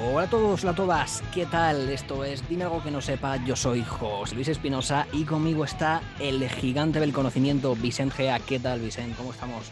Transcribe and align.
Hola 0.00 0.22
a 0.22 0.30
todos, 0.30 0.62
hola 0.62 0.72
a 0.72 0.74
todas, 0.74 1.22
¿qué 1.34 1.44
tal? 1.44 1.90
Esto 1.90 2.24
es 2.24 2.48
Dime 2.48 2.64
algo 2.64 2.82
que 2.82 2.90
no 2.90 3.02
sepa, 3.02 3.36
yo 3.44 3.54
soy 3.54 3.84
José 3.84 4.34
Luis 4.34 4.48
Espinosa 4.48 5.06
y 5.12 5.24
conmigo 5.24 5.64
está 5.64 6.00
el 6.18 6.48
gigante 6.48 7.00
del 7.00 7.12
conocimiento, 7.12 7.76
Vicente 7.76 8.14
Gea. 8.16 8.38
¿Qué 8.38 8.58
tal, 8.58 8.80
Vicente? 8.80 9.14
¿Cómo 9.18 9.32
estamos? 9.32 9.70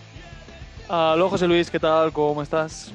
Aló 0.91 1.31
José 1.31 1.49
Luis, 1.49 1.71
¿qué 1.71 1.81
tal? 1.81 2.13
¿Cómo 2.13 2.43
estás? 2.43 2.93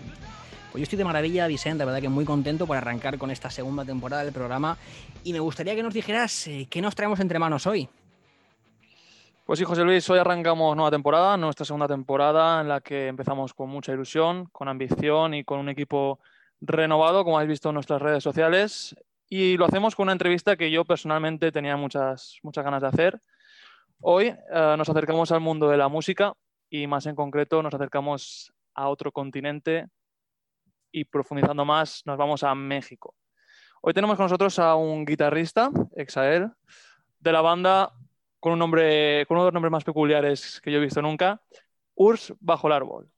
Pues 0.78 0.82
yo 0.82 0.84
estoy 0.84 0.98
de 1.00 1.06
maravilla, 1.06 1.48
Vicente, 1.48 1.80
de 1.80 1.86
verdad 1.86 2.02
que 2.02 2.08
muy 2.08 2.24
contento 2.24 2.68
por 2.68 2.78
arrancar 2.78 3.18
con 3.18 3.32
esta 3.32 3.50
segunda 3.50 3.84
temporada 3.84 4.24
del 4.24 4.32
programa 4.32 4.78
y 5.24 5.34
me 5.34 5.40
gustaría 5.40 5.74
que 5.74 5.82
nos 5.82 5.92
dijeras 5.92 6.46
eh, 6.46 6.68
qué 6.70 6.84
nos 6.84 6.94
traemos 6.94 7.20
entre 7.20 7.40
manos 7.40 7.66
hoy. 7.66 7.90
Pues 9.44 9.58
sí, 9.58 9.66
José 9.66 9.84
Luis, 9.84 10.08
hoy 10.08 10.20
arrancamos 10.20 10.76
nueva 10.76 10.92
temporada, 10.92 11.36
nuestra 11.36 11.66
segunda 11.66 11.88
temporada 11.88 12.62
en 12.62 12.68
la 12.68 12.80
que 12.82 13.08
empezamos 13.08 13.56
con 13.56 13.70
mucha 13.70 13.92
ilusión, 13.92 14.50
con 14.52 14.68
ambición 14.68 15.34
y 15.34 15.44
con 15.44 15.58
un 15.58 15.70
equipo 15.70 16.20
renovado, 16.62 17.24
como 17.24 17.38
habéis 17.40 17.50
visto 17.50 17.70
en 17.70 17.74
nuestras 17.74 18.00
redes 18.00 18.22
sociales. 18.22 18.96
Y 19.28 19.58
lo 19.58 19.66
hacemos 19.66 19.96
con 19.96 20.04
una 20.04 20.12
entrevista 20.12 20.58
que 20.58 20.70
yo 20.70 20.86
personalmente 20.86 21.52
tenía 21.52 21.76
muchas, 21.76 22.38
muchas 22.44 22.64
ganas 22.64 22.84
de 22.84 22.88
hacer. 22.90 23.20
Hoy 24.00 24.28
eh, 24.28 24.76
nos 24.78 24.88
acercamos 24.88 25.32
al 25.32 25.40
mundo 25.40 25.70
de 25.70 25.78
la 25.78 25.88
música 25.88 26.34
y 26.70 26.86
más 26.86 27.08
en 27.08 27.16
concreto 27.16 27.64
nos 27.64 27.74
acercamos 27.74 28.54
a 28.76 28.90
otro 28.90 29.12
continente 29.12 29.88
y 30.92 31.06
profundizando 31.06 31.66
más 31.66 32.04
nos 32.06 32.18
vamos 32.18 32.44
a 32.44 32.54
México. 32.56 33.16
Hoy 33.82 33.94
tenemos 33.94 34.18
con 34.18 34.26
nosotros 34.26 34.58
a 34.60 34.76
un 34.76 35.06
guitarrista, 35.06 35.70
Exael, 35.96 36.52
de 37.20 37.32
la 37.32 37.42
banda 37.42 37.94
con 38.40 38.54
un 38.54 38.60
nombre, 38.60 39.26
con 39.28 39.38
uno 39.38 39.46
de 39.46 39.48
los 39.48 39.54
nombres 39.54 39.72
más 39.72 39.84
peculiares 39.84 40.62
que 40.62 40.72
yo 40.72 40.78
he 40.78 40.82
visto 40.82 41.02
nunca, 41.02 41.42
Urs 41.96 42.34
Bajo 42.40 42.68
el 42.68 42.74
Árbol. 42.74 43.10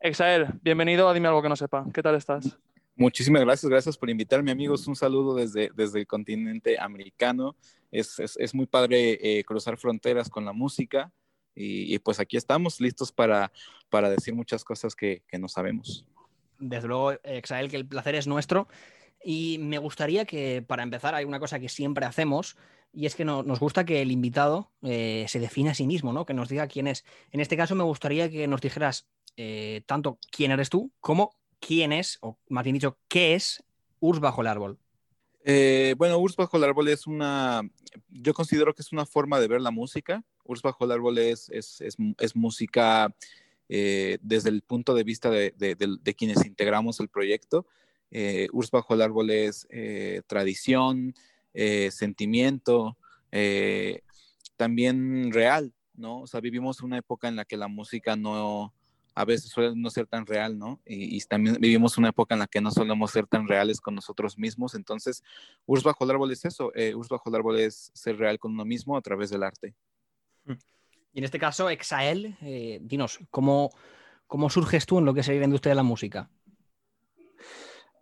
Exael, 0.00 0.46
bienvenido 0.62 1.08
a 1.08 1.14
Dime 1.14 1.28
algo 1.28 1.42
que 1.42 1.48
no 1.48 1.56
sepa. 1.56 1.86
¿Qué 1.92 2.02
tal 2.02 2.14
estás? 2.14 2.58
Muchísimas 2.94 3.42
gracias, 3.42 3.68
gracias 3.68 3.98
por 3.98 4.08
invitarme, 4.08 4.50
amigos. 4.50 4.86
Un 4.86 4.96
saludo 4.96 5.34
desde, 5.34 5.70
desde 5.74 6.00
el 6.00 6.06
continente 6.06 6.78
americano. 6.78 7.54
Es, 7.90 8.18
es, 8.18 8.36
es 8.38 8.54
muy 8.54 8.66
padre 8.66 9.18
eh, 9.20 9.44
cruzar 9.44 9.76
fronteras 9.76 10.30
con 10.30 10.44
la 10.44 10.52
música 10.52 11.12
y, 11.54 11.94
y, 11.94 11.98
pues 11.98 12.20
aquí 12.20 12.36
estamos 12.36 12.80
listos 12.80 13.12
para, 13.12 13.52
para 13.90 14.10
decir 14.10 14.34
muchas 14.34 14.64
cosas 14.64 14.94
que, 14.94 15.22
que 15.28 15.38
no 15.38 15.48
sabemos. 15.48 16.06
Desde 16.58 16.88
luego, 16.88 17.12
Exael, 17.24 17.70
que 17.70 17.76
el 17.76 17.86
placer 17.86 18.14
es 18.14 18.26
nuestro. 18.26 18.68
Y 19.22 19.58
me 19.60 19.78
gustaría 19.78 20.24
que, 20.24 20.62
para 20.66 20.82
empezar, 20.82 21.14
hay 21.14 21.24
una 21.24 21.40
cosa 21.40 21.58
que 21.58 21.68
siempre 21.68 22.06
hacemos, 22.06 22.56
y 22.92 23.06
es 23.06 23.14
que 23.14 23.24
no, 23.24 23.42
nos 23.42 23.60
gusta 23.60 23.84
que 23.84 24.00
el 24.00 24.10
invitado 24.10 24.70
eh, 24.82 25.26
se 25.28 25.40
defina 25.40 25.72
a 25.72 25.74
sí 25.74 25.86
mismo, 25.86 26.12
¿no? 26.12 26.24
Que 26.24 26.34
nos 26.34 26.48
diga 26.48 26.68
quién 26.68 26.86
es. 26.86 27.04
En 27.32 27.40
este 27.40 27.56
caso, 27.56 27.74
me 27.74 27.84
gustaría 27.84 28.30
que 28.30 28.46
nos 28.46 28.60
dijeras 28.60 29.06
eh, 29.36 29.82
tanto 29.86 30.18
quién 30.30 30.50
eres 30.50 30.70
tú 30.70 30.92
como 31.00 31.36
quién 31.60 31.92
es, 31.92 32.18
o 32.20 32.38
más 32.48 32.64
bien 32.64 32.74
dicho, 32.74 32.98
qué 33.08 33.34
es 33.34 33.62
Urs 34.00 34.20
Bajo 34.20 34.40
el 34.40 34.46
Árbol. 34.46 34.78
Eh, 35.44 35.94
bueno, 35.98 36.18
Urs 36.18 36.36
Bajo 36.36 36.56
el 36.56 36.64
Árbol 36.64 36.88
es 36.88 37.06
una, 37.06 37.62
yo 38.08 38.32
considero 38.32 38.74
que 38.74 38.82
es 38.82 38.92
una 38.92 39.06
forma 39.06 39.40
de 39.40 39.48
ver 39.48 39.60
la 39.60 39.70
música. 39.70 40.24
Urs 40.44 40.62
Bajo 40.62 40.84
el 40.84 40.92
Árbol 40.92 41.18
es, 41.18 41.48
es, 41.50 41.80
es, 41.80 41.96
es 42.18 42.36
música 42.36 43.14
eh, 43.68 44.18
desde 44.22 44.50
el 44.50 44.62
punto 44.62 44.94
de 44.94 45.04
vista 45.04 45.30
de, 45.30 45.54
de, 45.56 45.74
de, 45.74 45.96
de 46.00 46.14
quienes 46.14 46.44
integramos 46.44 47.00
el 47.00 47.08
proyecto. 47.08 47.66
Eh, 48.10 48.48
Urs 48.52 48.70
Bajo 48.70 48.94
el 48.94 49.02
Árbol 49.02 49.30
es 49.30 49.66
eh, 49.70 50.22
tradición, 50.26 51.14
sentimiento, 51.90 52.98
también 54.56 55.32
real, 55.32 55.72
¿no? 55.94 56.20
O 56.20 56.26
sea, 56.26 56.40
vivimos 56.40 56.82
una 56.82 56.98
época 56.98 57.28
en 57.28 57.36
la 57.36 57.46
que 57.46 57.56
la 57.56 57.68
música 57.68 58.14
no, 58.14 58.74
a 59.16 59.24
veces 59.24 59.50
suele 59.50 59.74
no 59.74 59.88
ser 59.88 60.06
tan 60.06 60.26
real, 60.26 60.58
¿no? 60.58 60.78
Y, 60.84 61.18
también 61.22 61.56
vivimos 61.58 61.96
una 61.96 62.10
época 62.10 62.34
en 62.34 62.40
la 62.40 62.46
que 62.46 62.60
no 62.60 62.70
solemos 62.70 63.10
ser 63.10 63.26
tan 63.26 63.48
reales 63.48 63.80
con 63.80 63.94
nosotros 63.94 64.36
mismos. 64.36 64.74
Entonces, 64.74 65.24
Urs 65.64 65.82
Bajo 65.82 66.04
el 66.04 66.10
Árbol 66.10 66.30
es 66.32 66.44
eso. 66.44 66.70
Eh, 66.74 66.94
Urs 66.94 67.08
Bajo 67.08 67.30
el 67.30 67.36
Árbol 67.36 67.58
es 67.58 67.90
ser 67.94 68.18
real 68.18 68.38
con 68.38 68.52
uno 68.52 68.66
mismo 68.66 68.94
a 68.94 69.00
través 69.00 69.30
del 69.30 69.42
arte. 69.42 69.74
Y 71.16 71.20
en 71.20 71.24
este 71.24 71.38
caso, 71.38 71.70
Exael, 71.70 72.36
eh, 72.42 72.78
dinos, 72.82 73.18
¿cómo, 73.30 73.70
¿cómo 74.26 74.50
surges 74.50 74.84
tú 74.84 74.98
en 74.98 75.06
lo 75.06 75.14
que 75.14 75.22
sería 75.22 75.40
la 75.40 75.46
industria 75.46 75.70
de 75.70 75.76
la 75.76 75.82
música? 75.82 76.28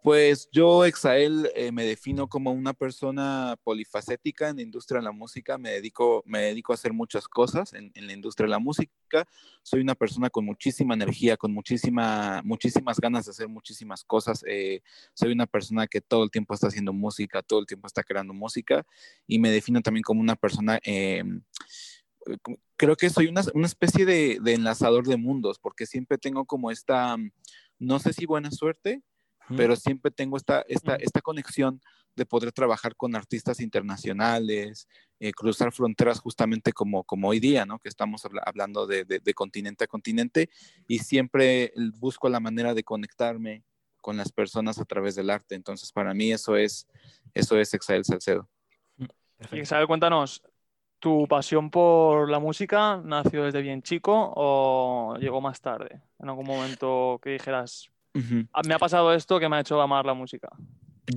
Pues 0.03 0.49
yo, 0.51 0.85
Exael, 0.85 1.49
eh, 1.55 1.71
me 1.71 1.85
defino 1.85 2.27
como 2.27 2.51
una 2.51 2.73
persona 2.73 3.57
polifacética 3.63 4.49
en 4.49 4.57
la 4.57 4.63
industria 4.63 4.99
de 4.99 5.05
la 5.05 5.13
música. 5.13 5.59
Me 5.59 5.71
dedico, 5.71 6.25
me 6.27 6.41
dedico 6.41 6.73
a 6.73 6.75
hacer 6.75 6.93
muchas 6.93 7.29
cosas 7.29 7.73
en, 7.73 7.93
la 7.95 8.13
industria 8.13 8.47
de 8.47 8.51
la 8.51 8.59
música. 8.59 9.29
Soy 9.63 9.81
una 9.81 9.95
persona 9.95 10.29
con 10.29 10.45
muchísima 10.45 10.95
energía, 10.95 11.37
con 11.37 11.55
muchísima, 11.55 12.43
muchísimas 12.45 12.99
ganas 12.99 13.27
de 13.27 13.31
hacer 13.31 13.47
muchísimas 13.47 14.03
cosas. 14.03 14.45
Eh, 14.49 14.83
soy 15.13 15.31
una 15.31 15.47
persona 15.47 15.87
que 15.87 16.01
todo 16.01 16.25
el 16.25 16.33
tiempo 16.33 16.53
está 16.53 16.67
haciendo 16.67 16.93
música, 16.93 17.43
todo 17.43 17.61
el 17.61 17.67
tiempo 17.67 17.87
está 17.87 18.03
creando 18.03 18.35
música. 18.35 18.85
Y 19.29 19.39
me 19.39 19.51
defino 19.51 19.81
también 19.83 20.03
como 20.03 20.21
una 20.21 20.35
persona... 20.35 20.81
Eh, 20.83 21.23
creo 22.77 22.97
que 22.97 23.11
soy 23.11 23.27
una, 23.27 23.43
una 23.55 23.67
especie 23.67 24.05
de, 24.05 24.39
de 24.43 24.55
enlazador 24.55 25.07
de 25.07 25.17
mundos, 25.17 25.59
porque 25.59 25.87
siempre 25.87 26.19
tengo 26.19 26.45
como 26.45 26.71
esta, 26.71 27.17
no 27.79 27.99
sé 27.99 28.13
si 28.13 28.27
buena 28.27 28.51
suerte, 28.51 29.03
pero 29.57 29.77
siempre 29.77 30.11
tengo 30.11 30.37
esta, 30.37 30.65
esta, 30.69 30.97
esta 30.97 31.21
conexión 31.21 31.81
de 32.17 32.27
poder 32.27 32.53
trabajar 32.53 32.97
con 32.97 33.15
artistas 33.15 33.61
internacionales, 33.61 34.89
eh, 35.21 35.33
cruzar 35.33 35.73
fronteras 35.73 36.21
justamente 36.21 36.73
como, 36.73 37.05
como 37.05 37.29
hoy 37.29 37.41
día, 37.41 37.67
¿no? 37.67 37.79
Que 37.79 37.89
estamos 37.89 38.25
habla 38.25 38.43
hablando 38.47 38.87
de, 38.87 39.05
de, 39.05 39.19
de, 39.19 39.35
continente 39.35 39.85
a 39.85 39.89
continente 39.89 40.49
y 40.87 41.01
siempre 41.01 41.73
busco 41.99 42.29
la 42.29 42.41
manera 42.41 42.73
de 42.73 42.85
conectarme 42.85 43.65
con 44.01 44.17
las 44.17 44.31
personas 44.31 44.79
a 44.79 44.85
través 44.85 45.15
del 45.15 45.31
arte. 45.31 45.55
Entonces, 45.55 45.91
para 45.93 46.15
mí 46.15 46.33
eso 46.33 46.57
es, 46.57 46.87
eso 47.33 47.59
es 47.59 47.75
Exael 47.75 48.05
Salcedo. 48.05 48.49
Y 49.51 49.59
Exael, 49.59 49.87
cuéntanos, 49.87 50.43
¿tu 51.05 51.29
pasión 51.29 51.69
por 51.69 52.31
la 52.31 52.39
música 52.39 52.99
nació 53.05 53.45
desde 53.45 53.61
bien 53.61 53.83
chico 53.83 54.33
o 54.35 55.17
llegó 55.21 55.43
más 55.43 55.61
tarde? 55.61 56.01
En 56.19 56.31
algún 56.31 56.47
momento 56.47 57.21
que 57.23 57.31
dijeras, 57.31 57.91
Uh 58.15 58.21
-huh. 58.21 58.69
Me 58.69 58.75
ha 58.75 58.79
pasado 58.79 59.13
esto 59.13 59.41
que 59.41 59.49
me 59.49 59.57
ha 59.57 59.61
hecho 59.61 59.81
amar 59.81 60.07
la 60.07 60.15
música. 60.15 60.49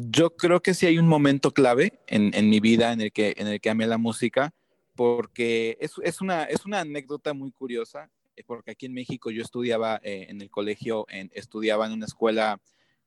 Yo 0.09 0.35
creo 0.35 0.61
que 0.61 0.73
sí 0.73 0.87
hay 0.87 0.97
un 0.97 1.07
momento 1.07 1.51
clave 1.51 1.99
en, 2.07 2.33
en 2.33 2.49
mi 2.49 2.59
vida 2.59 2.91
en 2.91 3.01
el, 3.01 3.11
que, 3.11 3.35
en 3.37 3.47
el 3.47 3.61
que 3.61 3.69
amé 3.69 3.85
la 3.85 3.99
música, 3.99 4.51
porque 4.95 5.77
es, 5.79 5.93
es, 6.03 6.21
una, 6.21 6.45
es 6.45 6.65
una 6.65 6.79
anécdota 6.79 7.35
muy 7.35 7.51
curiosa, 7.51 8.09
eh, 8.35 8.43
porque 8.47 8.71
aquí 8.71 8.87
en 8.87 8.93
México 8.93 9.29
yo 9.29 9.43
estudiaba 9.43 10.01
eh, 10.03 10.25
en 10.29 10.41
el 10.41 10.49
colegio, 10.49 11.05
en, 11.09 11.29
estudiaba 11.35 11.85
en 11.85 11.93
una 11.93 12.07
escuela 12.07 12.59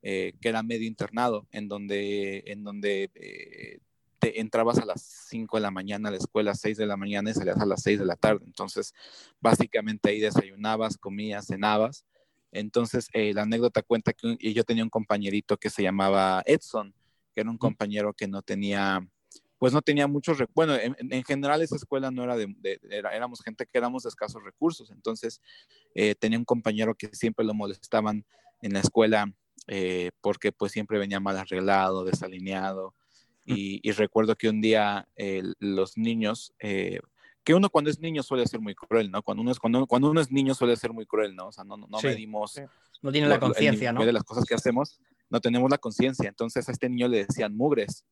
eh, 0.02 0.34
que 0.40 0.48
era 0.48 0.62
medio 0.62 0.86
internado, 0.86 1.48
en 1.50 1.66
donde, 1.66 2.44
en 2.46 2.62
donde 2.62 3.10
eh, 3.16 3.80
te 4.20 4.40
entrabas 4.40 4.78
a 4.78 4.84
las 4.84 5.02
5 5.28 5.56
de 5.56 5.62
la 5.62 5.70
mañana 5.70 6.08
a 6.08 6.12
la 6.12 6.18
escuela, 6.18 6.54
6 6.54 6.76
de 6.76 6.86
la 6.86 6.96
mañana 6.96 7.30
y 7.30 7.34
salías 7.34 7.58
a 7.58 7.66
las 7.66 7.82
6 7.82 7.98
de 7.98 8.04
la 8.04 8.16
tarde. 8.16 8.44
Entonces, 8.46 8.94
básicamente 9.40 10.10
ahí 10.10 10.20
desayunabas, 10.20 10.98
comías, 10.98 11.46
cenabas. 11.46 12.04
Entonces, 12.52 13.08
eh, 13.12 13.32
la 13.34 13.42
anécdota 13.42 13.82
cuenta 13.82 14.12
que 14.12 14.36
yo 14.52 14.64
tenía 14.64 14.84
un 14.84 14.90
compañerito 14.90 15.56
que 15.56 15.70
se 15.70 15.82
llamaba 15.82 16.42
Edson, 16.46 16.94
que 17.34 17.40
era 17.40 17.50
un 17.50 17.58
compañero 17.58 18.12
que 18.12 18.28
no 18.28 18.42
tenía, 18.42 19.06
pues 19.58 19.72
no 19.72 19.82
tenía 19.82 20.06
muchos, 20.06 20.38
bueno, 20.54 20.74
en, 20.74 20.96
en, 20.98 21.24
general 21.24 21.62
esa 21.62 21.76
escuela 21.76 22.10
no 22.10 22.24
era 22.24 22.36
de, 22.36 22.52
de 22.58 22.80
era, 22.90 23.14
éramos 23.14 23.40
gente 23.42 23.66
que 23.66 23.78
éramos 23.78 24.02
de 24.02 24.08
escasos 24.08 24.42
recursos, 24.42 24.90
entonces 24.90 25.40
eh, 25.94 26.14
tenía 26.16 26.38
un 26.38 26.44
compañero 26.44 26.94
que 26.94 27.08
siempre 27.12 27.44
lo 27.44 27.54
molestaban 27.54 28.24
en 28.62 28.72
la 28.72 28.80
escuela 28.80 29.32
eh, 29.66 30.10
porque 30.20 30.52
pues 30.52 30.72
siempre 30.72 30.98
venía 30.98 31.20
mal 31.20 31.38
arreglado, 31.38 32.04
desalineado, 32.04 32.94
y, 33.50 33.80
y 33.82 33.92
recuerdo 33.92 34.36
que 34.36 34.48
un 34.48 34.60
día 34.60 35.08
eh, 35.16 35.42
los 35.58 35.96
niños 35.96 36.54
que 37.44 37.54
uno 37.54 37.70
cuando 37.70 37.90
es 37.90 37.98
niño 38.00 38.22
suele 38.22 38.46
ser 38.46 38.60
muy 38.60 38.74
cruel, 38.74 39.10
¿no? 39.10 39.22
Cuando 39.22 39.42
uno 39.42 39.50
es, 39.50 39.58
cuando, 39.58 39.86
cuando 39.86 40.10
uno 40.10 40.20
es 40.20 40.30
niño 40.30 40.54
suele 40.54 40.76
ser 40.76 40.92
muy 40.92 41.06
cruel, 41.06 41.34
¿no? 41.34 41.48
O 41.48 41.52
sea, 41.52 41.64
no, 41.64 41.76
no, 41.76 41.86
no 41.88 41.98
sí, 41.98 42.06
medimos... 42.06 42.52
Sí. 42.52 42.62
No 43.02 43.10
tiene 43.12 43.28
la 43.28 43.40
conciencia, 43.40 43.92
¿no? 43.92 44.04
De 44.04 44.12
las 44.12 44.24
cosas 44.24 44.44
que 44.44 44.54
hacemos, 44.54 45.00
no 45.30 45.40
tenemos 45.40 45.70
la 45.70 45.78
conciencia. 45.78 46.28
Entonces 46.28 46.68
a 46.68 46.72
este 46.72 46.90
niño 46.90 47.08
le 47.08 47.24
decían 47.24 47.56
mugres. 47.56 48.04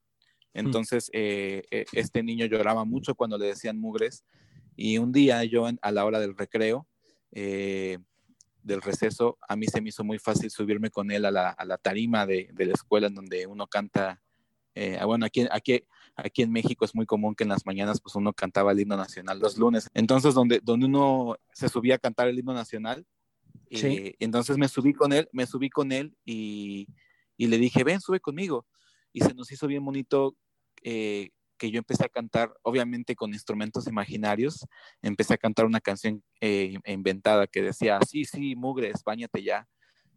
Entonces 0.54 1.08
mm. 1.08 1.10
eh, 1.12 1.84
este 1.92 2.22
niño 2.22 2.46
lloraba 2.46 2.86
mucho 2.86 3.14
cuando 3.14 3.36
le 3.36 3.46
decían 3.46 3.78
mugres. 3.78 4.24
Y 4.76 4.96
un 4.96 5.12
día 5.12 5.44
yo 5.44 5.68
a 5.82 5.92
la 5.92 6.06
hora 6.06 6.20
del 6.20 6.36
recreo, 6.36 6.86
eh, 7.32 7.98
del 8.62 8.80
receso, 8.80 9.36
a 9.46 9.56
mí 9.56 9.66
se 9.66 9.82
me 9.82 9.90
hizo 9.90 10.04
muy 10.04 10.18
fácil 10.18 10.50
subirme 10.50 10.88
con 10.88 11.10
él 11.10 11.26
a 11.26 11.30
la, 11.30 11.50
a 11.50 11.64
la 11.66 11.76
tarima 11.76 12.26
de, 12.26 12.48
de, 12.54 12.66
la 12.66 12.72
escuela 12.72 13.08
en 13.08 13.14
donde 13.14 13.46
uno 13.46 13.66
canta. 13.66 14.22
Eh, 14.80 15.04
bueno, 15.04 15.26
aquí, 15.26 15.44
aquí, 15.50 15.82
aquí 16.14 16.42
en 16.42 16.52
México 16.52 16.84
es 16.84 16.94
muy 16.94 17.04
común 17.04 17.34
que 17.34 17.42
en 17.42 17.50
las 17.50 17.66
mañanas 17.66 18.00
pues 18.00 18.14
uno 18.14 18.32
cantaba 18.32 18.70
el 18.70 18.78
himno 18.78 18.96
nacional 18.96 19.40
los 19.40 19.58
lunes. 19.58 19.90
Entonces, 19.92 20.34
donde, 20.34 20.60
donde 20.62 20.86
uno 20.86 21.36
se 21.52 21.68
subía 21.68 21.96
a 21.96 21.98
cantar 21.98 22.28
el 22.28 22.38
himno 22.38 22.54
nacional, 22.54 23.04
sí. 23.72 23.86
eh, 23.86 24.14
entonces 24.20 24.56
me 24.56 24.68
subí 24.68 24.92
con 24.94 25.12
él, 25.12 25.28
me 25.32 25.46
subí 25.46 25.68
con 25.68 25.90
él 25.90 26.16
y, 26.24 26.86
y, 27.36 27.48
le 27.48 27.58
dije, 27.58 27.82
ven, 27.82 28.00
sube 28.00 28.20
conmigo. 28.20 28.66
Y 29.12 29.20
se 29.20 29.34
nos 29.34 29.50
hizo 29.50 29.66
bien 29.66 29.84
bonito 29.84 30.36
eh, 30.84 31.30
que 31.56 31.72
yo 31.72 31.78
empecé 31.78 32.04
a 32.04 32.08
cantar, 32.08 32.54
obviamente 32.62 33.16
con 33.16 33.32
instrumentos 33.32 33.88
imaginarios, 33.88 34.64
empecé 35.02 35.34
a 35.34 35.38
cantar 35.38 35.66
una 35.66 35.80
canción 35.80 36.22
eh, 36.40 36.78
inventada 36.86 37.48
que 37.48 37.62
decía, 37.62 37.98
sí, 38.08 38.24
sí, 38.24 38.54
mugres, 38.54 39.02
bañate 39.04 39.42
ya. 39.42 39.66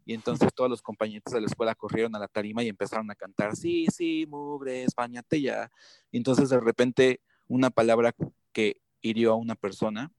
Y 0.04 0.14
entonces 0.14 0.48
todos 0.54 0.68
los 0.68 0.82
compañeros 0.82 1.32
de 1.32 1.40
la 1.40 1.46
escuela 1.46 1.74
corrieron 1.74 2.14
a 2.16 2.18
la 2.18 2.28
tarima 2.28 2.62
y 2.62 2.68
empezaron 2.68 3.10
a 3.10 3.14
cantar, 3.14 3.56
sí, 3.56 3.86
sí, 3.94 4.26
mugres, 4.28 4.94
bañate 4.96 5.40
ya. 5.40 5.70
Y 6.10 6.16
entonces 6.16 6.48
de 6.48 6.60
repente 6.60 7.20
una 7.48 7.70
palabra 7.70 8.14
que 8.52 8.80
hirió 9.00 9.32
a 9.32 9.36
una 9.36 9.54
persona 9.54 10.10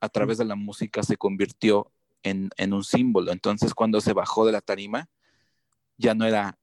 a 0.00 0.08
través 0.08 0.38
de 0.38 0.44
la 0.44 0.56
música 0.56 1.02
se 1.02 1.16
convirtió 1.16 1.90
en, 2.22 2.50
en 2.56 2.72
un 2.72 2.84
símbolo. 2.84 3.32
Entonces 3.32 3.74
cuando 3.74 4.00
se 4.00 4.12
bajó 4.12 4.44
de 4.44 4.52
la 4.52 4.60
tarima, 4.60 5.08
ya 5.96 6.14
no 6.14 6.26
era 6.26 6.58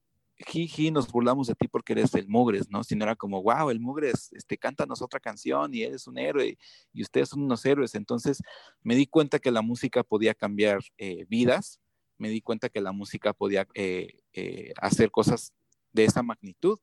jiji, 0.46 0.90
nos 0.90 1.10
burlamos 1.10 1.46
de 1.46 1.54
ti 1.54 1.68
porque 1.68 1.92
eres 1.92 2.14
el 2.14 2.28
Mugres, 2.28 2.70
¿no? 2.70 2.84
Sino 2.84 3.04
era 3.04 3.16
como, 3.16 3.42
wow, 3.42 3.70
el 3.70 3.80
Mugres, 3.80 4.32
este, 4.32 4.58
cántanos 4.58 5.02
otra 5.02 5.20
canción 5.20 5.72
y 5.74 5.82
eres 5.82 6.06
un 6.06 6.18
héroe 6.18 6.58
y 6.92 7.02
ustedes 7.02 7.30
son 7.30 7.42
unos 7.42 7.64
héroes. 7.64 7.94
Entonces 7.94 8.42
me 8.82 8.94
di 8.94 9.06
cuenta 9.06 9.38
que 9.38 9.50
la 9.50 9.62
música 9.62 10.02
podía 10.02 10.34
cambiar 10.34 10.80
eh, 10.98 11.26
vidas, 11.28 11.80
me 12.22 12.28
di 12.28 12.40
cuenta 12.40 12.68
que 12.68 12.80
la 12.80 12.92
música 12.92 13.32
podía 13.32 13.66
eh, 13.74 14.14
eh, 14.32 14.72
hacer 14.80 15.10
cosas 15.10 15.52
de 15.92 16.04
esa 16.04 16.22
magnitud. 16.22 16.78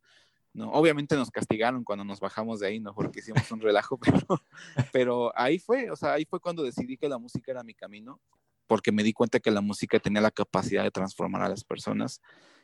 ¿no? 0.51 0.69
Obviamente 0.71 1.15
nos 1.15 1.31
castigaron 1.31 1.85
cuando 1.85 2.03
nos 2.03 2.19
bajamos 2.19 2.59
de 2.59 2.67
ahí, 2.67 2.81
¿no? 2.81 2.93
Porque 2.93 3.21
hicimos 3.21 3.49
un 3.49 3.61
relajo, 3.61 3.97
pero, 4.01 4.27
pero 4.91 5.31
ahí 5.39 5.57
fue, 5.57 5.89
o 5.91 5.95
sea, 5.95 6.11
ahí 6.11 6.25
fue 6.25 6.41
cuando 6.41 6.61
decidí 6.61 6.97
que 6.97 7.07
la 7.07 7.17
música 7.17 7.53
era 7.53 7.63
mi 7.63 7.73
camino, 7.73 8.19
porque 8.67 8.91
me 8.91 9.01
di 9.01 9.13
cuenta 9.13 9.39
que 9.39 9.49
la 9.49 9.61
música 9.61 9.97
tenía 9.97 10.19
la 10.19 10.29
capacidad 10.29 10.83
de 10.83 10.91
transformar 10.91 11.43
a 11.43 11.49
las 11.49 11.63
personas 11.63 12.19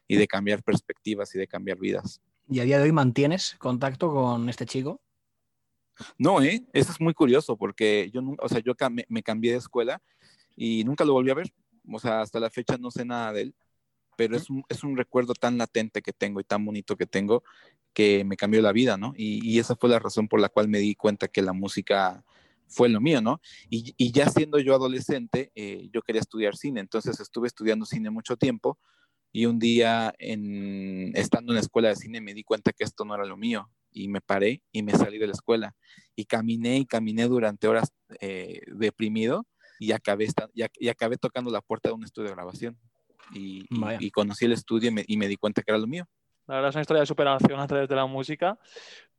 y 0.06 0.18
de 0.18 0.27
cambiar 0.27 0.62
perspectivas 0.62 1.33
y 1.33 1.39
de 1.39 1.48
cambiar 1.48 1.80
vidas. 1.80 2.22
¿Y 2.50 2.60
a 2.60 2.66
día 2.66 2.77
de 2.77 2.83
hoy 2.83 2.92
mantienes 2.92 3.56
contacto 3.57 4.13
con 4.13 4.50
este 4.50 4.66
chico? 4.66 5.00
No, 6.18 6.42
¿eh? 6.42 6.66
Eso 6.74 6.92
es 6.92 7.00
muy 7.00 7.13
curioso 7.13 7.56
porque 7.56 8.12
yo, 8.13 8.22
o 8.38 8.50
sea, 8.50 8.60
yo 8.60 8.74
me, 8.92 9.06
me 9.07 9.24
cambié 9.24 9.54
de 9.54 9.60
escuela 9.60 10.01
y 10.57 10.83
nunca 10.83 11.06
lo 11.06 11.13
volví 11.13 11.31
a 11.31 11.36
ver. 11.36 11.54
O 11.91 11.99
sea, 11.99 12.21
hasta 12.21 12.39
la 12.39 12.49
fecha 12.49 12.77
no 12.77 12.91
sé 12.91 13.05
nada 13.05 13.33
de 13.33 13.41
él, 13.43 13.55
pero 14.17 14.37
es 14.37 14.49
un, 14.49 14.63
es 14.69 14.83
un 14.83 14.97
recuerdo 14.97 15.33
tan 15.33 15.57
latente 15.57 16.01
que 16.01 16.13
tengo 16.13 16.39
y 16.39 16.43
tan 16.43 16.65
bonito 16.65 16.95
que 16.95 17.05
tengo 17.05 17.43
que 17.93 18.25
me 18.25 18.37
cambió 18.37 18.61
la 18.61 18.73
vida, 18.73 18.97
¿no? 18.97 19.13
Y, 19.15 19.39
y 19.47 19.59
esa 19.59 19.75
fue 19.75 19.89
la 19.89 19.99
razón 19.99 20.27
por 20.27 20.41
la 20.41 20.49
cual 20.49 20.67
me 20.67 20.79
di 20.79 20.95
cuenta 20.95 21.27
que 21.29 21.41
la 21.41 21.53
música 21.53 22.23
fue 22.67 22.89
lo 22.89 22.99
mío, 23.01 23.21
¿no? 23.21 23.41
Y, 23.69 23.93
y 23.97 24.11
ya 24.11 24.29
siendo 24.29 24.59
yo 24.59 24.75
adolescente, 24.75 25.51
eh, 25.55 25.89
yo 25.93 26.01
quería 26.01 26.21
estudiar 26.21 26.55
cine, 26.57 26.81
entonces 26.81 27.19
estuve 27.19 27.47
estudiando 27.47 27.85
cine 27.85 28.09
mucho 28.09 28.38
tiempo 28.38 28.79
y 29.31 29.45
un 29.47 29.59
día 29.59 30.13
en, 30.17 31.11
estando 31.15 31.51
en 31.51 31.55
la 31.55 31.61
escuela 31.61 31.89
de 31.89 31.95
cine 31.97 32.21
me 32.21 32.33
di 32.33 32.43
cuenta 32.43 32.71
que 32.71 32.85
esto 32.85 33.03
no 33.05 33.15
era 33.15 33.25
lo 33.25 33.38
mío 33.38 33.69
y 33.91 34.07
me 34.07 34.21
paré 34.21 34.61
y 34.71 34.81
me 34.81 34.93
salí 34.93 35.17
de 35.17 35.27
la 35.27 35.33
escuela 35.33 35.75
y 36.15 36.25
caminé 36.25 36.77
y 36.77 36.85
caminé 36.85 37.27
durante 37.27 37.67
horas 37.67 37.91
eh, 38.21 38.61
deprimido 38.67 39.45
y 39.80 39.92
acabé, 39.92 40.25
y, 40.54 40.62
ac- 40.62 40.77
y 40.80 40.88
acabé 40.89 41.18
tocando 41.18 41.51
la 41.51 41.62
puerta 41.62 41.89
de 41.89 41.95
un 41.95 42.04
estudio 42.04 42.30
de 42.30 42.36
grabación 42.36 42.77
y, 43.33 43.66
y- 43.69 43.80
y 44.00 44.12
conocí 44.12 44.45
el 44.45 44.51
estudio 44.54 44.89
y 44.89 44.94
me, 44.94 45.04
y 45.07 45.18
me 45.18 45.27
di 45.27 45.36
cuenta 45.38 45.62
que 45.62 45.72
era 45.72 45.77
lo 45.77 45.88
mío. 45.88 46.07
La 46.47 46.56
verdad 46.56 46.69
es 46.69 46.75
una 46.75 46.81
historia 46.81 47.01
de 47.01 47.07
superación 47.07 47.59
a 47.59 47.68
través 47.68 47.89
de 47.89 47.95
la 47.95 48.06
música. 48.06 48.57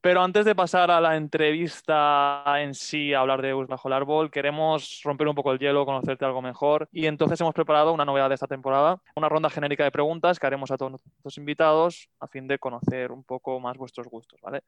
Pero 0.01 0.23
antes 0.23 0.45
de 0.45 0.55
pasar 0.55 0.91
a 0.93 1.01
la 1.01 1.17
entrevista 1.17 2.45
en 2.59 2.75
sí, 2.75 3.13
a 3.13 3.21
hablar 3.21 3.43
de 3.43 3.55
Us 3.55 3.67
bajo 3.67 3.89
el 3.89 3.95
árbol, 3.95 4.31
queremos 4.31 5.01
romper 5.03 5.27
un 5.27 5.35
poco 5.35 5.51
el 5.51 5.59
hielo, 5.59 5.85
conocerte 5.85 6.25
algo 6.25 6.41
mejor. 6.41 6.89
Y 6.93 7.07
entonces 7.07 7.41
hemos 7.41 7.55
preparado 7.55 7.93
una 7.93 8.05
novedad 8.05 8.29
de 8.29 8.37
esta 8.37 8.47
temporada, 8.47 9.01
una 9.17 9.29
ronda 9.29 9.51
genérica 9.51 9.83
de 9.83 9.91
preguntas 9.91 10.39
que 10.39 10.47
haremos 10.47 10.71
a 10.71 10.77
todos 10.77 10.93
nuestros 10.93 11.39
invitados 11.39 12.09
a 12.21 12.29
fin 12.29 12.47
de 12.47 12.59
conocer 12.61 13.11
un 13.11 13.25
poco 13.25 13.59
más 13.59 13.77
vuestros 13.77 14.07
gustos, 14.07 14.41
¿vale? 14.41 14.63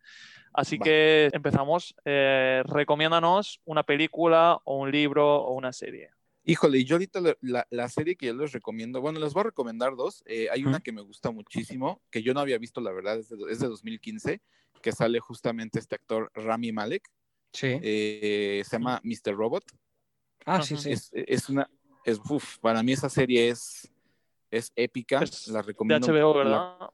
Así 0.53 0.77
Vale. 0.77 0.91
que 0.91 1.31
empezamos. 1.33 1.95
Eh, 2.05 2.65
recomiéndanos 2.67 3.61
una 3.65 3.85
película 3.85 4.59
o 4.65 4.79
un 4.79 4.91
libro 4.91 5.37
o 5.37 5.53
una 5.53 5.73
serie. 5.73 6.18
Híjole, 6.51 6.83
yo 6.83 6.95
ahorita 6.95 7.21
la, 7.21 7.37
la- 7.43 7.67
la 7.69 7.89
serie 7.91 8.17
que 8.17 8.25
yo 8.25 8.33
les 8.33 8.53
recomiendo, 8.53 9.03
bueno, 9.03 9.21
les 9.21 9.35
voy 9.35 9.43
a 9.43 9.45
recomendar 9.45 9.95
dos. 9.97 10.23
Eh, 10.25 10.49
hay 10.51 10.65
una 10.65 10.81
que 10.81 10.93
me 10.93 11.03
gusta 11.03 11.31
muchísimo, 11.31 12.01
que 12.11 12.23
yo 12.23 12.33
no 12.33 12.41
había 12.41 12.57
visto, 12.57 12.81
la 12.81 12.91
verdad, 12.91 13.19
es 13.19 13.29
de, 13.29 13.37
es 13.51 13.59
de 13.61 13.67
2015, 13.69 14.41
que 14.81 14.93
sale 14.93 15.21
justamente 15.21 15.79
este 15.79 15.97
actor 15.97 16.31
Rami 16.33 16.73
Malek, 16.73 17.07
Sí. 17.53 17.79
eh, 17.83 18.63
se 18.65 18.71
llama 18.77 18.99
Mr. 19.05 19.35
Robot. 19.37 19.63
ah, 20.47 20.63
sí, 20.63 20.79
sí. 20.79 20.91
Es, 20.93 21.11
es 21.13 21.51
una, 21.51 21.69
es, 22.07 22.19
uf, 22.31 22.57
para 22.61 22.83
mí 22.83 22.93
esa 22.93 23.11
serie 23.11 23.51
es, 23.51 23.93
es 24.51 24.73
épica, 24.75 25.21
Es 25.23 25.49
la 25.49 25.61
De 25.61 25.67
recomiendo. 25.67 26.07
HBO, 26.07 26.45
la- 26.45 26.51
¿verdad? 26.79 26.91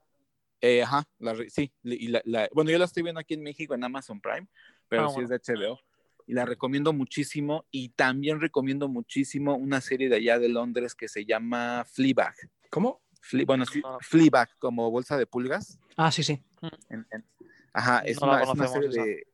eh, 0.59 0.83
ajá, 0.83 1.07
sí, 1.47 1.71
y 1.83 2.09
la- 2.09 2.21
la- 2.25 2.49
bueno, 2.53 2.71
yo 2.71 2.77
la 2.77 2.83
estoy 2.85 3.03
viendo 3.03 3.21
aquí 3.21 3.35
en 3.35 3.41
México 3.43 3.73
en 3.73 3.85
Amazon 3.85 4.19
Prime, 4.19 4.47
pero 4.89 5.05
Ah, 5.05 5.07
sí 5.07 5.13
bueno. 5.21 5.33
es 5.33 5.45
de 5.45 5.53
HBO. 5.55 5.79
Y 6.27 6.33
la 6.33 6.45
recomiendo 6.45 6.91
muchísimo. 6.93 7.65
Y 7.71 7.89
también 7.89 8.39
recomiendo 8.41 8.87
muchísimo 8.87 9.55
una 9.55 9.81
serie 9.81 10.09
de 10.09 10.15
allá 10.17 10.39
de 10.39 10.49
Londres 10.49 10.95
que 10.95 11.07
se 11.07 11.25
llama 11.25 11.85
Fleabag. 11.85 12.35
¿Cómo? 12.69 13.01
Fle- 13.21 13.45
bueno, 13.45 13.65
sí, 13.65 13.81
Ah. 13.83 13.97
Fleabag, 14.01 14.49
como 14.59 14.89
bolsa 14.91 15.17
de 15.17 15.25
pulgas. 15.27 15.79
Ah, 15.97 16.11
sí, 16.11 16.23
sí. 16.23 16.43
En- 16.89 17.05
en- 17.11 17.25
ajá, 17.73 17.99
es, 17.99 18.19
No 18.21 18.27
una, 18.27 18.43
es, 18.43 18.49
una 18.49 18.67
serie 18.67 18.89
de, 18.89 19.27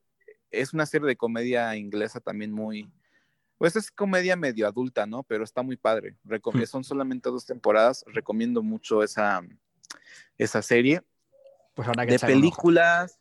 es 0.50 0.72
una 0.74 0.86
serie 0.86 1.06
de 1.08 1.16
comedia 1.16 1.74
inglesa 1.76 2.20
también 2.20 2.52
muy... 2.52 2.90
Pues 3.58 3.76
es 3.76 3.90
comedia 3.92 4.34
medio 4.34 4.66
adulta, 4.66 5.06
¿no? 5.06 5.22
Pero 5.22 5.44
está 5.44 5.62
muy 5.62 5.76
padre. 5.76 6.16
Recom- 6.24 6.54
Hmm. 6.60 6.66
Son 6.66 6.84
solamente 6.84 7.30
dos 7.30 7.46
temporadas. 7.46 8.04
Recomiendo 8.08 8.62
mucho 8.62 9.02
esa, 9.02 9.40
esa 10.36 10.62
serie 10.62 11.02
Pues 11.74 11.86
habrá 11.88 12.04
que 12.04 12.12
de 12.12 12.18
películas. 12.18 13.18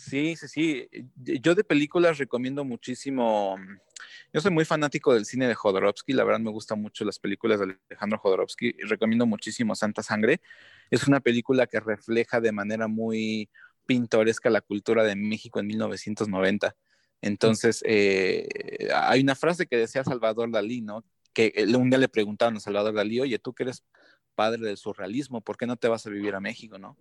Sí, 0.00 0.34
sí, 0.34 0.48
sí. 0.48 0.88
Yo 1.14 1.54
de 1.54 1.62
películas 1.62 2.16
recomiendo 2.18 2.64
muchísimo. 2.64 3.58
Yo 4.32 4.40
soy 4.40 4.50
muy 4.50 4.64
fanático 4.64 5.12
del 5.12 5.26
cine 5.26 5.46
de 5.46 5.54
Jodorowsky. 5.54 6.14
La 6.14 6.24
verdad 6.24 6.40
me 6.40 6.50
gustan 6.50 6.80
mucho 6.80 7.04
las 7.04 7.18
películas 7.18 7.60
de 7.60 7.76
Alejandro 7.90 8.18
Jodorowsky. 8.18 8.72
Recomiendo 8.88 9.26
muchísimo 9.26 9.74
Santa 9.74 10.02
Sangre. 10.02 10.40
Es 10.90 11.06
una 11.06 11.20
película 11.20 11.66
que 11.66 11.80
refleja 11.80 12.40
de 12.40 12.50
manera 12.50 12.88
muy 12.88 13.50
pintoresca 13.84 14.48
la 14.48 14.62
cultura 14.62 15.04
de 15.04 15.16
México 15.16 15.60
en 15.60 15.66
1990. 15.66 16.74
Entonces, 17.20 17.82
eh, 17.86 18.48
hay 18.94 19.20
una 19.20 19.34
frase 19.34 19.66
que 19.66 19.76
decía 19.76 20.02
Salvador 20.02 20.50
Dalí, 20.50 20.80
¿no? 20.80 21.04
Que 21.34 21.52
eh, 21.54 21.76
un 21.76 21.90
día 21.90 21.98
le 21.98 22.08
preguntaron 22.08 22.56
a 22.56 22.60
Salvador 22.60 22.94
Dalí, 22.94 23.20
oye, 23.20 23.38
tú 23.38 23.52
que 23.52 23.64
eres 23.64 23.84
padre 24.34 24.66
del 24.66 24.78
surrealismo, 24.78 25.42
¿por 25.42 25.58
qué 25.58 25.66
no 25.66 25.76
te 25.76 25.88
vas 25.88 26.06
a 26.06 26.10
vivir 26.10 26.34
a 26.34 26.40
México, 26.40 26.78
no? 26.78 26.96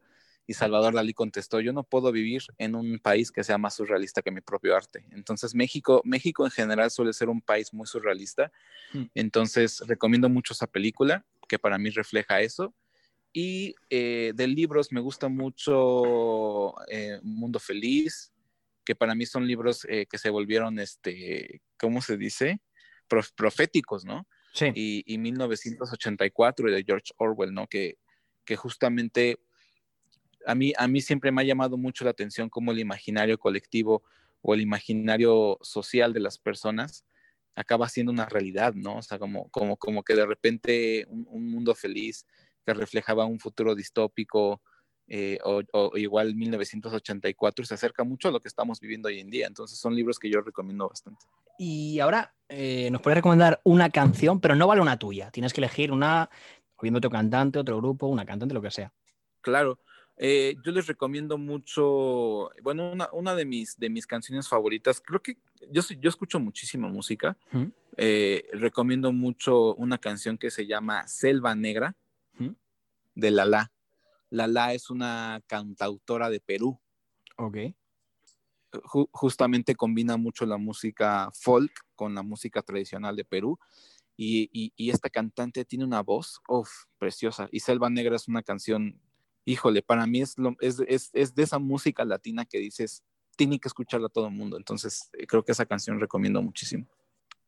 Y 0.50 0.56
Salvador 0.56 0.96
Dalí 0.96 1.14
contestó, 1.14 1.60
yo 1.60 1.74
no 1.74 1.84
puedo 1.84 2.12
vivir 2.12 2.42
en 2.58 2.74
un 2.74 2.98
país 2.98 3.32
que 3.32 3.44
sea 3.44 3.60
más 3.60 3.76
surrealista 3.76 4.24
que 4.24 4.32
mi 4.32 4.42
propio 4.42 4.76
arte. 4.76 5.06
Entonces 5.12 5.54
México, 5.54 6.02
México 6.04 6.44
en 6.44 6.50
general 6.50 6.90
suele 6.90 7.14
ser 7.14 7.30
un 7.30 7.40
país 7.40 7.72
muy 7.72 7.86
surrealista. 7.86 8.52
Mm. 8.94 9.04
Entonces 9.14 9.80
recomiendo 9.86 10.28
mucho 10.28 10.54
esa 10.54 10.66
película, 10.66 11.24
que 11.48 11.60
para 11.60 11.78
mí 11.78 11.92
refleja 11.92 12.42
eso. 12.42 12.74
Y 13.32 13.76
eh, 13.92 14.32
de 14.34 14.48
libros 14.48 14.92
me 14.92 15.02
gusta 15.02 15.28
mucho 15.30 16.74
eh, 16.90 17.20
Mundo 17.22 17.60
Feliz, 17.60 18.34
que 18.84 18.96
para 18.96 19.14
mí 19.14 19.28
son 19.28 19.46
libros 19.46 19.86
eh, 19.88 20.08
que 20.10 20.18
se 20.18 20.32
volvieron, 20.32 20.80
este, 20.80 21.62
¿cómo 21.78 22.02
se 22.02 22.18
dice? 22.18 22.60
Prof- 23.08 23.34
proféticos, 23.36 24.04
¿no? 24.04 24.28
Sí. 24.56 24.72
y, 24.74 25.04
y 25.06 25.20
1984 25.20 26.72
de 26.72 26.84
George 26.84 27.14
Orwell, 27.18 27.54
¿no? 27.54 27.68
Que, 27.68 28.00
que 28.46 28.56
justamente 28.56 29.38
a 30.50 30.56
mí, 30.56 30.74
a 30.76 30.88
mí 30.88 31.00
siempre 31.00 31.32
me 31.32 31.42
ha 31.42 31.46
llamado 31.46 31.78
mucho 31.78 32.04
la 32.04 32.10
atención 32.10 32.50
cómo 32.50 32.72
el 32.72 32.80
imaginario 32.80 33.38
colectivo 33.38 34.02
o 34.42 34.56
el 34.56 34.62
imaginario 34.62 35.60
social 35.62 36.12
de 36.12 36.22
las 36.22 36.40
personas 36.40 37.06
acaba 37.54 37.88
siendo 37.88 38.12
una 38.12 38.26
realidad, 38.26 38.74
¿no? 38.74 38.98
O 38.98 39.02
sea, 39.04 39.20
como, 39.20 39.50
como, 39.50 39.78
como 39.78 40.02
que 40.02 40.16
de 40.16 40.26
repente 40.26 41.06
un, 41.08 41.28
un 41.30 41.52
mundo 41.52 41.76
feliz 41.76 42.26
que 42.66 42.74
reflejaba 42.74 43.26
un 43.26 43.40
futuro 43.40 43.76
distópico 43.76 44.62
eh, 45.08 45.38
o, 45.44 45.62
o 45.74 45.98
igual 45.98 46.34
1984 46.36 47.66
se 47.66 47.74
acerca 47.76 48.04
mucho 48.04 48.30
a 48.30 48.32
lo 48.32 48.40
que 48.40 48.48
estamos 48.48 48.80
viviendo 48.80 49.08
hoy 49.08 49.20
en 49.20 49.30
día. 49.30 49.46
Entonces 49.46 49.78
son 49.78 49.94
libros 49.96 50.18
que 50.18 50.32
yo 50.32 50.42
recomiendo 50.42 50.90
bastante. 50.90 51.28
Y 51.60 52.00
ahora 52.00 52.34
eh, 52.48 52.90
nos 52.90 53.02
puedes 53.02 53.18
recomendar 53.18 53.62
una 53.64 53.92
canción, 53.92 54.40
pero 54.40 54.56
no 54.56 54.66
vale 54.66 54.82
una 54.82 54.98
tuya. 54.98 55.30
Tienes 55.30 55.54
que 55.54 55.62
elegir 55.62 55.92
una, 55.92 56.28
o 56.76 56.82
viendo 56.82 56.98
otro 56.98 57.12
cantante, 57.12 57.60
otro 57.60 57.78
grupo, 57.78 58.08
una 58.08 58.26
cantante, 58.26 58.56
lo 58.56 58.64
que 58.64 58.72
sea. 58.72 58.92
Claro. 59.42 59.78
Eh, 60.22 60.56
yo 60.66 60.74
les 60.74 60.86
recomiendo 60.86 61.38
mucho, 61.38 62.52
bueno, 62.62 62.92
una, 62.92 63.10
una 63.14 63.36
de, 63.36 63.46
mis, 63.46 63.78
de 63.80 63.90
mis 63.90 64.06
canciones 64.06 64.50
favoritas, 64.50 65.00
creo 65.02 65.22
que 65.22 65.38
yo, 65.72 65.82
soy- 65.82 65.98
yo 66.02 66.10
escucho 66.10 66.40
muchísima 66.42 66.90
música. 66.90 67.38
Eh, 67.96 68.46
recomiendo 68.54 69.14
mucho 69.14 69.76
una 69.76 69.98
canción 69.98 70.38
que 70.38 70.52
se 70.52 70.68
llama 70.68 71.08
Selva 71.08 71.56
Negra 71.56 71.96
Ujú. 72.38 72.54
de 73.16 73.32
Lala. 73.32 73.72
Lala 74.30 74.74
es 74.74 74.90
una 74.90 75.42
cantautora 75.48 76.30
de 76.30 76.40
Perú, 76.42 76.80
Ok. 77.38 77.58
Ju- 78.72 79.10
justamente 79.14 79.74
combina 79.74 80.16
mucho 80.18 80.46
la 80.46 80.58
música 80.58 81.32
folk 81.34 81.72
con 81.96 82.14
la 82.14 82.22
música 82.22 82.62
tradicional 82.62 83.16
de 83.16 83.24
Perú. 83.26 83.58
Y, 84.18 84.50
y- 84.52 84.74
y 84.76 84.90
esta 84.92 85.10
cantante 85.10 85.64
tiene 85.66 85.86
una 85.86 86.02
voz, 86.04 86.42
uf, 86.48 86.70
preciosa. 86.98 87.48
Y 87.52 87.62
Selva 87.62 87.90
Negra 87.90 88.18
es 88.18 88.28
una 88.28 88.44
canción, 88.44 89.00
híjole, 89.50 89.82
para 89.82 90.06
mí 90.06 90.22
es, 90.22 90.38
lo- 90.38 90.56
es, 90.60 90.80
es, 90.88 91.10
es 91.14 91.34
de 91.34 91.44
esa 91.44 91.60
música 91.60 92.06
latina 92.06 92.46
que 92.46 92.60
dices, 92.60 93.04
tiene 93.36 93.60
que 93.60 93.68
escucharla 93.68 94.10
todo 94.10 94.28
el 94.28 94.34
mundo. 94.34 94.58
Entonces, 94.58 95.10
eh, 95.14 95.26
creo 95.26 95.44
que 95.44 95.52
esa 95.54 95.66
canción 95.66 96.00
recomiendo 96.00 96.42
muchísimo. 96.42 96.86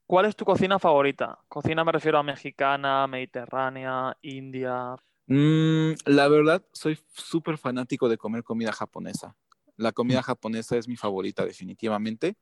¿Cuál 0.08 0.26
es 0.26 0.36
tu 0.36 0.44
cocina 0.44 0.80
favorita? 0.80 1.40
Cocina 1.48 1.84
me 1.84 1.92
refiero 1.92 2.18
a 2.18 2.24
mexicana, 2.24 3.08
mediterránea, 3.08 4.18
india. 4.22 4.96
Mm, 5.28 5.92
la 6.06 6.28
verdad, 6.28 6.66
soy 6.74 7.00
súper 7.14 7.58
fanático 7.58 8.10
de 8.10 8.18
comer 8.18 8.44
comida 8.44 8.72
japonesa. 8.74 9.36
La 9.78 9.92
comida 9.92 10.22
japonesa 10.22 10.78
es 10.78 10.88
mi 10.88 10.98
favorita 10.98 11.46
definitivamente. 11.46 12.36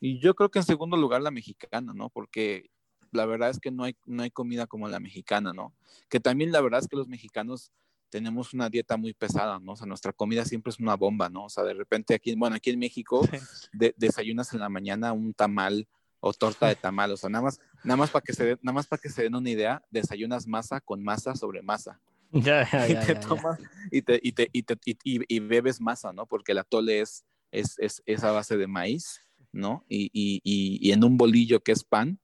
Y 0.00 0.18
yo 0.20 0.34
creo 0.34 0.50
que 0.50 0.60
en 0.60 0.64
segundo 0.64 0.96
lugar 0.96 1.20
la 1.20 1.30
mexicana, 1.30 1.92
¿no? 1.94 2.10
Porque 2.10 2.70
la 3.10 3.26
verdad 3.26 3.50
es 3.50 3.58
que 3.60 3.70
no 3.70 3.84
hay, 3.84 3.96
no 4.06 4.22
hay 4.22 4.30
comida 4.30 4.66
como 4.66 4.88
la 4.88 5.00
mexicana, 5.00 5.52
¿no? 5.52 5.74
Que 6.08 6.20
también 6.20 6.52
la 6.52 6.60
verdad 6.60 6.80
es 6.80 6.88
que 6.88 6.96
los 6.96 7.08
mexicanos 7.08 7.70
tenemos 8.10 8.54
una 8.54 8.68
dieta 8.68 8.96
muy 8.96 9.12
pesada, 9.12 9.58
¿no? 9.58 9.72
O 9.72 9.76
sea, 9.76 9.86
nuestra 9.86 10.12
comida 10.12 10.44
siempre 10.44 10.70
es 10.70 10.78
una 10.78 10.94
bomba, 10.94 11.28
¿no? 11.28 11.44
O 11.46 11.48
sea, 11.48 11.64
de 11.64 11.74
repente 11.74 12.14
aquí, 12.14 12.34
bueno, 12.34 12.56
aquí 12.56 12.70
en 12.70 12.78
México 12.78 13.26
de- 13.72 13.94
desayunas 13.96 14.52
en 14.52 14.60
la 14.60 14.68
mañana 14.68 15.12
un 15.12 15.34
tamal 15.34 15.88
o 16.20 16.32
torta 16.32 16.68
de 16.68 16.76
tamal, 16.76 17.12
o 17.12 17.16
sea, 17.16 17.28
nada 17.28 17.44
más, 17.44 17.60
nada 17.82 17.96
más 17.98 18.10
para 18.10 18.22
que 18.22 18.32
se 18.32 18.44
den, 18.44 18.58
nada 18.62 18.74
más 18.74 18.86
para 18.86 19.00
que 19.02 19.10
se 19.10 19.22
den 19.24 19.34
una 19.34 19.50
idea, 19.50 19.82
desayunas 19.90 20.46
masa 20.46 20.80
con 20.80 21.02
masa 21.02 21.34
sobre 21.34 21.60
masa 21.62 22.00
Ya, 22.32 22.68
ya, 22.70 22.88
y 22.88 22.92
ya, 22.94 23.00
te 23.06 23.14
tomas 23.14 23.60
y 23.90 24.02
te, 24.02 24.18
y 24.22 24.32
te, 24.32 24.48
y 24.52 24.62
te- 24.62 24.78
y- 24.84 24.98
y- 25.04 25.24
y 25.36 25.38
bebes 25.40 25.80
masa, 25.80 26.12
¿no? 26.12 26.26
Porque 26.26 26.52
el 26.52 26.58
atole 26.58 27.00
es, 27.00 27.24
es, 27.52 27.74
es, 27.78 28.02
es 28.06 28.24
a 28.24 28.30
base 28.32 28.56
de 28.56 28.66
maíz, 28.66 29.20
¿no? 29.52 29.84
Y, 29.88 30.06
y, 30.12 30.40
y, 30.42 30.78
y 30.88 30.92
en 30.92 31.04
un 31.04 31.16
bolillo 31.16 31.60
que 31.60 31.72
es 31.72 31.84
pan, 31.84 32.18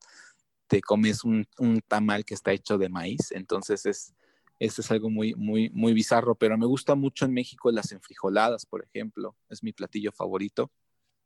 te 0.66 0.80
comes 0.80 1.22
un, 1.24 1.46
un 1.58 1.80
tamal 1.86 2.24
que 2.24 2.34
está 2.34 2.52
hecho 2.52 2.78
de 2.78 2.88
maíz, 2.88 3.32
entonces 3.32 3.86
es, 3.86 4.14
eso 4.60 4.82
es 4.82 4.90
algo 4.92 5.10
muy, 5.10 5.34
muy, 5.34 5.70
muy 5.70 5.94
bizarro, 5.94 6.36
pero 6.36 6.58
me 6.58 6.66
gusta 6.66 6.94
mucho 6.94 7.26
en 7.26 7.34
México 7.34 7.72
las 7.72 7.92
enfrijoladas, 7.92 8.66
por 8.66 8.84
ejemplo, 8.84 9.36
es 9.48 9.64
mi 9.64 9.72
platillo 9.72 10.12
favorito, 10.12 10.70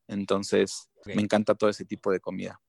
entonces 0.09 0.91
me 1.07 1.21
encanta 1.23 1.55
todo 1.57 1.71
ese 1.71 1.85
tipo 1.85 2.13
de 2.13 2.21
comida. 2.21 2.63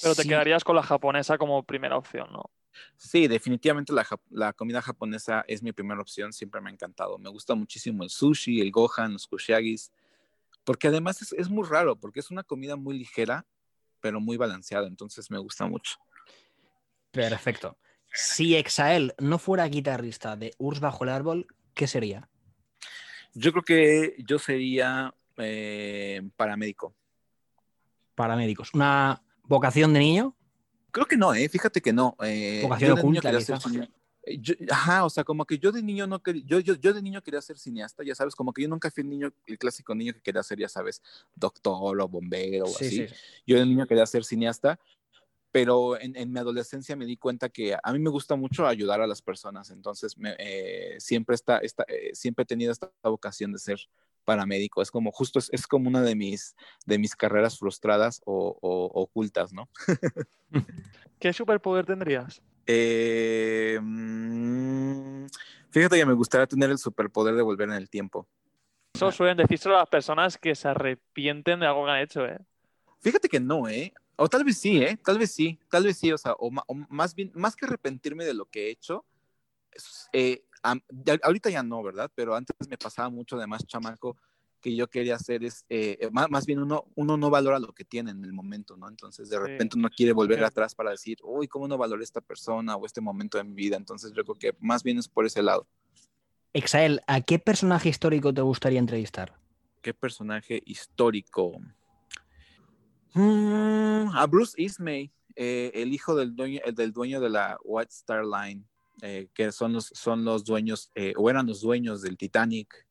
Pero 0.00 0.14
te 0.14 0.22
Sí, 0.22 0.28
quedarías 0.28 0.64
con 0.64 0.76
la 0.76 0.82
japonesa 0.82 1.38
como 1.38 1.62
primera 1.64 1.96
opción, 1.96 2.32
¿no? 2.32 2.50
Sí, 2.96 3.28
definitivamente 3.28 3.92
la, 3.92 4.06
la 4.30 4.52
comida 4.54 4.80
japonesa 4.80 5.44
es 5.48 5.62
mi 5.62 5.72
primera 5.72 6.00
opción, 6.00 6.32
siempre 6.32 6.60
me 6.60 6.70
ha 6.70 6.72
encantado. 6.72 7.18
Me 7.18 7.28
gusta 7.30 7.54
muchísimo 7.54 8.02
el 8.02 8.10
sushi, 8.10 8.60
el 8.60 8.70
gohan, 8.70 9.12
los 9.12 9.26
kushiyagis, 9.26 9.92
porque 10.64 10.88
además 10.88 11.22
es, 11.22 11.32
es 11.34 11.50
muy 11.50 11.66
raro, 11.68 11.96
porque 11.96 12.20
es 12.20 12.30
una 12.30 12.44
comida 12.44 12.76
muy 12.76 12.98
ligera, 12.98 13.46
pero 14.00 14.20
muy 14.20 14.36
balanceada, 14.38 14.86
entonces 14.88 15.30
me 15.30 15.38
gusta 15.38 15.66
mucho. 15.66 15.96
Perfecto. 17.10 17.76
Si 18.14 18.56
Exael 18.56 19.14
no 19.18 19.38
fuera 19.38 19.66
guitarrista 19.68 20.36
de 20.36 20.54
Urs 20.58 20.80
Bajo 20.80 21.04
el 21.04 21.10
Árbol, 21.10 21.46
¿qué 21.74 21.86
sería? 21.86 22.28
Yo 23.34 23.52
creo 23.52 23.62
que 23.64 24.16
yo 24.26 24.38
sería 24.38 25.14
eh, 25.38 26.22
paramédico. 26.36 26.94
Paramédicos. 28.14 28.74
¿Una 28.74 29.22
vocación 29.44 29.92
de 29.94 30.00
niño? 30.00 30.36
Creo 30.90 31.06
que 31.06 31.16
no, 31.16 31.32
¿eh? 31.34 31.48
Fíjate 31.48 31.80
que 31.80 31.92
no. 31.92 32.14
eh, 32.22 32.60
Vocación 32.62 32.90
yo 32.90 32.96
de 32.96 33.02
niño 33.02 33.20
oculta, 33.20 33.30
eh, 34.24 34.38
yo- 34.38 34.54
ajá, 34.70 35.04
o 35.04 35.10
sea, 35.10 35.24
como 35.24 35.44
que 35.46 35.58
yo 35.58 35.72
de 35.72 35.82
niño 35.82 36.06
no 36.06 36.22
quería, 36.22 36.42
yo, 36.46 36.60
yo, 36.60 36.74
yo 36.76 36.92
de 36.92 37.02
niño 37.02 37.22
quería 37.22 37.40
ser 37.40 37.58
cineasta, 37.58 38.04
ya 38.04 38.14
sabes, 38.14 38.36
como 38.36 38.52
que 38.52 38.62
yo 38.62 38.68
nunca 38.68 38.90
fui 38.90 39.02
el 39.02 39.08
niño, 39.08 39.32
el 39.46 39.58
clásico 39.58 39.94
niño 39.94 40.12
que 40.12 40.20
quería 40.20 40.42
ser, 40.42 40.58
ya 40.58 40.68
sabes, 40.68 41.02
doctor 41.34 41.98
o 42.00 42.06
bombero 42.08 42.66
o 42.66 42.68
así. 42.68 43.06
Yo 43.46 43.58
de 43.58 43.66
niño 43.66 43.86
quería 43.86 44.06
ser 44.06 44.24
cineasta, 44.24 44.78
pero 45.52 46.00
en, 46.00 46.16
en 46.16 46.32
mi 46.32 46.40
adolescencia 46.40 46.96
me 46.96 47.04
di 47.04 47.18
cuenta 47.18 47.50
que 47.50 47.76
a 47.80 47.92
mí 47.92 47.98
me 47.98 48.10
gusta 48.10 48.34
mucho 48.36 48.66
ayudar 48.66 49.02
a 49.02 49.06
las 49.06 49.20
personas, 49.20 49.70
entonces 49.70 50.16
me, 50.16 50.34
eh, 50.38 50.96
siempre, 50.98 51.34
está, 51.34 51.58
está, 51.58 51.84
eh, 51.86 52.10
siempre 52.14 52.44
he 52.44 52.46
tenido 52.46 52.72
esta 52.72 52.90
vocación 53.02 53.52
de 53.52 53.58
ser 53.58 53.78
paramédico, 54.24 54.80
es 54.80 54.90
como 54.90 55.12
justo, 55.12 55.38
es, 55.38 55.50
es 55.52 55.66
como 55.66 55.88
una 55.88 56.00
de 56.00 56.14
mis, 56.14 56.56
de 56.86 56.98
mis 56.98 57.14
carreras 57.14 57.58
frustradas 57.58 58.22
o, 58.24 58.56
o 58.60 59.02
ocultas, 59.02 59.52
¿no? 59.52 59.68
¿Qué 61.20 61.32
superpoder 61.32 61.84
tendrías? 61.84 62.40
Eh, 62.66 63.78
mm, 63.80 65.26
fíjate 65.70 65.98
que 65.98 66.06
me 66.06 66.14
gustaría 66.14 66.46
tener 66.46 66.70
el 66.70 66.78
superpoder 66.78 67.34
de 67.34 67.42
volver 67.42 67.68
en 67.68 67.74
el 67.74 67.90
tiempo. 67.90 68.26
Eso 68.94 69.10
suelen 69.12 69.36
decírselo 69.36 69.76
a 69.76 69.80
las 69.80 69.88
personas 69.88 70.38
que 70.38 70.54
se 70.54 70.68
arrepienten 70.68 71.60
de 71.60 71.66
algo 71.66 71.84
que 71.84 71.90
han 71.90 72.00
hecho, 72.00 72.24
¿eh? 72.24 72.38
Fíjate 73.00 73.28
que 73.28 73.40
no, 73.40 73.68
¿eh? 73.68 73.92
O 74.16 74.28
tal 74.28 74.44
vez 74.44 74.58
sí, 74.58 74.78
¿eh? 74.82 74.98
Tal 75.04 75.18
vez 75.18 75.30
sí, 75.32 75.58
tal 75.70 75.84
vez 75.84 75.96
sí, 75.96 76.12
o 76.12 76.18
sea, 76.18 76.32
o, 76.38 76.50
más 76.88 77.14
bien, 77.14 77.32
más 77.34 77.56
que 77.56 77.66
arrepentirme 77.66 78.24
de 78.24 78.34
lo 78.34 78.46
que 78.46 78.66
he 78.66 78.70
hecho, 78.70 79.04
eh, 80.12 80.44
ya- 81.04 81.18
ahorita 81.22 81.50
ya 81.50 81.62
no, 81.62 81.82
¿verdad? 81.82 82.10
Pero 82.14 82.34
antes 82.34 82.54
me 82.68 82.76
pasaba 82.78 83.08
mucho 83.08 83.36
de 83.36 83.46
más 83.46 83.66
chamaco 83.66 84.16
que 84.60 84.76
yo 84.76 84.88
quería 84.88 85.16
hacer 85.16 85.42
es, 85.42 85.64
eh, 85.68 85.98
eh, 86.00 86.10
más, 86.12 86.30
más 86.30 86.46
bien 86.46 86.60
uno, 86.60 86.84
uno 86.94 87.16
no 87.16 87.30
valora 87.30 87.58
lo 87.58 87.72
que 87.72 87.84
tiene 87.84 88.12
en 88.12 88.24
el 88.24 88.32
momento, 88.32 88.76
¿no? 88.76 88.88
Entonces 88.88 89.28
de 89.28 89.36
Sí. 89.36 89.42
repente 89.42 89.76
uno 89.76 89.88
quiere 89.90 90.12
volver 90.12 90.38
Sí. 90.38 90.44
atrás 90.44 90.74
para 90.76 90.90
decir, 90.92 91.18
uy, 91.24 91.48
¿cómo 91.48 91.66
no 91.66 91.76
valoré 91.76 92.04
esta 92.04 92.20
persona 92.20 92.76
o 92.76 92.86
este 92.86 93.00
momento 93.00 93.38
de 93.38 93.44
mi 93.44 93.54
vida? 93.54 93.76
Entonces 93.76 94.12
yo 94.14 94.22
creo 94.22 94.36
que 94.38 94.54
más 94.60 94.84
bien 94.84 94.98
es 94.98 95.08
por 95.08 95.26
ese 95.26 95.42
lado. 95.42 95.66
Exael, 96.52 97.00
¿a 97.08 97.22
qué 97.22 97.40
personaje 97.40 97.88
histórico 97.88 98.32
te 98.32 98.42
gustaría 98.42 98.78
entrevistar? 98.78 99.34
¿Qué 99.80 99.92
personaje 99.94 100.62
histórico? 100.64 101.60
Mm, 103.14 104.08
a 104.14 104.26
Bruce 104.26 104.54
Ismay, 104.60 105.10
eh, 105.36 105.70
el 105.74 105.92
hijo 105.92 106.14
del 106.14 106.34
dueño, 106.34 106.60
el 106.64 106.74
del 106.74 106.92
dueño 106.92 107.20
de 107.20 107.30
la 107.30 107.58
White 107.64 107.90
Star 107.92 108.24
Line, 108.24 108.62
eh, 109.02 109.28
que 109.34 109.52
son 109.52 109.72
los, 109.72 109.86
son 109.94 110.24
los 110.24 110.44
dueños, 110.44 110.90
eh, 110.94 111.12
o 111.16 111.28
eran 111.30 111.46
los 111.46 111.60
dueños 111.60 112.02
del 112.02 112.16
Titanic, 112.16 112.86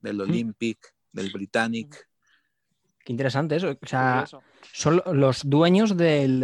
del 0.00 0.20
Olympic, 0.20 0.94
del 1.12 1.30
Britannic. 1.32 2.08
Qué 3.04 3.12
interesante 3.12 3.56
eso. 3.56 3.70
O 3.70 3.86
sea, 3.86 4.24
son 4.72 5.02
los 5.12 5.42
dueños 5.48 5.96
del, 5.96 6.40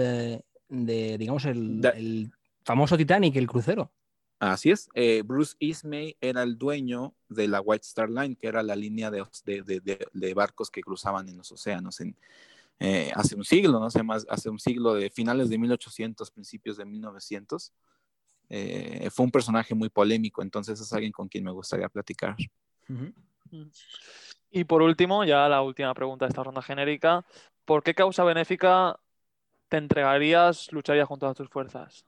de, 0.69 1.19
digamos, 1.19 1.45
el, 1.47 1.81
Da- 1.81 1.91
el 1.91 2.31
famoso 2.65 2.97
Titanic, 2.97 3.35
el 3.37 3.47
crucero. 3.47 3.91
Así 4.39 4.71
es, 4.71 4.89
eh, 4.95 5.23
Bruce 5.23 5.55
Ismay 5.59 6.17
era 6.21 6.43
el 6.43 6.57
dueño 6.57 7.15
de 7.29 7.47
la 7.49 7.61
White 7.61 7.85
Star 7.87 8.09
Line, 8.09 8.37
que 8.37 8.47
era 8.47 8.63
la 8.63 8.75
línea 8.75 9.11
de, 9.11 9.23
de- 9.45 9.63
de- 9.63 9.81
de- 9.81 10.07
de 10.13 10.35
barcos 10.35 10.71
que 10.71 10.81
cruzaban 10.81 11.29
en 11.29 11.37
los 11.37 11.53
océanos 11.53 12.01
en, 12.01 12.17
eh, 12.81 13.13
hace 13.15 13.37
un 13.37 13.45
siglo, 13.45 13.79
no 13.79 13.91
sé 13.91 14.03
más, 14.03 14.27
hace 14.31 14.49
un 14.49 14.59
siglo 14.59 14.95
de 14.95 15.11
finales 15.11 15.51
de 15.51 15.59
1800, 15.59 16.31
principios 16.31 16.79
de 16.79 16.87
1900. 16.87 17.73
Eh, 18.49 19.11
fue 19.13 19.27
un 19.27 19.31
personaje 19.31 19.75
muy 19.75 19.91
polémico, 19.91 20.43
entonces 20.43 20.81
es 20.81 20.93
alguien 20.95 21.13
con 21.13 21.29
quien 21.29 21.45
me 21.45 21.53
gustaría 21.53 21.91
platicar. 21.91 22.35
Y 24.51 24.65
por 24.65 24.81
último, 24.81 25.25
ya 25.25 25.47
la 25.49 25.61
última 25.61 25.93
pregunta 25.93 26.25
de 26.25 26.31
esta 26.31 26.43
ronda 26.43 26.63
genérica. 26.63 27.25
¿Por 27.67 27.83
qué 27.83 27.95
causa 27.95 28.25
benéfica 28.25 28.99
te 29.69 29.77
entregarías, 29.77 30.73
lucharías 30.73 31.07
con 31.07 31.19
todas 31.19 31.37
tus 31.37 31.51
fuerzas? 31.51 32.07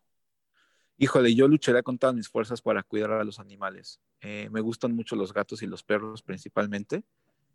Híjole, 0.97 1.35
yo 1.35 1.49
lucharía 1.49 1.83
con 1.83 1.99
todas 1.99 2.17
mis 2.17 2.29
fuerzas 2.29 2.63
para 2.63 2.83
cuidar 2.83 3.13
a 3.13 3.25
los 3.25 3.39
animales. 3.39 4.01
Eh, 4.23 4.49
me 4.51 4.63
gustan 4.63 4.97
mucho 4.97 5.17
los 5.17 5.35
gatos 5.35 5.63
y 5.63 5.67
los 5.67 5.83
perros 5.83 6.23
principalmente, 6.23 7.05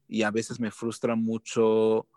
y 0.08 0.22
a 0.22 0.30
veces 0.30 0.60
me 0.60 0.70
frustra 0.70 1.16
mucho 1.16 2.08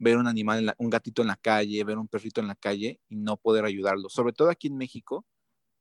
ver 0.00 0.18
un 0.18 0.28
animal, 0.28 0.60
en 0.60 0.66
la- 0.68 0.76
un 0.78 0.90
gatito 0.90 1.22
en 1.22 1.28
la 1.28 1.36
calle, 1.36 1.84
ver 1.84 1.98
un 1.98 2.08
perrito 2.08 2.42
en 2.42 2.48
la 2.48 2.56
calle 2.56 3.00
y 3.10 3.16
no 3.16 3.38
poder 3.38 3.66
ayudarlo. 3.66 4.10
Sobre 4.10 4.34
todo 4.34 4.50
aquí 4.50 4.68
en 4.68 4.78
México 4.78 5.26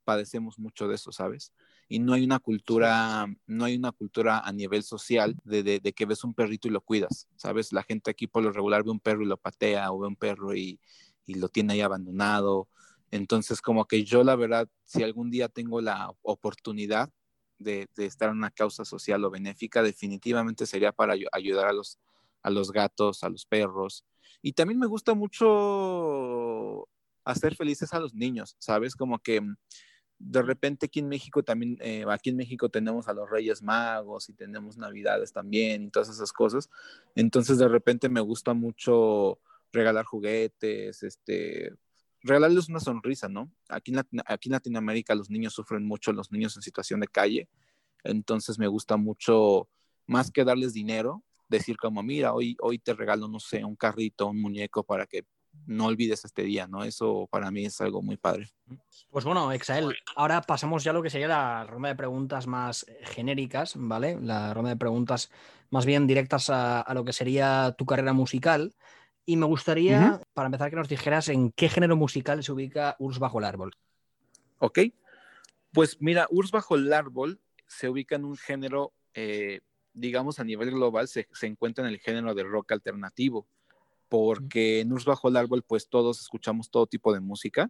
padecemos 0.04 0.58
mucho 0.60 0.88
de 0.88 0.96
eso, 0.96 1.12
¿sabes? 1.12 1.54
Y 1.88 2.00
no 2.00 2.14
hay 2.14 2.24
una 2.24 2.40
cultura, 2.40 3.28
no 3.48 3.66
hay 3.66 3.76
una 3.78 3.92
cultura 3.92 4.40
a 4.40 4.52
nivel 4.54 4.84
social 4.84 5.36
de, 5.44 5.64
de- 5.64 5.80
de 5.80 5.94
que 5.94 6.06
ves 6.06 6.24
un 6.24 6.34
perrito 6.34 6.68
y 6.68 6.72
lo 6.72 6.82
cuidas, 6.82 7.28
¿sabes? 7.36 7.74
La 7.74 7.84
gente 7.84 8.12
aquí 8.12 8.28
por 8.28 8.44
lo 8.44 8.52
regular 8.52 8.84
ve 8.84 8.92
un 8.92 9.00
perro 9.00 9.24
y 9.24 9.28
lo 9.28 9.38
patea 9.38 9.92
o 9.92 10.00
ve 10.00 10.08
un 10.08 10.16
perro 10.16 10.56
y, 10.56 10.80
y 11.26 11.36
lo 11.36 11.50
tiene 11.50 11.74
ahí 11.74 11.82
abandonado. 11.82 12.68
Entonces, 13.12 13.62
como 13.62 13.86
que 13.86 14.04
yo 14.04 14.24
la 14.24 14.36
verdad, 14.36 14.68
si 14.86 15.04
algún 15.04 15.32
día 15.32 15.50
tengo 15.50 15.82
la 15.82 16.12
oportunidad 16.22 17.10
de, 17.58 17.88
de 17.96 18.06
estar 18.06 18.30
en 18.30 18.38
una 18.38 18.52
causa 18.52 18.86
social 18.86 19.24
o 19.26 19.30
benéfica, 19.32 19.84
definitivamente 19.84 20.66
sería 20.66 20.92
para 20.92 21.16
ayu- 21.16 21.28
ayudar 21.32 21.68
a 21.68 21.74
los, 21.74 21.98
a 22.42 22.50
los 22.50 22.72
gatos, 22.72 23.24
a 23.24 23.30
los 23.30 23.46
perros. 23.46 24.06
Y 24.42 24.54
también 24.54 24.80
me 24.80 24.88
gusta 24.88 25.14
mucho 25.14 26.88
hacer 27.24 27.56
felices 27.56 27.94
a 27.94 28.00
los 28.00 28.14
niños, 28.14 28.56
¿sabes? 28.60 28.96
Como 28.96 29.20
que 29.20 29.42
mm, 29.42 29.56
de 30.20 30.42
repente 30.42 30.88
aquí 30.88 31.00
en 31.00 31.08
México 31.08 31.44
también, 31.44 31.78
eh, 31.82 32.06
aquí 32.10 32.30
en 32.30 32.38
México 32.38 32.70
tenemos 32.70 33.08
a 33.08 33.14
los 33.14 33.30
Reyes 33.30 33.62
Magos 33.62 34.30
y 34.30 34.34
tenemos 34.34 34.78
Navidades 34.78 35.32
también 35.32 35.84
y 35.84 35.90
todas 35.90 36.10
esas 36.10 36.34
cosas. 36.34 36.70
Entonces 37.16 37.58
de 37.58 37.68
repente 37.68 38.10
me 38.10 38.22
gusta 38.22 38.54
mucho 38.54 39.40
regalar 39.72 40.06
juguetes, 40.06 41.04
este, 41.04 41.74
regalarles 42.22 42.70
una 42.70 42.80
sonrisa, 42.80 43.30
¿no? 43.30 43.52
Aquí 43.70 43.94
aquí 44.26 44.50
en 44.50 44.54
Latinoamérica 44.54 45.16
los 45.16 45.30
niños 45.30 45.54
sufren 45.54 45.86
mucho, 45.86 46.12
los 46.12 46.32
niños 46.32 46.56
en 46.56 46.62
situación 46.62 47.00
de 47.00 47.08
calle. 47.08 47.50
Entonces 48.04 48.60
me 48.60 48.68
gusta 48.68 48.98
mucho, 48.98 49.70
más 50.06 50.32
que 50.32 50.44
darles 50.44 50.74
dinero, 50.74 51.24
decir 51.50 51.78
como, 51.78 52.02
mira, 52.04 52.34
hoy, 52.34 52.56
hoy 52.62 52.80
te 52.80 52.94
regalo, 52.94 53.28
no 53.28 53.40
sé, 53.40 53.66
un 53.66 53.76
carrito, 53.76 54.28
un 54.28 54.42
muñeco 54.42 54.84
para 54.84 55.06
que 55.06 55.26
no 55.66 55.88
olvides 55.88 56.24
este 56.24 56.44
día, 56.44 56.68
¿no? 56.68 56.84
Eso 56.84 57.28
para 57.30 57.52
mí 57.52 57.66
es 57.66 57.82
algo 57.82 58.02
muy 58.02 58.18
padre. 58.18 58.50
Pues 59.10 59.26
bueno, 59.26 59.52
Exael, 59.52 59.96
ahora 60.16 60.42
pasamos 60.42 60.84
ya 60.84 60.92
a 60.92 60.94
lo 60.94 61.02
que 61.02 61.10
sería 61.10 61.28
la 61.28 61.64
ronda 61.66 61.90
de 61.90 61.96
preguntas 61.96 62.48
más 62.48 62.86
genéricas, 63.02 63.74
¿vale? 63.76 64.20
La 64.22 64.54
ronda 64.54 64.70
de 64.70 64.78
preguntas 64.78 65.32
más 65.72 65.86
bien 65.86 66.08
directas 66.08 66.50
a, 66.50 66.82
a 66.82 66.94
lo 66.94 67.04
que 67.04 67.14
sería 67.14 67.76
tu 67.78 67.86
carrera 67.86 68.14
musical. 68.14 68.74
Y 69.26 69.38
me 69.38 69.46
gustaría, 69.46 70.22
para 70.34 70.48
empezar, 70.48 70.72
que 70.72 70.76
nos 70.76 70.90
dijeras 70.90 71.30
en 71.30 71.52
qué 71.52 71.70
género 71.70 71.96
musical 71.96 72.44
se 72.44 72.52
ubica 72.52 72.96
Urs 72.98 73.20
bajo 73.20 73.38
el 73.38 73.46
árbol. 73.46 73.76
¿Ok? 74.58 74.80
Pues 75.72 75.98
mira, 76.00 76.26
Urs 76.32 76.50
bajo 76.50 76.76
el 76.76 76.92
árbol 76.92 77.40
se 77.68 77.90
ubica 77.90 78.16
en 78.16 78.26
un 78.26 78.38
género, 78.38 78.92
eh, 79.14 79.62
digamos 80.00 80.40
a 80.40 80.44
nivel 80.44 80.72
global, 80.72 81.08
se, 81.08 81.28
se 81.32 81.48
encuentra 81.48 81.86
en 81.86 81.94
el 81.94 82.00
género 82.00 82.34
de 82.34 82.44
rock 82.44 82.72
alternativo, 82.72 83.48
porque 84.08 84.80
en 84.80 84.92
Urs 84.92 85.06
bajo 85.06 85.30
el 85.30 85.38
árbol 85.38 85.64
pues 85.64 85.88
todos 85.88 86.20
escuchamos 86.20 86.70
todo 86.70 86.88
tipo 86.88 87.14
de 87.14 87.20
música, 87.20 87.70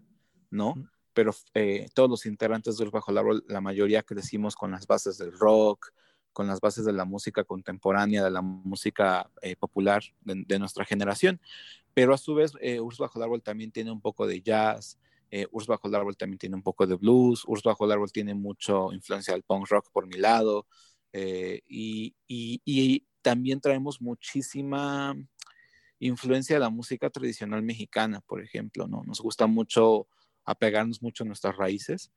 ¿no? 0.50 0.76
Pero 1.14 1.34
eh, 1.54 1.90
todos 1.94 2.10
los 2.10 2.26
integrantes 2.26 2.78
de 2.78 2.84
Urs 2.84 2.92
bajo 2.92 3.12
el 3.12 3.18
árbol, 3.18 3.44
la 3.48 3.62
mayoría 3.62 4.04
crecimos 4.04 4.56
con 4.56 4.72
las 4.72 4.88
bases 4.88 5.18
del 5.18 5.32
rock, 5.32 5.92
con 6.32 6.48
las 6.48 6.62
bases 6.62 6.86
de 6.86 6.94
la 6.94 7.06
música 7.06 7.44
contemporánea, 7.44 8.24
de 8.24 8.32
la 8.32 8.42
música 8.42 9.30
eh, 9.42 9.56
popular 9.56 10.04
de, 10.22 10.44
de 10.48 10.60
nuestra 10.60 10.86
generación. 10.86 11.42
Pero 11.94 12.14
a 12.14 12.18
su 12.18 12.36
vez, 12.36 12.54
eh, 12.62 12.80
Urs 12.80 12.98
bajo 12.98 13.20
el 13.20 13.24
árbol 13.24 13.42
también 13.42 13.72
tiene 13.72 13.92
un 13.92 14.00
poco 14.00 14.26
de 14.28 14.42
jazz, 14.42 14.98
eh, 15.32 15.48
Urs 15.52 15.68
bajo 15.68 15.88
el 15.88 15.96
árbol 15.96 16.18
también 16.18 16.40
tiene 16.40 16.56
un 16.56 16.64
poco 16.64 16.88
de 16.88 16.96
blues, 16.96 17.44
Urs 17.46 17.64
bajo 17.64 17.86
el 17.86 17.92
árbol 17.92 18.12
tiene 18.12 18.34
mucho 18.34 18.92
influencia 18.94 19.34
del 19.34 19.44
punk 19.44 19.68
rock 19.70 19.90
por 19.92 20.08
mi 20.08 20.18
lado, 20.18 20.66
eh, 21.13 21.62
y, 21.68 22.16
y- 22.28 22.62
y 22.66 23.06
también 23.22 23.60
traemos 23.62 24.01
muchísima 24.01 25.16
influencia 26.00 26.56
de 26.56 26.62
la 26.62 26.70
música 26.70 27.10
tradicional 27.10 27.62
mexicana, 27.62 28.22
por 28.22 28.42
ejemplo, 28.42 28.88
¿no? 28.88 29.04
Nos 29.06 29.20
gusta 29.20 29.48
mucho 29.48 30.08
apegarnos 30.46 31.01
mucho 31.01 31.24
a 31.24 31.28
nuestras 31.28 31.56
raíces. 31.58 32.12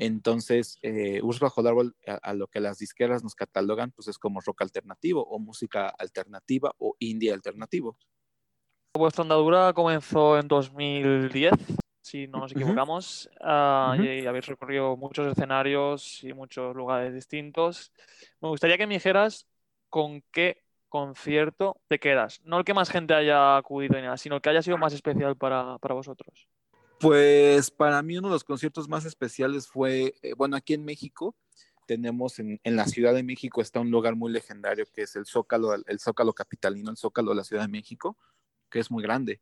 Entonces, 0.00 0.78
eh, 0.82 1.20
Urs 1.22 1.40
bajo 1.40 1.60
el 1.60 1.66
árbol, 1.66 1.96
a, 2.06 2.14
a 2.14 2.32
lo 2.34 2.46
que 2.46 2.60
las 2.60 2.78
disqueras 2.78 3.22
nos 3.22 3.34
catalogan, 3.34 3.90
pues 3.92 4.08
es 4.08 4.18
como 4.18 4.40
rock 4.40 4.62
alternativo 4.62 5.22
o 5.24 5.38
música 5.38 5.88
alternativa 5.88 6.72
o 6.78 6.94
indie 7.00 7.32
alternativo. 7.32 7.98
Vuestra 8.96 9.22
andadura 9.22 9.72
comenzó 9.74 10.38
en 10.38 10.48
2010, 10.48 11.52
si 12.04 12.26
no 12.26 12.40
nos 12.40 12.52
equivocamos, 12.52 13.30
ah, 13.40 13.94
Ujú. 13.94 14.04
y 14.04 14.26
habéis 14.26 14.44
recorrido 14.44 14.94
muchos 14.94 15.26
escenarios 15.26 16.22
y 16.22 16.34
muchos 16.34 16.76
lugares 16.76 17.14
distintos. 17.14 17.92
Me 18.42 18.50
gustaría 18.50 18.76
que 18.76 18.86
me 18.86 18.92
dijeras 18.92 19.46
con 19.88 20.22
qué 20.30 20.62
concierto 20.90 21.80
te 21.88 21.98
quedas. 21.98 22.42
No 22.44 22.58
el 22.58 22.64
que 22.66 22.74
más 22.74 22.90
gente 22.90 23.14
haya 23.14 23.56
acudido 23.56 23.96
ni 23.96 24.02
nada, 24.02 24.18
sino 24.18 24.36
el 24.36 24.42
que 24.42 24.50
haya 24.50 24.60
sido 24.60 24.76
más 24.76 24.92
especial 24.92 25.34
para, 25.38 25.78
para 25.78 25.94
vosotros. 25.94 26.46
Pues 27.00 27.70
para 27.70 28.02
mí 28.02 28.18
uno 28.18 28.28
de 28.28 28.34
los 28.34 28.44
conciertos 28.44 28.86
más 28.86 29.06
especiales 29.06 29.66
fue, 29.66 30.14
eh, 30.20 30.34
bueno, 30.36 30.56
aquí 30.56 30.74
en 30.74 30.84
México 30.84 31.34
tenemos 31.86 32.38
en, 32.38 32.60
en, 32.64 32.76
la 32.76 32.86
Ciudad 32.86 33.14
de 33.14 33.22
México 33.22 33.62
está 33.62 33.80
un 33.80 33.90
lugar 33.90 34.14
muy 34.14 34.30
legendario 34.30 34.84
que 34.92 35.02
es 35.02 35.16
el 35.16 35.24
Zócalo, 35.24 35.74
el 35.74 35.98
Zócalo 35.98 36.34
capitalino, 36.34 36.90
el 36.90 36.98
Zócalo 36.98 37.30
de 37.30 37.36
la 37.36 37.44
Ciudad 37.44 37.62
de 37.62 37.68
México, 37.68 38.18
que 38.68 38.80
es 38.80 38.90
muy 38.90 39.02
grande. 39.02 39.40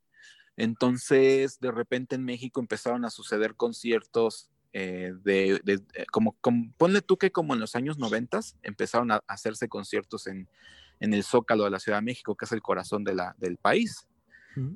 Entonces, 0.57 1.59
de 1.61 1.71
repente 1.71 2.15
en 2.15 2.25
México 2.25 2.61
empezaron 2.61 3.05
a 3.05 3.11
suceder 3.11 3.55
conciertos 3.57 4.51
eh, 4.75 5.13
de, 5.23 5.61
de, 5.65 5.79
de 5.79 6.07
como, 6.11 6.37
como, 6.41 6.73
ponle 6.79 7.03
tú 7.03 7.19
que 7.19 7.31
como 7.31 7.53
en 7.55 7.61
los 7.61 7.75
años 7.75 7.99
noventas 7.99 8.57
empezaron 8.63 9.11
a 9.11 9.23
hacerse 9.27 9.69
conciertos 9.69 10.27
en, 10.27 10.49
en 11.01 11.13
el 11.15 11.25
Zócalo 11.25 11.65
de 11.65 11.71
la 11.71 11.81
Ciudad 11.81 11.99
de 11.99 12.05
México, 12.05 12.37
que 12.37 12.45
es 12.45 12.53
el 12.53 12.63
corazón 12.63 13.05
de 13.05 13.15
la, 13.15 13.35
del 13.39 13.59
país. 13.59 14.07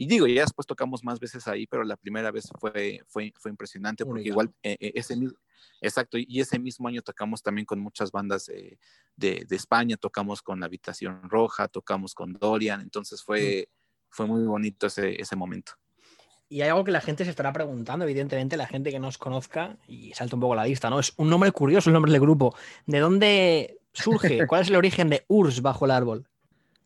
Y 0.00 0.06
digo, 0.06 0.26
ya 0.26 0.40
después 0.40 0.66
tocamos 0.66 1.04
más 1.04 1.20
veces 1.20 1.46
ahí, 1.46 1.66
pero 1.66 1.84
la 1.84 1.94
primera 1.94 2.30
vez 2.30 2.48
fue, 2.58 3.02
fue, 3.06 3.34
fue 3.36 3.50
impresionante 3.50 4.06
porque 4.06 4.20
Única. 4.20 4.30
igual 4.30 4.54
eh, 4.62 4.92
ese 4.94 5.14
mismo, 5.14 5.36
exacto, 5.82 6.16
y 6.16 6.40
ese 6.40 6.58
mismo 6.58 6.88
año 6.88 7.02
tocamos 7.02 7.42
también 7.42 7.66
con 7.66 7.80
muchas 7.80 8.10
bandas 8.10 8.48
eh, 8.48 8.78
de, 9.14 9.44
de, 9.46 9.56
España, 9.56 9.98
tocamos 9.98 10.40
con 10.40 10.58
La 10.58 10.64
Habitación 10.64 11.28
Roja, 11.28 11.68
tocamos 11.68 12.14
con 12.14 12.32
Dorian, 12.32 12.80
entonces 12.80 13.22
fue, 13.22 13.68
mm. 13.68 14.06
fue 14.08 14.26
muy 14.26 14.42
bonito 14.44 14.86
ese, 14.86 15.20
ese 15.20 15.36
momento. 15.36 15.72
Y 16.48 16.62
hay 16.62 16.70
algo 16.70 16.84
que 16.84 16.92
la 16.92 17.02
gente 17.02 17.24
se 17.24 17.30
estará 17.30 17.52
preguntando, 17.52 18.06
evidentemente, 18.06 18.56
la 18.56 18.66
gente 18.66 18.90
que 18.90 19.00
nos 19.00 19.18
conozca, 19.18 19.76
y 19.86 20.14
salta 20.14 20.34
un 20.34 20.40
poco 20.40 20.54
la 20.54 20.64
lista, 20.64 20.88
¿no? 20.88 20.98
Es 20.98 21.12
un 21.18 21.28
nombre 21.28 21.52
curioso 21.52 21.90
el 21.90 21.92
nombre 21.92 22.10
del 22.10 22.22
grupo. 22.22 22.56
¿De 22.86 23.00
dónde 23.00 23.80
surge? 23.92 24.46
¿Cuál 24.48 24.62
es 24.62 24.68
el 24.68 24.76
origen 24.76 25.10
de 25.10 25.26
Urs 25.28 25.60
bajo 25.60 25.84
el 25.84 25.90
árbol? 25.90 26.29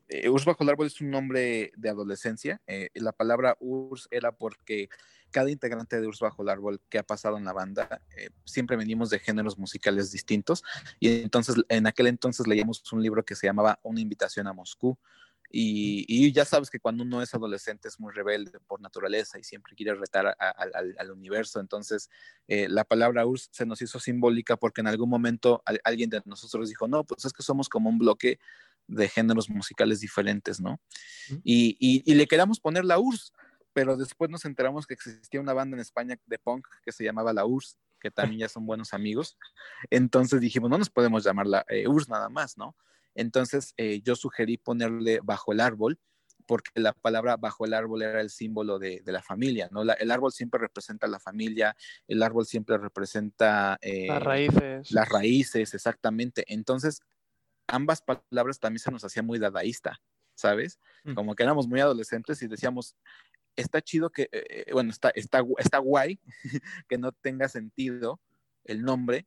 Eh, 0.08 0.28
Urs 0.28 0.44
bajo 0.44 0.62
el 0.62 0.70
árbol 0.70 0.86
es 0.86 1.00
un 1.00 1.10
nombre 1.10 1.72
de 1.76 1.88
adolescencia. 1.88 2.60
Eh, 2.66 2.90
la 2.94 3.12
palabra 3.12 3.56
Urs 3.60 4.08
era 4.10 4.32
porque 4.32 4.88
cada 5.30 5.50
integrante 5.50 6.00
de 6.00 6.06
Urs 6.06 6.20
bajo 6.20 6.42
el 6.42 6.48
árbol 6.48 6.80
que 6.88 6.98
ha 6.98 7.02
pasado 7.02 7.36
en 7.38 7.44
la 7.44 7.52
banda, 7.52 8.02
eh, 8.16 8.30
siempre 8.44 8.76
venimos 8.76 9.10
de 9.10 9.18
géneros 9.18 9.58
musicales 9.58 10.12
distintos. 10.12 10.62
Y 11.00 11.22
entonces, 11.22 11.56
en 11.68 11.86
aquel 11.86 12.06
entonces 12.06 12.46
leíamos 12.46 12.82
un 12.92 13.02
libro 13.02 13.24
que 13.24 13.34
se 13.34 13.46
llamaba 13.46 13.80
Una 13.82 14.00
invitación 14.00 14.46
a 14.46 14.52
Moscú. 14.52 14.98
Y, 15.56 16.04
y, 16.08 16.32
ya 16.32 16.44
sabes 16.44 16.68
que 16.68 16.80
cuando 16.80 17.04
uno 17.04 17.22
es 17.22 17.32
adolescente 17.32 17.86
es 17.86 18.00
muy 18.00 18.12
rebelde 18.12 18.58
por 18.66 18.80
naturaleza 18.80 19.38
y 19.38 19.44
siempre 19.44 19.76
quiere 19.76 19.94
retar 19.94 20.26
a, 20.26 20.34
a, 20.36 20.50
al, 20.50 20.96
al, 20.98 21.10
universo. 21.12 21.60
Entonces, 21.60 22.10
eh, 22.48 22.66
la 22.68 22.82
palabra 22.82 23.24
URSS 23.24 23.50
se 23.52 23.64
nos 23.64 23.80
hizo 23.80 24.00
simbólica 24.00 24.56
porque 24.56 24.80
en 24.80 24.88
algún 24.88 25.08
momento 25.08 25.62
alguien 25.84 26.10
de 26.10 26.22
nosotros 26.24 26.68
dijo, 26.68 26.88
no, 26.88 27.04
pues 27.04 27.24
es 27.24 27.32
que 27.32 27.44
somos 27.44 27.68
como 27.68 27.88
un 27.88 27.98
bloque 27.98 28.40
de 28.86 29.08
géneros 29.08 29.48
musicales 29.48 30.00
diferentes, 30.00 30.60
¿no? 30.60 30.72
Uh 30.72 31.34
-huh. 31.34 31.40
y, 31.44 31.76
y, 31.78 32.02
y, 32.10 32.14
le 32.14 32.26
queríamos 32.26 32.60
poner 32.60 32.84
la 32.84 32.98
URSS, 32.98 33.32
pero 33.72 33.96
después 33.96 34.30
nos 34.30 34.44
enteramos 34.44 34.86
que 34.86 34.94
existía 34.94 35.40
una 35.40 35.52
banda 35.52 35.76
en 35.76 35.80
España 35.80 36.16
de 36.26 36.38
punk 36.38 36.66
que 36.84 36.92
se 36.92 37.04
llamaba 37.04 37.32
la 37.32 37.44
URSS, 37.44 37.78
que 38.00 38.10
también 38.10 38.40
ya 38.40 38.48
son 38.48 38.66
buenos 38.66 38.94
amigos. 38.94 39.38
Entonces 39.90 40.40
dijimos, 40.40 40.70
no 40.70 40.78
nos 40.78 40.90
podemos 40.90 41.24
llamar 41.24 41.46
la 41.46 41.64
eh, 41.68 41.88
URSS 41.88 42.08
nada 42.08 42.28
más, 42.28 42.56
¿no? 42.58 42.76
Entonces 43.14 43.74
eh, 43.76 44.00
yo 44.02 44.16
sugerí 44.16 44.58
ponerle 44.58 45.20
bajo 45.22 45.52
el 45.52 45.60
árbol, 45.60 45.98
porque 46.46 46.70
la 46.74 46.92
palabra 46.92 47.36
bajo 47.36 47.64
el 47.64 47.74
árbol 47.74 48.02
era 48.02 48.20
el 48.20 48.30
símbolo 48.30 48.78
de, 48.78 49.00
de 49.04 49.12
la 49.12 49.22
familia, 49.22 49.68
¿no? 49.70 49.82
La, 49.82 49.94
el 49.94 50.10
árbol 50.10 50.32
siempre 50.32 50.60
representa 50.60 51.06
la 51.06 51.18
familia, 51.18 51.74
el 52.06 52.22
árbol 52.22 52.44
siempre 52.44 52.76
representa... 52.78 53.78
Eh, 53.80 54.06
las 54.08 54.22
raíces. 54.22 54.92
Las 54.92 55.08
raíces, 55.08 55.74
exactamente. 55.74 56.44
Entonces, 56.48 57.00
ambas 57.66 58.02
palabras 58.02 58.58
también 58.58 58.80
se 58.80 58.90
nos 58.90 59.04
hacía 59.04 59.22
muy 59.22 59.38
dadaísta, 59.38 60.00
¿sabes? 60.34 60.78
Mm. 61.04 61.14
Como 61.14 61.34
que 61.34 61.42
éramos 61.42 61.66
muy 61.66 61.80
adolescentes 61.80 62.40
y 62.42 62.48
decíamos, 62.48 62.96
está 63.56 63.80
chido 63.80 64.10
que, 64.10 64.28
eh, 64.32 64.66
bueno, 64.72 64.90
está, 64.90 65.10
está, 65.10 65.42
está 65.58 65.78
guay 65.78 66.20
que 66.88 66.98
no 66.98 67.12
tenga 67.12 67.48
sentido 67.48 68.20
el 68.64 68.82
nombre, 68.82 69.26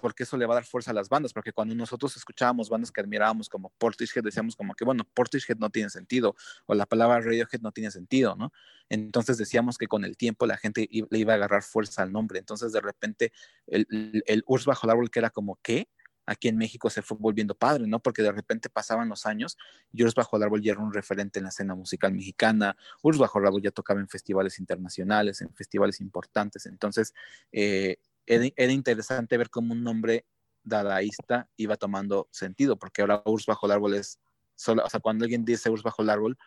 porque 0.00 0.22
eso 0.22 0.36
le 0.36 0.46
va 0.46 0.54
a 0.54 0.56
dar 0.56 0.64
fuerza 0.64 0.90
a 0.90 0.94
las 0.94 1.08
bandas, 1.08 1.32
porque 1.32 1.52
cuando 1.52 1.74
nosotros 1.74 2.16
escuchábamos 2.16 2.68
bandas 2.68 2.90
que 2.90 3.00
admirábamos 3.00 3.48
como 3.48 3.70
Portishead, 3.78 4.24
decíamos 4.24 4.56
como 4.56 4.74
que, 4.74 4.84
bueno, 4.84 5.04
Portishead 5.14 5.58
no 5.58 5.70
tiene 5.70 5.90
sentido, 5.90 6.34
o 6.66 6.74
la 6.74 6.86
palabra 6.86 7.20
Radiohead 7.20 7.60
no 7.60 7.72
tiene 7.72 7.90
sentido, 7.90 8.34
¿no? 8.36 8.52
Entonces 8.88 9.36
decíamos 9.36 9.78
que 9.78 9.86
con 9.86 10.04
el 10.04 10.16
tiempo 10.16 10.46
la 10.46 10.56
gente 10.56 10.88
le 10.90 11.18
iba 11.18 11.32
a 11.34 11.36
agarrar 11.36 11.62
fuerza 11.62 12.02
al 12.02 12.12
nombre, 12.12 12.38
entonces 12.38 12.72
de 12.72 12.80
repente 12.80 13.32
el, 13.66 13.86
el, 13.90 14.24
el 14.26 14.44
Urs 14.46 14.64
bajo 14.64 14.86
el 14.86 14.90
árbol 14.90 15.10
que 15.10 15.18
era 15.18 15.30
como, 15.30 15.58
¿qué? 15.62 15.88
Aquí 16.26 16.48
en 16.48 16.56
México 16.56 16.88
se 16.88 17.02
fue 17.02 17.16
volviendo 17.18 17.54
padre, 17.54 17.86
¿no? 17.86 18.00
Porque 18.00 18.22
de 18.22 18.32
repente 18.32 18.68
pasaban 18.68 19.08
los 19.08 19.26
años 19.26 19.58
y 19.92 20.04
Urs 20.04 20.14
Bajo 20.14 20.36
el 20.36 20.44
Árbol 20.44 20.62
ya 20.62 20.72
era 20.72 20.80
un 20.80 20.92
referente 20.92 21.38
en 21.38 21.44
la 21.44 21.48
escena 21.48 21.74
musical 21.74 22.12
mexicana, 22.12 22.76
Urs 23.02 23.18
Bajo 23.18 23.38
el 23.38 23.46
Árbol 23.46 23.62
ya 23.62 23.70
tocaba 23.70 24.00
en 24.00 24.08
festivales 24.08 24.58
internacionales, 24.58 25.40
en 25.40 25.52
festivales 25.54 26.00
importantes, 26.00 26.66
entonces 26.66 27.12
eh, 27.50 27.96
era, 28.26 28.46
era, 28.54 28.72
interesante 28.72 29.36
ver 29.36 29.50
cómo 29.50 29.72
un 29.72 29.82
nombre 29.82 30.24
dadaísta 30.62 31.48
iba 31.56 31.76
tomando 31.76 32.28
sentido, 32.30 32.78
porque 32.78 33.02
ahora 33.02 33.22
Urs 33.24 33.46
Bajo 33.46 33.66
el 33.66 33.72
Árbol 33.72 33.94
es 33.94 34.20
solo, 34.54 34.84
o 34.84 34.88
sea, 34.88 35.00
cuando 35.00 35.24
alguien 35.24 35.44
dice 35.44 35.70
Urs 35.70 35.82
Bajo 35.82 36.02
el 36.02 36.10
Árbol, 36.10 36.38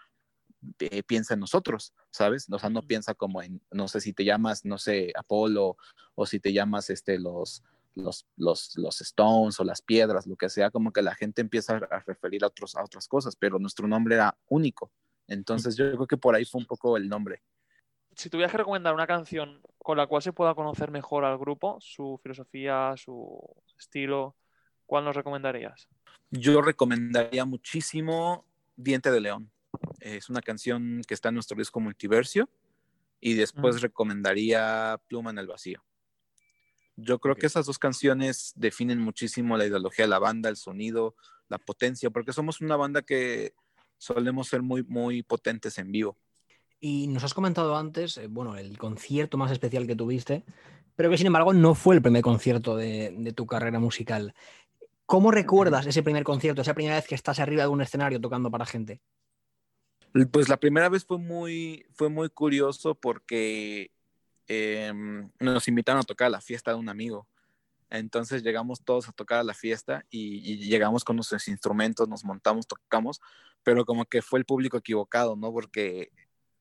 eh, 0.80 1.04
piensa 1.04 1.34
en 1.34 1.42
nosotros, 1.42 1.94
¿sabes? 2.12 2.48
O 2.50 2.60
sea, 2.60 2.70
no 2.70 2.82
piensa 2.82 3.14
como 3.14 3.42
en, 3.42 3.62
no 3.72 3.88
sé 3.88 4.02
si 4.02 4.14
te 4.14 4.26
llamas, 4.26 4.66
no 4.66 4.78
sé, 4.78 5.12
Apolo 5.16 5.78
o 6.16 6.26
si 6.26 6.40
te 6.40 6.54
llamas 6.54 6.90
este, 6.90 7.20
los, 7.20 7.64
los, 7.96 8.26
los, 8.36 8.78
los 8.78 9.02
Stones 9.02 9.60
o 9.60 9.64
las 9.64 9.82
piedras, 9.82 10.28
lo 10.28 10.36
que 10.36 10.50
sea, 10.50 10.70
como 10.70 10.92
que 10.92 11.02
la 11.02 11.16
gente 11.16 11.42
empieza 11.42 11.78
a 11.78 12.00
referir 12.06 12.44
a, 12.44 12.48
otros, 12.48 12.76
a 12.76 12.84
otras 12.84 13.08
cosas, 13.08 13.36
pero 13.36 13.58
nuestro 13.60 13.88
nombre 13.88 14.16
era 14.16 14.38
único. 14.48 14.92
Entonces 15.28 15.76
yo 15.76 15.92
creo 15.94 16.08
que 16.08 16.18
por 16.18 16.36
ahí 16.36 16.46
fue 16.46 16.60
un 16.60 16.68
poco 16.68 16.98
el 16.98 17.10
nombre. 17.10 17.42
Si 18.16 18.30
tuvieras 18.30 18.52
que 18.52 18.60
recomendar 18.60 18.94
una 18.94 19.08
canción 19.08 19.62
con 19.78 19.98
la 19.98 20.08
cual 20.08 20.22
se 20.22 20.34
pueda 20.34 20.56
conocer 20.56 20.92
mejor 20.92 21.26
al 21.26 21.38
grupo, 21.38 21.78
su 21.82 22.20
filosofía, 22.22 22.94
su 22.98 23.40
estilo, 23.78 24.36
¿cuál 24.86 25.04
nos 25.04 25.16
recomendarías? 25.16 25.90
Yo 26.32 26.62
recomendaría 26.62 27.44
muchísimo 27.46 28.46
Diente 28.76 29.12
de 29.12 29.22
León. 29.22 29.52
Es 30.00 30.30
una 30.30 30.42
canción 30.42 31.02
que 31.08 31.14
está 31.14 31.30
en 31.30 31.36
nuestro 31.36 31.58
disco 31.58 31.80
Multiversio. 31.80 32.50
Y 33.20 33.34
después 33.34 33.78
Mm. 33.78 33.80
recomendaría 33.80 35.00
Pluma 35.08 35.32
en 35.32 35.40
el 35.40 35.48
Vacío. 35.48 35.84
Yo 36.96 37.20
creo 37.20 37.36
que 37.36 37.48
esas 37.48 37.66
dos 37.66 37.80
canciones 37.80 38.54
definen 38.56 39.00
muchísimo 39.00 39.58
la 39.58 39.66
ideología 39.66 40.06
de 40.06 40.10
la 40.10 40.20
banda, 40.20 40.50
el 40.50 40.56
sonido, 40.56 41.16
la 41.50 41.58
potencia, 41.58 42.10
porque 42.10 42.34
somos 42.34 42.62
una 42.62 42.76
banda 42.76 43.02
que 43.02 43.54
solemos 43.98 44.48
ser 44.48 44.62
muy, 44.62 44.84
muy 44.84 45.24
potentes 45.24 45.78
en 45.78 45.92
vivo. 45.92 46.18
Y 46.80 47.08
nos 47.08 47.24
has 47.24 47.34
comentado 47.34 47.76
antes, 47.76 48.18
eh, 48.18 48.28
bueno, 48.28 48.58
el 48.58 48.78
concierto 48.78 49.38
más 49.38 49.52
especial 49.52 49.88
que 49.88 49.96
tuviste, 49.96 50.44
pero 50.96 51.10
que 51.10 51.18
sin 51.18 51.28
embargo 51.28 51.54
no 51.54 51.76
fue 51.76 51.96
el 51.96 52.02
primer 52.02 52.22
concierto 52.22 52.76
de, 52.76 53.14
de 53.18 53.34
tu 53.34 53.46
carrera 53.46 53.80
musical. 53.80 54.34
¿Cómo 55.06 55.32
recuerdas 55.32 55.86
ese 55.86 56.04
primer 56.04 56.24
concierto, 56.24 56.62
esa 56.62 56.74
primera 56.74 56.96
vez 56.96 57.08
que 57.08 57.16
estás 57.16 57.40
arriba 57.40 57.64
de 57.64 57.70
un 57.70 57.82
escenario 57.82 58.20
tocando 58.20 58.50
para 58.50 58.66
gente? 58.66 59.02
Pues 60.32 60.48
la 60.48 60.58
primera 60.58 60.88
vez 60.88 61.04
fue 61.04 61.18
muy, 61.18 61.86
fue 61.94 62.10
muy 62.10 62.30
curioso 62.30 62.96
porque 62.96 63.92
eh, 64.48 64.92
nos 65.40 65.68
invitaron 65.68 66.02
a 66.02 66.04
tocar 66.04 66.28
a 66.28 66.32
la 66.32 66.42
fiesta 66.42 66.72
de 66.72 66.78
un 66.78 66.90
amigo. 66.90 67.28
Entonces 67.90 68.44
llegamos 68.44 68.84
todos 68.84 69.08
a 69.08 69.12
tocar 69.12 69.40
a 69.40 69.44
la 69.44 69.54
fiesta 69.54 70.06
y, 70.10 70.38
y 70.52 70.58
llegamos 70.68 71.04
con 71.04 71.16
nuestros 71.16 71.48
instrumentos, 71.48 72.10
nos 72.10 72.26
montamos, 72.26 72.68
tocamos, 72.68 73.22
pero 73.64 73.86
como 73.86 74.06
que 74.06 74.22
fue 74.22 74.40
el 74.40 74.46
público 74.46 74.78
equivocado, 74.78 75.36
¿no? 75.36 75.52
Porque, 75.52 76.12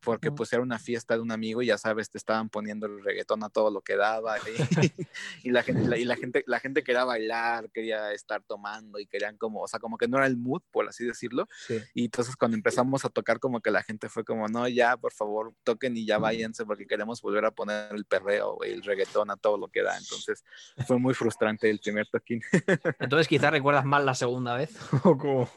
porque 0.05 0.31
pues 0.31 0.53
era 0.53 0.63
una 0.63 0.79
fiesta 0.79 1.15
de 1.15 1.21
un 1.21 1.33
amigo 1.33 1.63
y 1.63 1.67
ya 1.67 1.79
sabes, 1.79 2.11
te 2.11 2.19
estaban 2.19 2.49
poniendo 2.49 2.87
el 2.87 3.03
reggaetón 3.03 3.43
a 3.43 3.49
todo 3.49 3.71
lo 3.71 3.81
que 3.81 3.97
daba 3.97 4.37
y, 4.39 4.43
y 5.45 5.51
la 5.51 5.63
gente, 5.63 5.89
la, 5.89 5.97
y 5.97 6.05
la 6.05 6.17
gente, 6.17 6.45
la 6.47 6.61
gente 6.61 6.83
quería 6.83 7.05
bailar, 7.05 7.71
quería 7.71 8.13
estar 8.13 8.43
tomando 8.43 8.99
y 8.99 9.07
querían 9.07 9.37
como, 9.37 9.63
o 9.63 9.69
sea, 9.69 9.81
como 9.81 9.97
que 9.99 10.09
no 10.09 10.19
era 10.19 10.27
el 10.27 10.37
mood, 10.37 10.63
por 10.71 10.89
así 10.89 11.05
decirlo. 11.05 11.49
Y 11.95 12.05
entonces 12.05 12.37
cuando 12.37 12.57
empezamos 12.57 13.05
a 13.05 13.09
tocar, 13.09 13.41
como 13.41 13.61
que 13.61 13.71
la 13.71 13.83
gente 13.83 14.09
fue 14.09 14.25
como, 14.25 14.49
no, 14.49 14.69
ya, 14.69 14.97
por 14.97 15.13
favor, 15.13 15.55
toquen 15.65 15.97
y 15.97 16.07
ya 16.07 16.19
váyanse 16.19 16.65
porque 16.65 16.87
queremos 16.87 17.23
volver 17.23 17.45
a 17.45 17.51
poner 17.51 17.95
el 17.95 18.05
perreo, 18.05 18.55
güey, 18.57 18.73
el 18.73 18.83
reggaetón 18.83 19.31
a 19.31 19.37
todo 19.37 19.59
lo 19.59 19.69
que 19.69 19.83
da. 19.83 19.97
Entonces 19.97 20.45
fue 20.87 20.99
muy 20.99 21.15
frustrante 21.15 21.71
el 21.71 21.81
primer 21.81 22.07
toquín. 22.09 22.43
Entonces 22.99 23.29
quizás 23.29 23.51
recuerdas 23.51 23.85
más 23.85 24.05
la 24.05 24.15
segunda 24.15 24.57
vez. 24.57 24.77
¿o 25.05 25.17
cómo? 25.17 25.49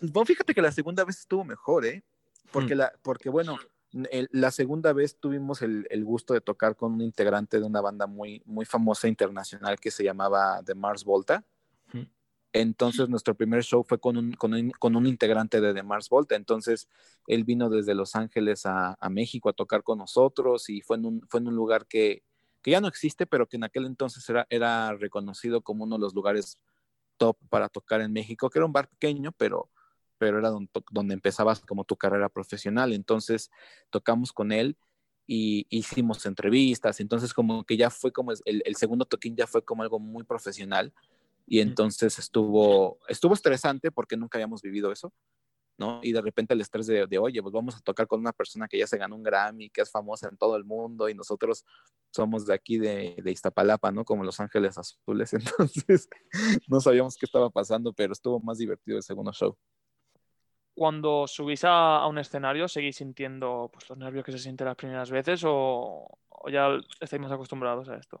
Bueno, 0.00 0.24
fíjate 0.26 0.54
que 0.54 0.62
la 0.62 0.72
segunda 0.72 1.04
vez 1.04 1.18
estuvo 1.18 1.44
mejor, 1.44 1.84
¿eh? 1.84 2.02
Porque, 2.52 2.74
Mm. 2.74 2.78
la, 2.78 2.92
porque 3.02 3.28
bueno, 3.28 3.58
la 3.92 4.50
segunda 4.50 4.92
vez 4.92 5.16
tuvimos 5.18 5.62
el, 5.62 5.86
el 5.90 6.04
gusto 6.04 6.34
de 6.34 6.40
tocar 6.40 6.76
con 6.76 6.92
un 6.92 7.00
integrante 7.00 7.58
de 7.58 7.66
una 7.66 7.80
banda 7.80 8.06
muy, 8.06 8.42
muy 8.46 8.64
famosa 8.64 9.08
internacional 9.08 9.80
que 9.80 9.90
se 9.90 10.04
llamaba 10.04 10.62
The 10.64 10.74
Mars 10.74 11.04
Volta. 11.04 11.44
Entonces 12.52 13.08
nuestro 13.08 13.36
primer 13.36 13.62
show 13.62 13.84
fue 13.84 14.00
con 14.00 14.16
un, 14.16 14.32
con 14.32 14.54
un, 14.54 14.70
con 14.72 14.96
un 14.96 15.06
integrante 15.06 15.60
de 15.60 15.72
The 15.72 15.84
Mars 15.84 16.08
Volta. 16.08 16.34
Entonces 16.34 16.88
él 17.26 17.44
vino 17.44 17.70
desde 17.70 17.94
Los 17.94 18.16
Ángeles 18.16 18.66
a, 18.66 18.96
a 19.00 19.08
México 19.08 19.48
a 19.48 19.52
tocar 19.52 19.82
con 19.82 19.98
nosotros 19.98 20.68
y 20.68 20.80
fue 20.80 20.96
en 20.96 21.06
un, 21.06 21.26
fue 21.28 21.40
en 21.40 21.48
un 21.48 21.54
lugar 21.54 21.86
que, 21.86 22.24
que 22.62 22.72
ya 22.72 22.80
no 22.80 22.88
existe, 22.88 23.26
pero 23.26 23.46
que 23.48 23.56
en 23.56 23.64
aquel 23.64 23.86
entonces 23.86 24.28
era, 24.28 24.46
era 24.50 24.92
reconocido 24.94 25.62
como 25.62 25.84
uno 25.84 25.96
de 25.96 26.00
los 26.00 26.14
lugares 26.14 26.58
top 27.18 27.36
para 27.48 27.68
tocar 27.68 28.00
en 28.00 28.12
México, 28.12 28.50
que 28.50 28.58
era 28.58 28.66
un 28.66 28.72
bar 28.72 28.88
pequeño, 28.88 29.32
pero, 29.36 29.70
pero 30.20 30.38
era 30.38 30.50
donde, 30.50 30.70
donde 30.90 31.14
empezabas 31.14 31.60
como 31.60 31.84
tu 31.84 31.96
carrera 31.96 32.28
profesional. 32.28 32.92
Entonces 32.92 33.50
tocamos 33.88 34.32
con 34.34 34.52
él 34.52 34.76
y 35.26 35.66
hicimos 35.70 36.26
entrevistas, 36.26 37.00
entonces 37.00 37.32
como 37.32 37.64
que 37.64 37.76
ya 37.78 37.88
fue 37.88 38.12
como 38.12 38.32
el, 38.32 38.62
el 38.64 38.76
segundo 38.76 39.06
toquín 39.06 39.34
ya 39.34 39.46
fue 39.46 39.64
como 39.64 39.82
algo 39.82 39.98
muy 39.98 40.24
profesional 40.24 40.92
y 41.46 41.60
entonces 41.60 42.18
estuvo, 42.18 42.98
estuvo 43.08 43.32
estresante 43.32 43.90
porque 43.90 44.16
nunca 44.16 44.36
habíamos 44.36 44.60
vivido 44.60 44.92
eso, 44.92 45.12
¿no? 45.78 46.00
Y 46.02 46.12
de 46.12 46.20
repente 46.20 46.52
el 46.52 46.60
estrés 46.60 46.86
de, 46.86 47.06
de, 47.06 47.18
oye, 47.18 47.40
pues 47.42 47.52
vamos 47.52 47.76
a 47.76 47.80
tocar 47.80 48.06
con 48.06 48.20
una 48.20 48.32
persona 48.32 48.68
que 48.68 48.78
ya 48.78 48.86
se 48.86 48.98
ganó 48.98 49.16
un 49.16 49.22
Grammy, 49.22 49.70
que 49.70 49.80
es 49.80 49.90
famosa 49.90 50.28
en 50.28 50.36
todo 50.36 50.56
el 50.56 50.64
mundo 50.64 51.08
y 51.08 51.14
nosotros 51.14 51.64
somos 52.10 52.44
de 52.46 52.54
aquí 52.54 52.78
de, 52.78 53.16
de 53.22 53.30
Iztapalapa, 53.30 53.90
¿no? 53.90 54.04
Como 54.04 54.24
Los 54.24 54.40
Ángeles 54.40 54.76
Azules, 54.76 55.32
entonces 55.32 56.08
no 56.68 56.80
sabíamos 56.80 57.16
qué 57.16 57.24
estaba 57.26 57.48
pasando, 57.48 57.94
pero 57.94 58.12
estuvo 58.12 58.38
más 58.40 58.58
divertido 58.58 58.98
el 58.98 59.02
segundo 59.02 59.32
show 59.32 59.56
cuando 60.74 61.26
subís 61.26 61.64
a, 61.64 62.06
un 62.06 62.18
escenario, 62.18 62.68
¿seguís 62.68 62.96
sintiendo 62.96 63.70
pues, 63.72 63.88
los 63.88 63.98
nervios 63.98 64.24
que 64.24 64.32
se 64.32 64.38
sienten 64.38 64.66
las 64.66 64.76
primeras 64.76 65.10
veces 65.10 65.42
o, 65.46 66.08
ya 66.50 66.68
estáis 67.00 67.20
más 67.20 67.32
acostumbrados 67.32 67.88
a 67.88 67.96
esto? 67.96 68.20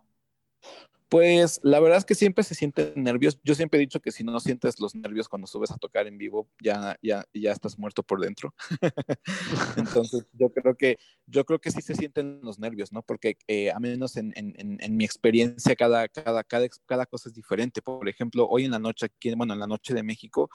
Pues 1.10 1.58
la 1.64 1.80
verdad 1.80 1.98
es 1.98 2.04
que 2.04 2.14
siempre 2.14 2.44
se 2.44 2.54
sienten 2.54 2.92
nervios. 2.94 3.40
Yo 3.42 3.56
siempre 3.56 3.78
he 3.78 3.80
dicho 3.80 3.98
que 3.98 4.12
si 4.12 4.22
no 4.22 4.38
sientes 4.38 4.78
los 4.78 4.94
nervios 4.94 5.28
cuando 5.28 5.48
subes 5.48 5.72
a 5.72 5.76
tocar 5.76 6.06
en 6.06 6.16
vivo, 6.18 6.48
ya, 6.62 6.96
ya, 7.02 7.24
ya 7.34 7.50
estás 7.50 7.76
muerto 7.76 8.04
por 8.04 8.20
dentro. 8.20 8.54
Entonces 9.76 10.28
yo 10.32 10.52
creo 10.52 10.76
que 10.76 10.98
yo 11.26 11.44
creo 11.44 11.60
que 11.60 11.72
sí 11.72 11.82
se 11.82 11.96
sienten 11.96 12.38
los 12.44 12.60
nervios, 12.60 12.92
¿no? 12.92 13.02
Porque 13.02 13.36
eh, 13.48 13.72
a 13.72 13.80
menos 13.80 14.16
en, 14.16 14.32
en, 14.36 14.96
mi 14.96 15.04
experiencia 15.04 15.74
cada, 15.74 16.06
cada, 16.06 16.44
cada, 16.44 16.68
cada 16.86 17.06
cosa 17.06 17.28
es 17.28 17.34
diferente. 17.34 17.82
Por 17.82 18.08
ejemplo, 18.08 18.46
hoy 18.48 18.66
en 18.66 18.70
la 18.70 18.78
noche 18.78 19.08
bueno, 19.34 19.54
en 19.54 19.60
la 19.60 19.66
noche 19.66 19.94
de 19.94 20.04
México, 20.04 20.48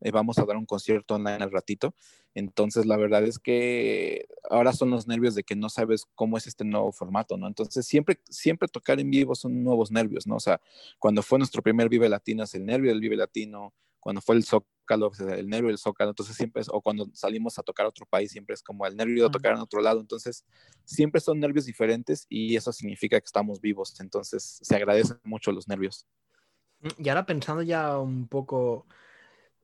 eh, 0.00 0.10
vamos 0.10 0.38
a 0.38 0.44
dar 0.44 0.56
un 0.56 0.66
concierto 0.66 1.14
online 1.14 1.42
al 1.42 1.50
ratito. 1.50 1.94
Entonces, 2.34 2.86
la 2.86 2.96
verdad 2.96 3.24
es 3.24 3.38
que 3.38 4.28
ahora 4.48 4.72
son 4.72 4.90
los 4.90 5.06
nervios 5.06 5.34
de 5.34 5.42
que 5.42 5.56
no 5.56 5.68
sabes 5.68 6.04
cómo 6.14 6.36
es 6.36 6.46
este 6.46 6.64
nuevo 6.64 6.92
formato, 6.92 7.36
¿no? 7.36 7.46
Entonces, 7.46 7.86
siempre, 7.86 8.20
siempre 8.28 8.68
tocar 8.68 9.00
en 9.00 9.10
vivo 9.10 9.34
son 9.34 9.62
nuevos 9.62 9.90
nervios, 9.90 10.26
¿no? 10.26 10.36
O 10.36 10.40
sea, 10.40 10.60
cuando 10.98 11.22
fue 11.22 11.38
nuestro 11.38 11.62
primer 11.62 11.88
Vive 11.88 12.08
Latino 12.08 12.44
es 12.44 12.54
el 12.54 12.64
nervio 12.64 12.90
del 12.90 13.00
Vive 13.00 13.16
Latino, 13.16 13.74
cuando 14.00 14.20
fue 14.20 14.36
el 14.36 14.44
Zócalo, 14.44 15.10
el 15.36 15.48
nervio 15.48 15.68
del 15.68 15.78
Zócalo, 15.78 16.10
entonces 16.10 16.36
siempre 16.36 16.62
es, 16.62 16.68
o 16.70 16.80
cuando 16.80 17.08
salimos 17.12 17.58
a 17.58 17.62
tocar 17.62 17.86
a 17.86 17.88
otro 17.88 18.06
país, 18.06 18.30
siempre 18.30 18.54
es 18.54 18.62
como 18.62 18.86
el 18.86 18.96
nervio 18.96 19.24
de 19.24 19.30
tocar 19.30 19.54
en 19.54 19.60
otro 19.60 19.80
lado, 19.80 20.00
entonces 20.00 20.44
siempre 20.84 21.20
son 21.20 21.40
nervios 21.40 21.66
diferentes 21.66 22.24
y 22.28 22.56
eso 22.56 22.72
significa 22.72 23.20
que 23.20 23.26
estamos 23.26 23.60
vivos, 23.60 24.00
entonces 24.00 24.60
se 24.62 24.76
agradecen 24.76 25.18
mucho 25.24 25.52
los 25.52 25.68
nervios. 25.68 26.06
Y 26.96 27.08
ahora 27.08 27.26
pensando 27.26 27.62
ya 27.62 27.98
un 27.98 28.28
poco 28.28 28.86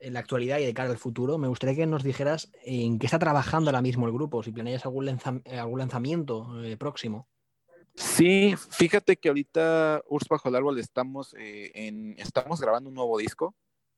en 0.04 0.12
la 0.12 0.20
actualidad 0.20 0.58
y 0.58 0.66
de 0.66 0.74
cara 0.74 0.90
al 0.90 0.98
futuro, 0.98 1.38
me 1.38 1.48
gustaría 1.48 1.74
que 1.76 1.86
nos 1.86 2.02
dijeras 2.02 2.52
en 2.64 2.98
qué 2.98 3.06
está 3.06 3.18
trabajando 3.18 3.70
ahora 3.70 3.82
mismo 3.82 4.06
el 4.06 4.12
grupo, 4.12 4.42
si 4.42 4.52
planeas 4.52 4.84
algún, 4.84 5.06
lanza 5.06 5.40
algún 5.50 5.78
lanzamiento 5.78 6.62
eh, 6.62 6.76
próximo. 6.76 7.28
Sí, 7.94 8.54
fíjate 8.70 9.16
que 9.16 9.28
ahorita 9.28 10.02
Urs 10.08 10.26
Bajo 10.28 10.48
el 10.48 10.56
Árbol 10.56 10.78
estamos, 10.78 11.34
eh, 11.38 11.70
en, 11.74 12.16
estamos 12.18 12.60
grabando 12.60 12.88
un 12.88 12.94
nuevo 12.96 13.18
disco. 13.18 13.54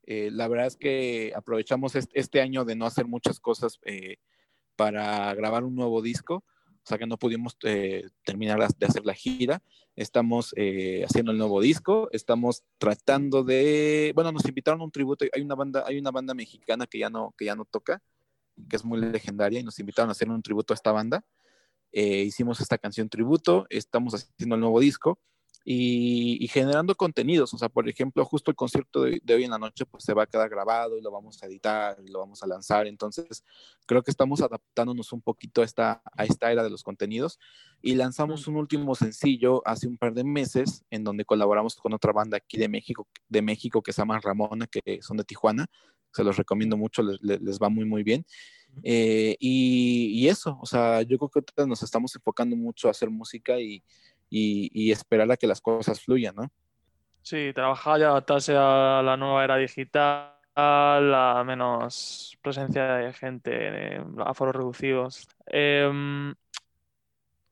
Eh, 0.06 0.30
la 0.30 0.48
verdad 0.48 0.66
es 0.66 0.76
que 0.76 1.32
aprovechamos 1.34 1.96
este, 1.96 2.20
este, 2.20 2.40
año 2.40 2.64
de 2.64 2.76
no 2.76 2.86
hacer 2.86 3.06
muchas 3.06 3.40
cosas 3.40 3.78
eh, 3.84 4.18
para 4.76 5.34
grabar 5.34 5.64
un 5.64 5.74
nuevo 5.74 6.02
disco, 6.02 6.44
o 6.86 6.88
sea 6.88 6.98
que 6.98 7.06
no 7.06 7.18
pudimos 7.18 7.56
eh, 7.64 8.08
terminar 8.24 8.60
de 8.78 8.86
hacer 8.86 9.04
la 9.04 9.12
gira. 9.12 9.60
Estamos 9.96 10.54
eh, 10.56 11.04
haciendo 11.04 11.32
el 11.32 11.38
nuevo 11.38 11.60
disco, 11.60 12.08
estamos 12.12 12.62
tratando 12.78 13.42
de, 13.42 14.12
bueno, 14.14 14.30
nos 14.30 14.44
invitaron 14.44 14.80
a 14.80 14.84
un 14.84 14.92
tributo, 14.92 15.24
hay 15.34 15.42
una 15.42 15.56
banda, 15.56 15.82
hay 15.84 15.98
una 15.98 16.12
banda 16.12 16.32
mexicana 16.32 16.86
que 16.86 17.00
ya 17.00 17.10
no, 17.10 17.34
que 17.36 17.46
ya 17.46 17.56
no 17.56 17.64
toca, 17.64 18.00
que 18.68 18.76
es 18.76 18.84
muy 18.84 19.00
legendaria 19.00 19.58
y 19.58 19.64
nos 19.64 19.80
invitaron 19.80 20.10
a 20.10 20.12
hacer 20.12 20.30
un 20.30 20.40
tributo 20.42 20.74
a 20.74 20.76
esta 20.76 20.92
banda. 20.92 21.24
Eh, 21.90 22.22
hicimos 22.22 22.60
esta 22.60 22.78
canción 22.78 23.08
tributo, 23.08 23.66
estamos 23.68 24.14
haciendo 24.14 24.54
el 24.54 24.60
nuevo 24.60 24.78
disco 24.78 25.18
y, 25.68 26.38
y, 26.44 26.46
generando 26.46 26.94
contenidos. 26.94 27.52
O 27.52 27.58
sea, 27.58 27.68
por 27.68 27.88
ejemplo, 27.88 28.24
justo 28.24 28.52
el 28.52 28.56
concierto 28.56 29.02
de, 29.02 29.20
de, 29.24 29.34
hoy 29.34 29.42
en 29.42 29.50
la 29.50 29.58
noche 29.58 29.84
pues 29.84 30.04
se 30.04 30.14
va 30.14 30.22
a 30.22 30.26
quedar 30.28 30.48
grabado 30.48 30.96
y 30.96 31.02
lo 31.02 31.10
vamos 31.10 31.42
a 31.42 31.46
editar 31.46 31.96
y 32.06 32.08
lo 32.08 32.20
vamos 32.20 32.40
a 32.44 32.46
lanzar. 32.46 32.86
Entonces, 32.86 33.44
creo 33.84 34.00
que 34.04 34.12
estamos 34.12 34.40
adaptándonos 34.42 35.12
un 35.12 35.20
poquito 35.22 35.62
a 35.62 35.64
esta, 35.64 36.02
a 36.16 36.24
esta 36.24 36.52
era 36.52 36.62
de 36.62 36.70
los 36.70 36.84
contenidos 36.84 37.40
y 37.82 37.96
lanzamos 37.96 38.46
un 38.46 38.56
último 38.56 38.94
sencillo 38.94 39.60
hace 39.66 39.88
un 39.88 39.98
par 39.98 40.14
de 40.14 40.22
meses 40.22 40.84
en 40.88 41.02
donde 41.02 41.24
colaboramos 41.24 41.74
con 41.74 41.92
otra 41.92 42.12
banda 42.12 42.36
aquí 42.36 42.58
de 42.58 42.68
México, 42.68 43.08
de 43.28 43.42
México 43.42 43.82
que 43.82 43.92
se 43.92 44.02
llama 44.02 44.20
Ramona, 44.20 44.68
que 44.68 45.00
son 45.02 45.16
de 45.16 45.24
Tijuana. 45.24 45.66
Se 46.12 46.22
los 46.22 46.36
recomiendo 46.36 46.76
mucho, 46.76 47.02
les, 47.02 47.20
les 47.20 47.58
va 47.58 47.68
muy, 47.70 47.84
muy 47.84 48.04
bien. 48.04 48.24
Eh, 48.82 49.36
y, 49.40 50.12
y, 50.14 50.28
eso, 50.28 50.58
o 50.60 50.66
sea, 50.66 51.02
yo 51.02 51.18
creo 51.18 51.44
que 51.44 51.66
nos 51.66 51.82
estamos 51.82 52.14
enfocando 52.14 52.56
mucho 52.56 52.88
a 52.88 52.92
hacer 52.92 53.10
música 53.10 53.58
y, 53.58 53.82
y, 54.30 54.70
y, 54.72 54.92
esperar 54.92 55.30
a 55.30 55.36
que 55.36 55.46
las 55.46 55.60
cosas 55.60 56.00
fluyan, 56.00 56.34
¿no? 56.36 56.50
Sí, 57.22 57.52
trabajar 57.54 58.00
y 58.00 58.04
adaptarse 58.04 58.54
a 58.56 59.02
la 59.04 59.16
nueva 59.16 59.44
era 59.44 59.56
digital 59.56 60.32
la 60.56 61.42
menos 61.46 62.38
presencia 62.42 62.84
de 62.96 63.12
gente, 63.12 63.50
eh, 63.52 64.00
aforos 64.24 64.56
reducidos. 64.56 65.28
Em, 65.46 66.34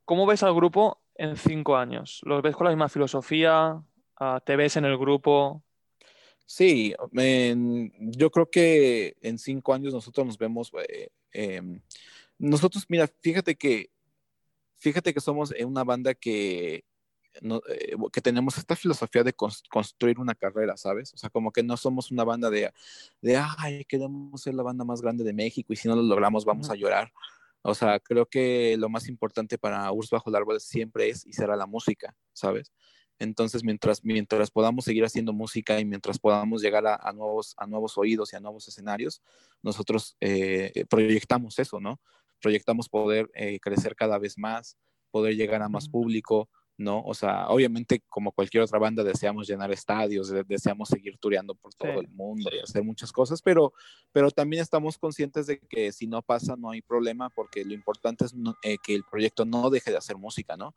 ¿cómo 0.05 0.27
ves 0.27 0.43
al 0.43 0.55
grupo 0.55 1.03
en 1.17 1.37
cinco 1.37 1.77
años? 1.77 2.21
¿Los 2.25 2.43
ves 2.43 2.57
con 2.57 2.65
la 2.67 2.71
misma 2.71 2.89
filosofía? 2.89 3.83
Ah, 4.17 4.41
¿Te 4.45 4.57
ves 4.57 4.77
en 4.77 4.85
el 4.85 4.97
grupo? 4.97 5.63
Sí, 6.47 6.95
en- 7.13 7.93
yo 8.13 8.31
creo 8.31 8.51
que 8.51 9.17
en 9.23 9.39
cinco 9.39 9.73
años 9.75 9.93
nosotros 9.95 10.27
nos 10.27 10.39
vemos. 10.39 10.71
eh, 10.89 11.09
em, 11.33 11.81
nosotros, 12.39 12.85
mira, 12.89 13.09
fíjate 13.23 13.55
que, 13.57 13.91
fíjate 14.79 15.13
que 15.15 15.21
somos 15.21 15.53
eh, 15.57 15.65
una 15.65 15.85
banda 15.85 16.15
que, 16.15 16.85
no- 17.41 17.61
eh, 17.69 17.97
que 18.13 18.21
tenemos 18.21 18.59
esta 18.59 18.77
filosofía 18.77 19.23
de 19.25 19.35
cons- 19.37 19.63
construir 19.71 20.19
una 20.19 20.35
carrera, 20.35 20.77
¿sabes? 20.77 21.13
O 21.15 21.17
sea, 21.17 21.31
como 21.31 21.51
que 21.53 21.63
no 21.63 21.77
somos 21.77 22.11
una 22.11 22.25
banda 22.25 22.51
de, 22.51 22.73
de, 23.23 23.37
ay, 23.59 23.85
queremos 23.87 24.41
ser 24.43 24.55
la 24.55 24.63
banda 24.63 24.85
más 24.85 25.01
grande 25.01 25.25
de 25.25 25.33
México 25.33 25.73
y 25.73 25.77
si 25.77 25.89
no 25.89 25.97
lo 25.97 26.03
logramos 26.03 26.45
vamos 26.45 26.71
a 26.71 26.75
llorar. 26.75 27.13
O 27.63 27.75
sea, 27.75 27.99
creo 27.99 28.27
que 28.27 28.77
lo 28.79 28.89
más 28.91 29.09
importante 29.09 29.57
para 29.57 29.91
Urs 29.91 30.11
Bajo 30.11 30.29
el 30.29 30.37
Árbol 30.37 30.61
siempre 30.61 31.09
es 31.09 31.25
y 31.27 31.33
será 31.33 31.57
la 31.57 31.67
música, 31.67 32.15
¿sabes? 32.35 32.73
Entonces, 33.19 33.63
mientras, 33.65 34.05
mientras 34.05 34.51
podamos 34.51 34.85
seguir 34.85 35.05
haciendo 35.05 35.33
música 35.33 35.79
y 35.81 35.85
mientras 35.85 36.19
podamos 36.19 36.61
llegar 36.61 36.87
a, 36.87 36.97
a 36.97 37.13
nuevos, 37.13 37.55
a 37.57 37.67
nuevos 37.67 37.97
oídos 37.97 38.33
y 38.33 38.37
a 38.37 38.41
nuevos 38.41 38.67
escenarios, 38.69 39.23
nosotros 39.63 40.17
eh, 40.21 40.85
proyectamos 40.91 41.59
eso, 41.59 41.81
¿no? 41.81 42.01
Proyectamos 42.45 42.91
poder 42.91 43.31
eh, 43.35 43.59
crecer 43.59 43.97
cada 43.97 44.19
vez 44.19 44.37
más, 44.37 44.77
poder 45.11 45.35
llegar 45.35 45.63
a 45.63 45.69
más 45.71 45.89
público, 45.89 46.51
¿no? 46.77 47.01
O 47.03 47.15
sea, 47.15 47.49
obviamente, 47.49 48.03
como 48.11 48.33
cualquier 48.33 48.63
otra 48.65 48.79
banda, 48.79 49.03
deseamos 49.03 49.47
llenar 49.49 49.71
estadios, 49.73 50.29
de- 50.29 50.45
deseamos 50.45 50.89
seguir 50.91 51.17
tureando 51.19 51.55
por 51.55 51.73
todo 51.73 51.93
Sí. 52.01 52.07
el 52.07 52.09
mundo 52.11 52.51
y 52.53 52.59
hacer 52.59 52.83
muchas 52.85 53.13
cosas, 53.13 53.41
pero, 53.41 53.73
pero 54.13 54.31
también 54.31 54.61
estamos 54.61 54.99
conscientes 54.99 55.47
de 55.47 55.59
que 55.59 55.91
si 55.93 56.07
no 56.07 56.21
pasa, 56.21 56.55
no 56.57 56.71
hay 56.71 56.83
problema, 56.83 57.31
porque 57.31 57.65
lo 57.65 57.73
importante 57.73 58.27
es 58.27 58.35
no- 58.35 58.57
eh, 58.63 58.77
que 58.85 58.95
el 58.95 59.05
proyecto 59.11 59.45
no 59.47 59.71
deje 59.71 59.91
de 59.91 59.97
hacer 59.97 60.19
música, 60.19 60.57
¿no? 60.57 60.75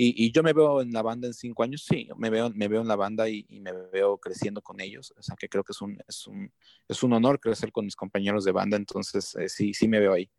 Y, 0.00 0.14
y 0.26 0.30
yo 0.30 0.44
me 0.44 0.52
veo 0.52 0.80
en 0.80 0.92
la 0.92 1.02
banda 1.02 1.26
en 1.26 1.34
cinco 1.34 1.64
años, 1.64 1.82
sí, 1.84 2.08
me 2.16 2.30
veo, 2.30 2.50
me 2.54 2.68
veo 2.68 2.82
en 2.82 2.86
la 2.86 2.94
banda 2.94 3.28
y, 3.28 3.44
y 3.48 3.58
me 3.58 3.72
veo 3.72 4.16
creciendo 4.18 4.62
con 4.62 4.80
ellos. 4.80 5.12
O 5.18 5.22
sea, 5.22 5.34
que 5.34 5.48
creo 5.48 5.64
que 5.64 5.72
es 5.72 5.80
un, 5.82 5.98
es 6.06 6.26
un, 6.28 6.52
es 6.86 7.02
un 7.02 7.12
honor 7.14 7.40
crecer 7.40 7.72
con 7.72 7.84
mis 7.84 7.96
compañeros 7.96 8.44
de 8.44 8.52
banda, 8.52 8.76
entonces 8.76 9.34
eh, 9.34 9.48
sí, 9.48 9.74
sí 9.74 9.88
me 9.88 9.98
veo 9.98 10.12
ahí. 10.12 10.30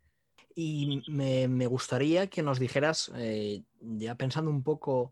Y 0.62 1.02
me, 1.08 1.48
me 1.48 1.66
gustaría 1.66 2.26
que 2.26 2.42
nos 2.42 2.58
dijeras, 2.58 3.10
eh, 3.16 3.62
ya 3.80 4.14
pensando 4.14 4.50
un 4.50 4.62
poco 4.62 5.10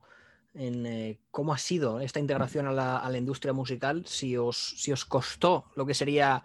en 0.53 0.85
eh, 0.85 1.19
cómo 1.31 1.55
ha 1.55 1.59
sido 1.59 2.01
esta 2.01 2.21
integración 2.21 2.67
a 2.67 2.73
la, 2.73 2.99
a 2.99 3.09
la 3.09 3.17
industria 3.17 3.55
musical, 3.55 4.05
si 4.05 4.37
os, 4.37 4.75
si 4.77 4.93
os 4.93 5.07
costó 5.07 5.65
lo 5.75 5.87
que 5.87 5.95
sería 5.95 6.45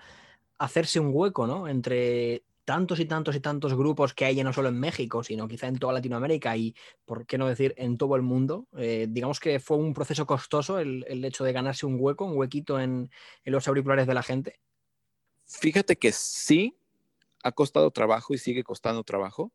hacerse 0.57 1.01
un 1.01 1.09
hueco, 1.11 1.47
¿no? 1.47 1.67
Entre 1.67 2.43
tantos 2.63 3.01
y 3.01 3.05
tantos 3.05 3.35
y 3.35 3.41
tantos 3.41 3.73
grupos 3.73 4.13
que 4.13 4.23
hay 4.23 4.41
no 4.41 4.53
solo 4.53 4.69
en 4.69 4.79
México, 4.79 5.21
sino 5.21 5.49
quizá 5.49 5.67
en 5.67 5.79
toda 5.79 5.91
Latinoamérica 5.91 6.55
y, 6.55 6.73
por 7.03 7.25
qué 7.25 7.37
no 7.37 7.49
decir, 7.49 7.73
en 7.75 7.97
todo 7.97 8.15
el 8.15 8.21
mundo. 8.21 8.67
Eh, 8.77 9.07
digamos 9.09 9.41
que 9.41 9.59
fue 9.59 9.75
un 9.75 9.93
proceso 9.93 10.25
costoso 10.25 10.79
el, 10.79 11.03
el 11.09 11.25
hecho 11.25 11.43
de 11.43 11.51
ganarse 11.51 11.85
un 11.85 11.97
hueco, 11.99 12.23
un 12.23 12.37
huequito 12.37 12.79
en, 12.79 13.11
en 13.43 13.51
los 13.51 13.67
auriculares 13.67 14.07
de 14.07 14.13
la 14.13 14.23
gente. 14.23 14.61
Fíjate 15.45 15.97
que 15.97 16.13
sí, 16.13 16.77
ha 17.43 17.51
costado 17.51 17.91
trabajo 17.91 18.33
y 18.33 18.37
sigue 18.39 18.63
costando 18.63 19.03
trabajo, 19.03 19.51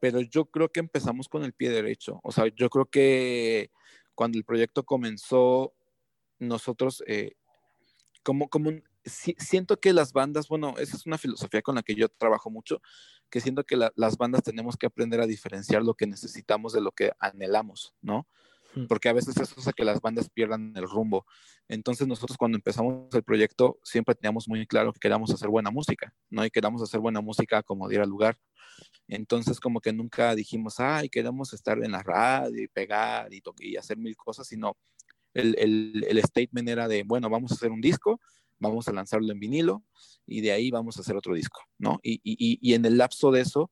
pero 0.00 0.20
yo 0.20 0.46
creo 0.46 0.70
que 0.70 0.80
empezamos 0.80 1.28
con 1.28 1.44
el 1.44 1.52
pie 1.54 1.70
derecho. 1.70 2.20
O 2.22 2.32
sea, 2.32 2.46
yo 2.56 2.70
creo 2.70 2.86
que 2.86 3.70
cuando 4.14 4.38
el 4.38 4.44
proyecto 4.44 4.84
comenzó, 4.84 5.74
nosotros, 6.38 7.02
eh, 7.06 7.32
como, 8.22 8.48
como 8.48 8.70
siento 9.04 9.80
que 9.80 9.92
las 9.92 10.12
bandas, 10.12 10.48
bueno, 10.48 10.74
esa 10.78 10.96
es 10.96 11.06
una 11.06 11.18
filosofía 11.18 11.62
con 11.62 11.74
la 11.76 11.82
que 11.82 11.94
yo 11.94 12.08
trabajo 12.08 12.50
mucho, 12.50 12.80
que 13.30 13.40
siento 13.40 13.64
que 13.64 13.76
la- 13.76 13.92
las 13.96 14.16
bandas 14.18 14.42
tenemos 14.42 14.76
que 14.76 14.86
aprender 14.86 15.20
a 15.20 15.26
diferenciar 15.26 15.82
lo 15.82 15.94
que 15.94 16.06
necesitamos 16.06 16.72
de 16.72 16.80
lo 16.82 16.92
que 16.92 17.12
anhelamos, 17.18 17.94
¿no? 18.02 18.26
Porque 18.88 19.08
a 19.08 19.12
veces 19.12 19.36
eso 19.36 19.54
hace 19.58 19.72
que 19.72 19.84
las 19.84 20.00
bandas 20.00 20.28
pierdan 20.30 20.72
el 20.76 20.88
rumbo. 20.88 21.26
Entonces 21.68 22.06
nosotros 22.06 22.36
cuando 22.36 22.56
empezamos 22.56 23.12
el 23.14 23.22
proyecto 23.22 23.78
siempre 23.82 24.14
teníamos 24.14 24.48
muy 24.48 24.66
claro 24.66 24.92
que 24.92 25.00
queríamos 25.00 25.32
hacer 25.32 25.48
buena 25.48 25.70
música, 25.70 26.14
¿no? 26.28 26.44
Y 26.44 26.50
queríamos 26.50 26.82
hacer 26.82 27.00
buena 27.00 27.20
música 27.20 27.62
como 27.62 27.88
diera 27.88 28.06
lugar. 28.06 28.38
Entonces 29.08 29.58
como 29.58 29.80
que 29.80 29.92
nunca 29.92 30.34
dijimos, 30.34 30.78
ay, 30.78 31.08
queremos 31.08 31.52
estar 31.52 31.82
en 31.82 31.92
la 31.92 32.02
radio 32.02 32.62
y 32.62 32.68
pegar 32.68 33.32
y, 33.32 33.42
y 33.58 33.76
hacer 33.76 33.96
mil 33.96 34.16
cosas, 34.16 34.46
sino 34.46 34.76
el, 35.34 35.56
el, 35.58 36.04
el 36.08 36.22
statement 36.22 36.68
era 36.68 36.88
de, 36.88 37.02
bueno, 37.02 37.28
vamos 37.28 37.52
a 37.52 37.54
hacer 37.54 37.70
un 37.70 37.80
disco, 37.80 38.20
vamos 38.58 38.86
a 38.88 38.92
lanzarlo 38.92 39.32
en 39.32 39.40
vinilo 39.40 39.82
y 40.26 40.40
de 40.42 40.52
ahí 40.52 40.70
vamos 40.70 40.96
a 40.96 41.00
hacer 41.00 41.16
otro 41.16 41.34
disco, 41.34 41.60
¿no? 41.78 41.98
Y, 42.02 42.20
y, 42.22 42.58
y 42.60 42.74
en 42.74 42.84
el 42.84 42.98
lapso 42.98 43.30
de 43.30 43.40
eso, 43.40 43.70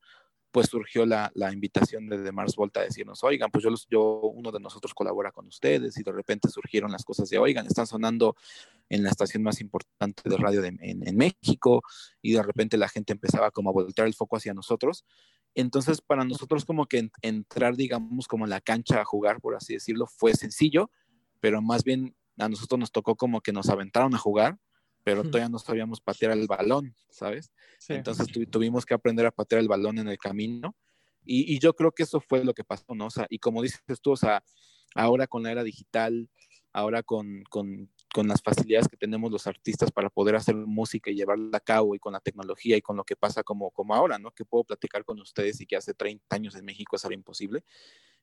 pues 0.50 0.68
surgió 0.68 1.04
la, 1.04 1.30
la 1.34 1.52
invitación 1.52 2.08
de, 2.08 2.18
de 2.18 2.32
Mars 2.32 2.56
Volta 2.56 2.80
a 2.80 2.84
decirnos, 2.84 3.22
oigan, 3.22 3.50
pues 3.50 3.62
yo, 3.62 3.70
los, 3.70 3.86
yo, 3.88 4.20
uno 4.20 4.50
de 4.50 4.60
nosotros 4.60 4.94
colabora 4.94 5.30
con 5.30 5.46
ustedes 5.46 5.98
y 5.98 6.02
de 6.02 6.12
repente 6.12 6.48
surgieron 6.48 6.90
las 6.90 7.04
cosas 7.04 7.28
de, 7.28 7.38
oigan, 7.38 7.66
están 7.66 7.86
sonando 7.86 8.36
en 8.88 9.02
la 9.02 9.10
estación 9.10 9.42
más 9.42 9.60
importante 9.60 10.22
de 10.24 10.36
radio 10.36 10.62
de, 10.62 10.68
en, 10.68 11.06
en, 11.06 11.16
México 11.16 11.82
y 12.22 12.32
de 12.32 12.42
repente 12.42 12.78
la 12.78 12.88
gente 12.88 13.12
empezaba 13.12 13.50
como 13.50 13.70
a 13.70 13.72
voltear 13.74 14.06
el 14.06 14.14
foco 14.14 14.36
hacia 14.36 14.54
nosotros. 14.54 15.04
Entonces, 15.54 16.00
para 16.00 16.24
nosotros 16.24 16.64
como 16.64 16.86
que 16.86 16.98
en, 16.98 17.12
entrar, 17.22 17.76
digamos, 17.76 18.26
como 18.26 18.44
en 18.44 18.50
la 18.50 18.60
cancha 18.60 19.00
a 19.00 19.04
jugar, 19.04 19.40
por 19.40 19.54
así 19.54 19.74
decirlo, 19.74 20.06
fue 20.06 20.34
sencillo, 20.34 20.90
pero 21.40 21.60
más 21.60 21.84
bien 21.84 22.16
a 22.38 22.48
nosotros 22.48 22.78
nos 22.78 22.92
tocó 22.92 23.16
como 23.16 23.40
que 23.40 23.52
nos 23.52 23.68
aventaron 23.68 24.14
a 24.14 24.18
jugar, 24.18 24.58
pero 25.08 25.22
todavía 25.22 25.48
no 25.48 25.58
sabíamos 25.58 26.02
patear 26.02 26.32
el 26.32 26.46
balón, 26.46 26.94
¿sabes? 27.08 27.50
Sí. 27.78 27.94
Entonces 27.94 28.26
tu, 28.26 28.44
tuvimos 28.44 28.84
que 28.84 28.92
aprender 28.92 29.24
a 29.24 29.30
patear 29.30 29.62
el 29.62 29.66
balón 29.66 29.98
en 29.98 30.06
el 30.06 30.18
camino 30.18 30.76
y, 31.24 31.54
y, 31.54 31.58
yo 31.58 31.74
creo 31.74 31.92
que 31.92 32.02
eso 32.02 32.20
fue 32.20 32.44
lo 32.44 32.52
que 32.52 32.62
pasó, 32.62 32.94
¿no? 32.94 33.06
O 33.06 33.10
sea, 33.10 33.26
y 33.30 33.38
como 33.38 33.62
dices 33.62 33.80
tú, 34.02 34.10
o 34.10 34.16
sea, 34.16 34.44
ahora 34.94 35.26
con 35.26 35.42
la 35.42 35.50
era 35.50 35.62
digital, 35.62 36.28
ahora 36.74 37.02
con, 37.02 37.42
con, 37.48 37.90
con, 38.12 38.28
las 38.28 38.42
facilidades 38.42 38.86
que 38.86 38.98
tenemos 38.98 39.32
los 39.32 39.46
artistas 39.46 39.90
para 39.90 40.10
poder 40.10 40.36
hacer 40.36 40.54
música 40.54 41.10
y 41.10 41.14
llevarla 41.14 41.56
a 41.56 41.60
cabo 41.60 41.94
y 41.94 41.98
con 41.98 42.12
la 42.12 42.20
tecnología 42.20 42.76
y 42.76 42.82
con 42.82 42.96
lo 42.96 43.04
que 43.04 43.16
pasa 43.16 43.42
como, 43.42 43.70
como 43.70 43.94
ahora, 43.94 44.18
¿no? 44.18 44.30
Que 44.32 44.44
puedo 44.44 44.64
platicar 44.64 45.06
con 45.06 45.18
ustedes 45.20 45.58
y 45.62 45.66
que 45.66 45.76
hace 45.76 45.94
30 45.94 46.36
años 46.36 46.54
en 46.54 46.66
México 46.66 46.96
eso 46.96 47.08
era 47.08 47.14
imposible. 47.14 47.64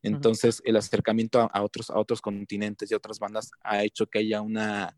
Entonces, 0.03 0.59
uh 0.59 0.63
-huh. 0.63 0.69
el 0.69 0.75
acercamiento 0.75 1.41
a, 1.41 1.45
a, 1.45 1.63
otros, 1.63 1.89
a 1.89 1.97
otros 1.97 2.21
continentes 2.21 2.91
y 2.91 2.93
a 2.93 2.97
otras 2.97 3.17
bandas 3.17 3.49
ha 3.63 3.83
hecho 3.83 4.05
que 4.05 4.19
haya 4.19 4.41
una, 4.41 4.95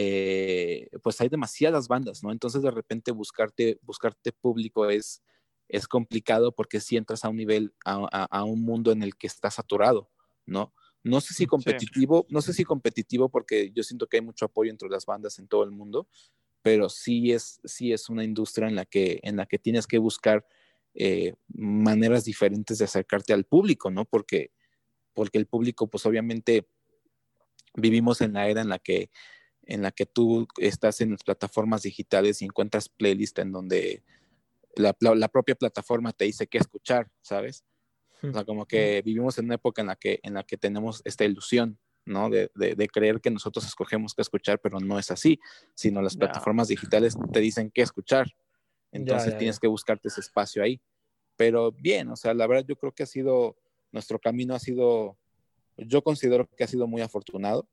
eh, 0.00 0.88
pues 1.02 1.20
hay 1.20 1.28
demasiadas 1.28 1.88
bandas, 1.88 2.22
¿no? 2.22 2.30
Entonces 2.30 2.62
de 2.62 2.70
repente 2.70 3.10
buscarte, 3.10 3.80
buscarte 3.82 4.30
público 4.30 4.88
es, 4.88 5.24
es 5.68 5.88
complicado 5.88 6.54
porque 6.54 6.78
si 6.78 6.96
entras 6.96 7.24
a 7.24 7.28
un 7.28 7.36
nivel, 7.36 7.74
a, 7.84 8.06
a, 8.12 8.24
a, 8.26 8.44
un 8.44 8.62
mundo 8.62 8.92
en 8.92 9.02
el 9.02 9.16
que 9.16 9.26
está 9.26 9.50
saturado, 9.50 10.08
¿no? 10.46 10.72
No 11.02 11.20
sé 11.20 11.34
si 11.34 11.46
competitivo, 11.46 12.26
sí. 12.28 12.32
no 12.32 12.42
sé 12.42 12.52
si 12.52 12.62
competitivo 12.62 13.28
porque 13.28 13.72
yo 13.72 13.82
siento 13.82 14.06
que 14.06 14.18
hay 14.18 14.22
mucho 14.22 14.44
apoyo 14.44 14.70
entre 14.70 14.88
las 14.88 15.04
bandas 15.04 15.40
en 15.40 15.48
todo 15.48 15.64
el 15.64 15.72
mundo, 15.72 16.06
pero 16.62 16.88
sí 16.88 17.32
es, 17.32 17.60
sí 17.64 17.92
es 17.92 18.08
una 18.08 18.22
industria 18.22 18.68
en 18.68 18.76
la 18.76 18.84
que, 18.84 19.18
en 19.24 19.34
la 19.34 19.46
que 19.46 19.58
tienes 19.58 19.88
que 19.88 19.98
buscar 19.98 20.46
eh, 20.94 21.34
maneras 21.48 22.24
diferentes 22.24 22.78
de 22.78 22.84
acercarte 22.84 23.32
al 23.32 23.46
público, 23.46 23.90
¿no? 23.90 24.04
Porque, 24.04 24.52
porque 25.12 25.38
el 25.38 25.46
público, 25.46 25.88
pues 25.88 26.06
obviamente 26.06 26.68
vivimos 27.74 28.20
en 28.20 28.34
la 28.34 28.48
era 28.48 28.60
en 28.60 28.68
la 28.68 28.78
que 28.78 29.10
en 29.68 29.82
la 29.82 29.92
que 29.92 30.06
tú 30.06 30.48
estás 30.56 31.00
en 31.02 31.10
las 31.12 31.22
plataformas 31.22 31.82
digitales 31.82 32.40
y 32.40 32.46
encuentras 32.46 32.88
playlist 32.88 33.38
en 33.38 33.52
donde 33.52 34.02
la, 34.74 34.96
la, 34.98 35.28
propia 35.28 35.54
plataforma 35.54 36.12
te 36.12 36.24
dice 36.24 36.46
qué 36.46 36.56
escuchar, 36.56 37.10
¿sabes? 37.20 37.64
O 38.22 38.32
sea, 38.32 38.44
como 38.44 38.66
que 38.66 39.02
vivimos 39.04 39.38
en 39.38 39.44
una 39.44 39.56
época 39.56 39.82
en 39.82 39.88
la 39.88 39.96
que, 39.96 40.20
en 40.22 40.34
la 40.34 40.42
que 40.42 40.56
tenemos 40.56 41.02
esta 41.04 41.24
ilusión, 41.24 41.78
¿no? 42.06 42.30
De, 42.30 42.50
de, 42.54 42.74
de 42.74 42.88
creer 42.88 43.20
que 43.20 43.30
nosotros 43.30 43.66
escogemos 43.66 44.14
qué 44.14 44.22
escuchar, 44.22 44.58
pero 44.58 44.80
no 44.80 44.98
es 44.98 45.10
así, 45.10 45.38
sino 45.74 46.00
las 46.00 46.16
plataformas 46.16 46.68
digitales 46.68 47.14
te 47.30 47.40
dicen 47.40 47.70
qué 47.70 47.82
escuchar. 47.82 48.26
Entonces 48.90 49.26
ya, 49.26 49.32
ya, 49.32 49.38
tienes 49.38 49.60
que 49.60 49.68
buscarte 49.68 50.08
ese 50.08 50.22
espacio 50.22 50.62
ahí. 50.62 50.80
Pero 51.36 51.72
bien, 51.72 52.08
o 52.08 52.16
sea, 52.16 52.32
la 52.32 52.46
verdad 52.46 52.64
yo 52.66 52.76
creo 52.76 52.92
que 52.92 53.02
ha 53.02 53.06
sido, 53.06 53.56
nuestro 53.92 54.18
camino 54.18 54.54
ha 54.54 54.58
sido, 54.58 55.18
yo 55.76 56.02
considero 56.02 56.48
que 56.48 56.64
ha 56.64 56.68
sido 56.68 56.86
muy 56.86 57.02
afortunado 57.02 57.68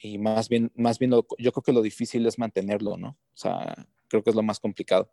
y 0.00 0.18
más 0.18 0.48
bien, 0.48 0.70
más 0.76 0.98
bien 0.98 1.10
lo, 1.10 1.26
yo 1.38 1.52
creo 1.52 1.62
que 1.62 1.72
lo 1.72 1.82
difícil 1.82 2.26
es 2.26 2.38
mantenerlo, 2.38 2.96
¿no? 2.96 3.08
O 3.08 3.36
sea, 3.36 3.74
creo 4.08 4.22
que 4.22 4.30
es 4.30 4.36
lo 4.36 4.42
más 4.42 4.60
complicado. 4.60 5.10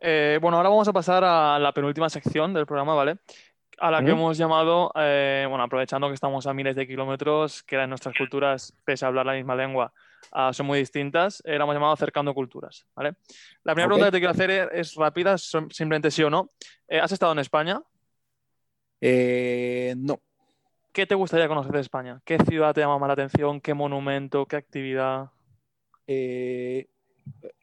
Eh, 0.00 0.38
bueno, 0.40 0.56
ahora 0.56 0.68
vamos 0.70 0.88
a 0.88 0.92
pasar 0.92 1.24
a 1.24 1.58
la 1.58 1.72
penúltima 1.72 2.08
sección 2.08 2.54
del 2.54 2.66
programa, 2.66 2.94
¿vale? 2.94 3.18
A 3.78 3.90
la 3.90 4.04
que 4.04 4.10
hemos 4.10 4.36
llamado, 4.36 4.92
eh, 4.94 5.46
bueno, 5.48 5.64
aprovechando 5.64 6.08
que 6.08 6.14
estamos 6.14 6.46
a 6.46 6.52
miles 6.52 6.76
de 6.76 6.86
kilómetros, 6.86 7.62
que 7.62 7.86
nuestras 7.86 8.14
culturas, 8.16 8.74
pese 8.84 9.04
a 9.04 9.08
hablar 9.08 9.24
la 9.24 9.32
misma 9.32 9.54
lengua, 9.54 9.92
uh, 10.34 10.52
son 10.52 10.66
muy 10.66 10.78
distintas, 10.78 11.42
eh, 11.46 11.56
la 11.56 11.64
hemos 11.64 11.74
llamado 11.74 11.92
Acercando 11.92 12.34
Culturas, 12.34 12.86
¿vale? 12.94 13.14
La 13.62 13.74
primera 13.74 13.86
okay. 13.94 14.02
pregunta 14.02 14.06
que 14.06 14.12
te 14.12 14.18
quiero 14.18 14.32
hacer 14.32 14.50
es, 14.50 14.90
es 14.90 14.94
rápida, 14.96 15.38
simplemente 15.38 16.10
sí 16.10 16.22
o 16.22 16.28
no. 16.28 16.50
¿Has 16.90 17.12
estado 17.12 17.32
en 17.32 17.38
España? 17.38 17.80
No. 19.00 20.20
¿Qué 20.92 21.06
te 21.06 21.14
gustaría 21.14 21.46
conocer 21.48 21.72
de 21.72 21.80
España? 21.80 22.20
¿Qué 22.24 22.38
ciudad 22.38 22.74
te 22.74 22.80
llama 22.80 22.98
más 22.98 23.06
la 23.08 23.12
atención? 23.12 23.60
¿Qué 23.60 23.74
monumento? 23.74 24.46
¿Qué 24.46 24.56
actividad? 24.56 25.30
Eh, 26.06 26.88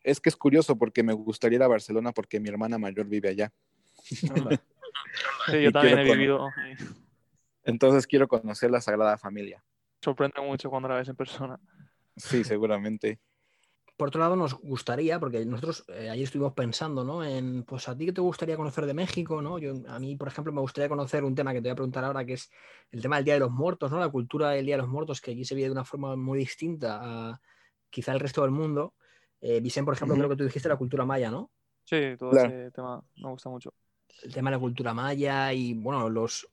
Es 0.03 0.21
que 0.21 0.29
es 0.29 0.35
curioso 0.35 0.77
porque 0.77 1.03
me 1.03 1.13
gustaría 1.13 1.57
ir 1.57 1.63
a 1.63 1.67
Barcelona 1.67 2.13
porque 2.13 2.39
mi 2.39 2.47
hermana 2.49 2.77
mayor 2.77 3.07
vive 3.07 3.29
allá. 3.29 3.51
Sí, 5.51 5.61
yo 5.61 5.71
también 5.71 5.99
he 5.99 6.03
vivido. 6.03 6.53
Entonces 7.65 8.07
quiero 8.07 8.27
conocer 8.27 8.71
la 8.71 8.79
Sagrada 8.79 9.17
Familia. 9.17 9.61
Sorprende 10.01 10.41
mucho 10.41 10.69
cuando 10.69 10.87
la 10.87 10.95
ves 10.95 11.09
en 11.09 11.15
persona. 11.15 11.59
Sí, 12.15 12.43
seguramente. 12.45 13.19
Por 13.97 14.09
otro 14.09 14.21
lado, 14.21 14.35
nos 14.35 14.53
gustaría, 14.53 15.19
porque 15.19 15.43
nosotros 15.43 15.83
eh, 15.87 16.09
ayer 16.11 16.23
estuvimos 16.23 16.53
pensando, 16.53 17.03
¿no? 17.03 17.25
En, 17.25 17.63
pues 17.63 17.89
a 17.89 17.97
ti 17.97 18.05
qué 18.05 18.13
te 18.13 18.21
gustaría 18.21 18.55
conocer 18.55 18.85
de 18.85 18.93
México, 18.93 19.41
¿no? 19.41 19.57
Yo, 19.57 19.73
a 19.87 19.97
mí, 19.99 20.15
por 20.15 20.27
ejemplo, 20.27 20.53
me 20.53 20.61
gustaría 20.61 20.87
conocer 20.87 21.23
un 21.23 21.33
tema 21.33 21.51
que 21.51 21.59
te 21.61 21.69
voy 21.69 21.71
a 21.71 21.75
preguntar 21.75 22.03
ahora, 22.03 22.23
que 22.23 22.33
es 22.33 22.51
el 22.91 23.01
tema 23.01 23.15
del 23.15 23.25
Día 23.25 23.33
de 23.33 23.39
los 23.39 23.49
Muertos, 23.49 23.89
¿no? 23.89 23.99
La 23.99 24.09
cultura 24.09 24.51
del 24.51 24.67
Día 24.67 24.75
de 24.75 24.83
los 24.83 24.89
Muertos, 24.89 25.19
que 25.19 25.31
allí 25.31 25.43
se 25.45 25.55
vive 25.55 25.67
de 25.67 25.71
una 25.71 25.83
forma 25.83 26.15
muy 26.15 26.37
distinta 26.37 26.99
a 27.01 27.41
quizá 27.89 28.13
el 28.13 28.19
resto 28.19 28.43
del 28.43 28.51
mundo. 28.51 28.93
Eh, 29.41 29.61
Vicente, 29.61 29.85
por 29.85 29.95
ejemplo, 29.95 30.13
Ujú. 30.13 30.21
creo 30.21 30.29
que 30.29 30.35
tú 30.35 30.43
dijiste 30.43 30.69
la 30.69 30.77
cultura 30.77 31.03
maya, 31.03 31.31
¿no? 31.31 31.49
Sí, 31.83 32.15
todo 32.19 32.31
Claro. 32.31 32.49
ese 32.49 32.71
tema 32.71 33.03
me 33.15 33.29
gusta 33.29 33.49
mucho. 33.49 33.73
el 34.23 34.33
tema 34.33 34.49
de 34.49 34.57
la 34.57 34.59
cultura 34.59 34.93
maya 34.93 35.53
y 35.53 35.73
bueno, 35.73 36.09
los 36.09 36.47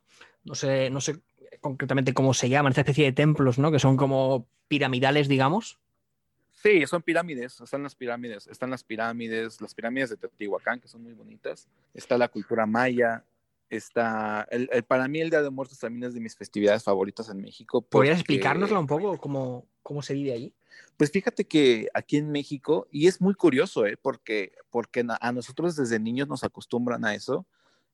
no 0.45 0.55
sé, 0.55 0.91
no 0.91 1.01
sé 1.01 1.21
concretamente 1.61 2.13
cómo 2.13 2.35
se 2.35 2.49
llaman, 2.49 2.73
esta 2.73 2.83
especie 2.83 3.07
de 3.07 3.13
templos, 3.13 3.59
¿no? 3.59 3.71
Que 3.71 3.79
son 3.79 3.97
como 3.97 4.47
piramidales, 4.69 5.29
digamos. 5.29 5.79
Sí, 6.65 6.87
son 6.87 7.03
pirámides, 7.03 7.61
están 7.61 7.83
las 7.83 7.95
pirámides, 7.95 8.47
están 8.47 8.71
las 8.71 8.83
pirámides, 8.83 9.61
las 9.61 9.75
pirámides 9.75 10.09
de 10.09 10.17
Teotihuacán, 10.17 10.81
que 10.81 10.89
son 10.89 11.03
muy 11.03 11.13
bonitas, 11.13 11.69
está 11.93 12.17
la 12.17 12.29
cultura 12.29 12.65
maya, 12.65 13.23
está, 13.69 14.49
el, 14.51 14.71
el- 14.73 14.83
para 14.83 15.07
mí 15.07 15.21
el 15.21 15.29
Día 15.29 15.43
de 15.43 15.51
Muertos 15.51 15.79
también 15.79 16.05
es 16.05 16.15
de 16.15 16.21
mis 16.21 16.35
festividades 16.35 16.83
favoritas 16.83 17.29
en 17.29 17.43
México. 17.43 17.83
¿Podrías 17.83 18.19
explicárnosla 18.19 18.79
un 18.79 18.87
poco 18.87 19.19
cómo, 19.19 19.67
cómo 19.83 20.01
se 20.01 20.15
vive 20.15 20.33
allí? 20.33 20.55
Pues 20.97 21.11
fíjate 21.11 21.45
que 21.45 21.89
aquí 21.93 22.17
en 22.17 22.31
México, 22.33 22.89
y 22.91 23.09
es 23.09 23.21
muy 23.21 23.35
curioso, 23.35 23.85
¿eh? 23.85 23.99
porque, 24.01 24.53
porque 24.71 25.05
a 25.21 25.33
nosotros 25.33 25.77
desde 25.77 26.01
niños 26.01 26.29
nos 26.29 26.45
acostumbran 26.45 27.05
a 27.05 27.15
eso, 27.15 27.45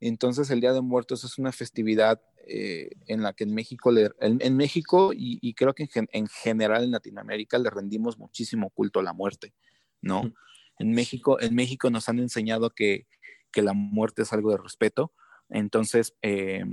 entonces 0.00 0.48
el 0.50 0.60
Día 0.60 0.72
de 0.72 0.80
Muertos 0.80 1.24
es 1.24 1.38
una 1.38 1.50
festividad 1.50 2.22
eh, 2.46 2.90
en 3.06 3.22
la 3.22 3.32
que 3.32 3.44
en 3.44 3.54
México, 3.54 3.90
le- 3.92 4.10
en, 4.20 4.38
en 4.40 4.56
México 4.56 5.12
y, 5.12 5.38
y 5.42 5.54
creo 5.54 5.74
que 5.74 5.84
en, 5.84 5.88
gen- 5.88 6.08
en 6.12 6.26
general 6.28 6.84
en 6.84 6.92
Latinoamérica 6.92 7.58
le 7.58 7.70
rendimos 7.70 8.18
muchísimo 8.18 8.70
culto 8.70 9.00
a 9.00 9.02
la 9.02 9.12
muerte, 9.12 9.54
¿no? 10.00 10.24
Mm. 10.24 10.34
En 10.80 10.92
México, 10.92 11.40
en 11.40 11.54
México 11.54 11.90
nos 11.90 12.08
han 12.08 12.18
enseñado 12.18 12.70
que, 12.70 13.06
que 13.52 13.62
la 13.62 13.72
muerte 13.74 14.22
es 14.22 14.32
algo 14.32 14.50
de 14.50 14.58
respeto, 14.58 15.12
entonces 15.50 16.14
eh, 16.22 16.64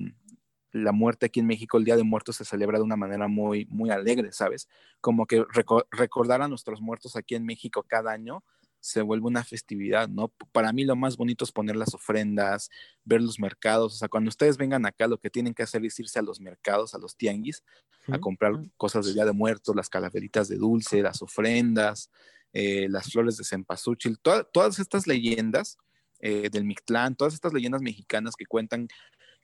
la 0.72 0.92
muerte 0.92 1.26
aquí 1.26 1.40
en 1.40 1.48
México, 1.48 1.78
el 1.78 1.86
Día 1.86 1.96
de 1.96 2.04
Muertos 2.04 2.36
se 2.36 2.46
celebra 2.46 2.78
de 2.78 2.84
una 2.84 2.96
manera 2.98 3.28
muy, 3.28 3.66
muy 3.66 3.90
alegre, 3.90 4.32
¿sabes? 4.32 4.68
Como 5.02 5.26
que 5.26 5.42
reco- 5.44 5.86
recordar 5.92 6.42
a 6.42 6.48
nuestros 6.48 6.82
muertos 6.82 7.16
aquí 7.16 7.36
en 7.36 7.46
México 7.46 7.84
cada 7.88 8.12
año 8.12 8.44
se 8.80 9.02
vuelve 9.02 9.28
una 9.28 9.44
festividad, 9.44 10.08
¿no? 10.08 10.30
Para 10.52 10.72
mí 10.72 10.86
lo 10.86 10.96
más 10.96 11.18
bonito 11.18 11.44
es 11.44 11.52
poner 11.52 11.76
las 11.76 11.94
ofrendas, 11.94 12.70
ver 13.04 13.22
los 13.22 13.40
mercados, 13.40 13.94
o 13.94 13.98
sea, 13.98 14.08
cuando 14.08 14.30
ustedes 14.30 14.58
vengan 14.58 14.86
acá, 14.86 15.08
lo 15.08 15.18
que 15.20 15.30
tienen 15.30 15.54
que 15.54 15.64
hacer 15.64 15.84
es 15.86 16.00
irse 16.00 16.20
a 16.20 16.22
los 16.22 16.40
mercados, 16.40 16.94
a 16.94 16.98
los 16.98 17.16
tianguis, 17.18 17.64
a 18.08 18.20
comprar 18.20 18.54
cosas 18.78 19.06
del 19.06 19.16
Día 19.16 19.26
de 19.26 19.34
Muertos, 19.34 19.76
las 19.76 19.90
calaveritas 19.90 20.48
de 20.48 20.56
dulce, 20.58 21.02
las 21.02 21.22
ofrendas, 21.22 22.10
eh, 22.54 22.88
las 22.90 23.12
flores 23.12 23.36
de 23.38 23.44
cempasúchil, 23.44 24.18
toda- 24.20 24.44
todas 24.46 24.80
estas 24.80 25.08
leyendas 25.08 25.78
eh, 26.20 26.50
del 26.50 26.64
Mictlán, 26.64 27.16
todas 27.16 27.34
estas 27.36 27.54
leyendas 27.54 27.82
mexicanas 27.82 28.36
que 28.36 28.46
cuentan 28.46 28.88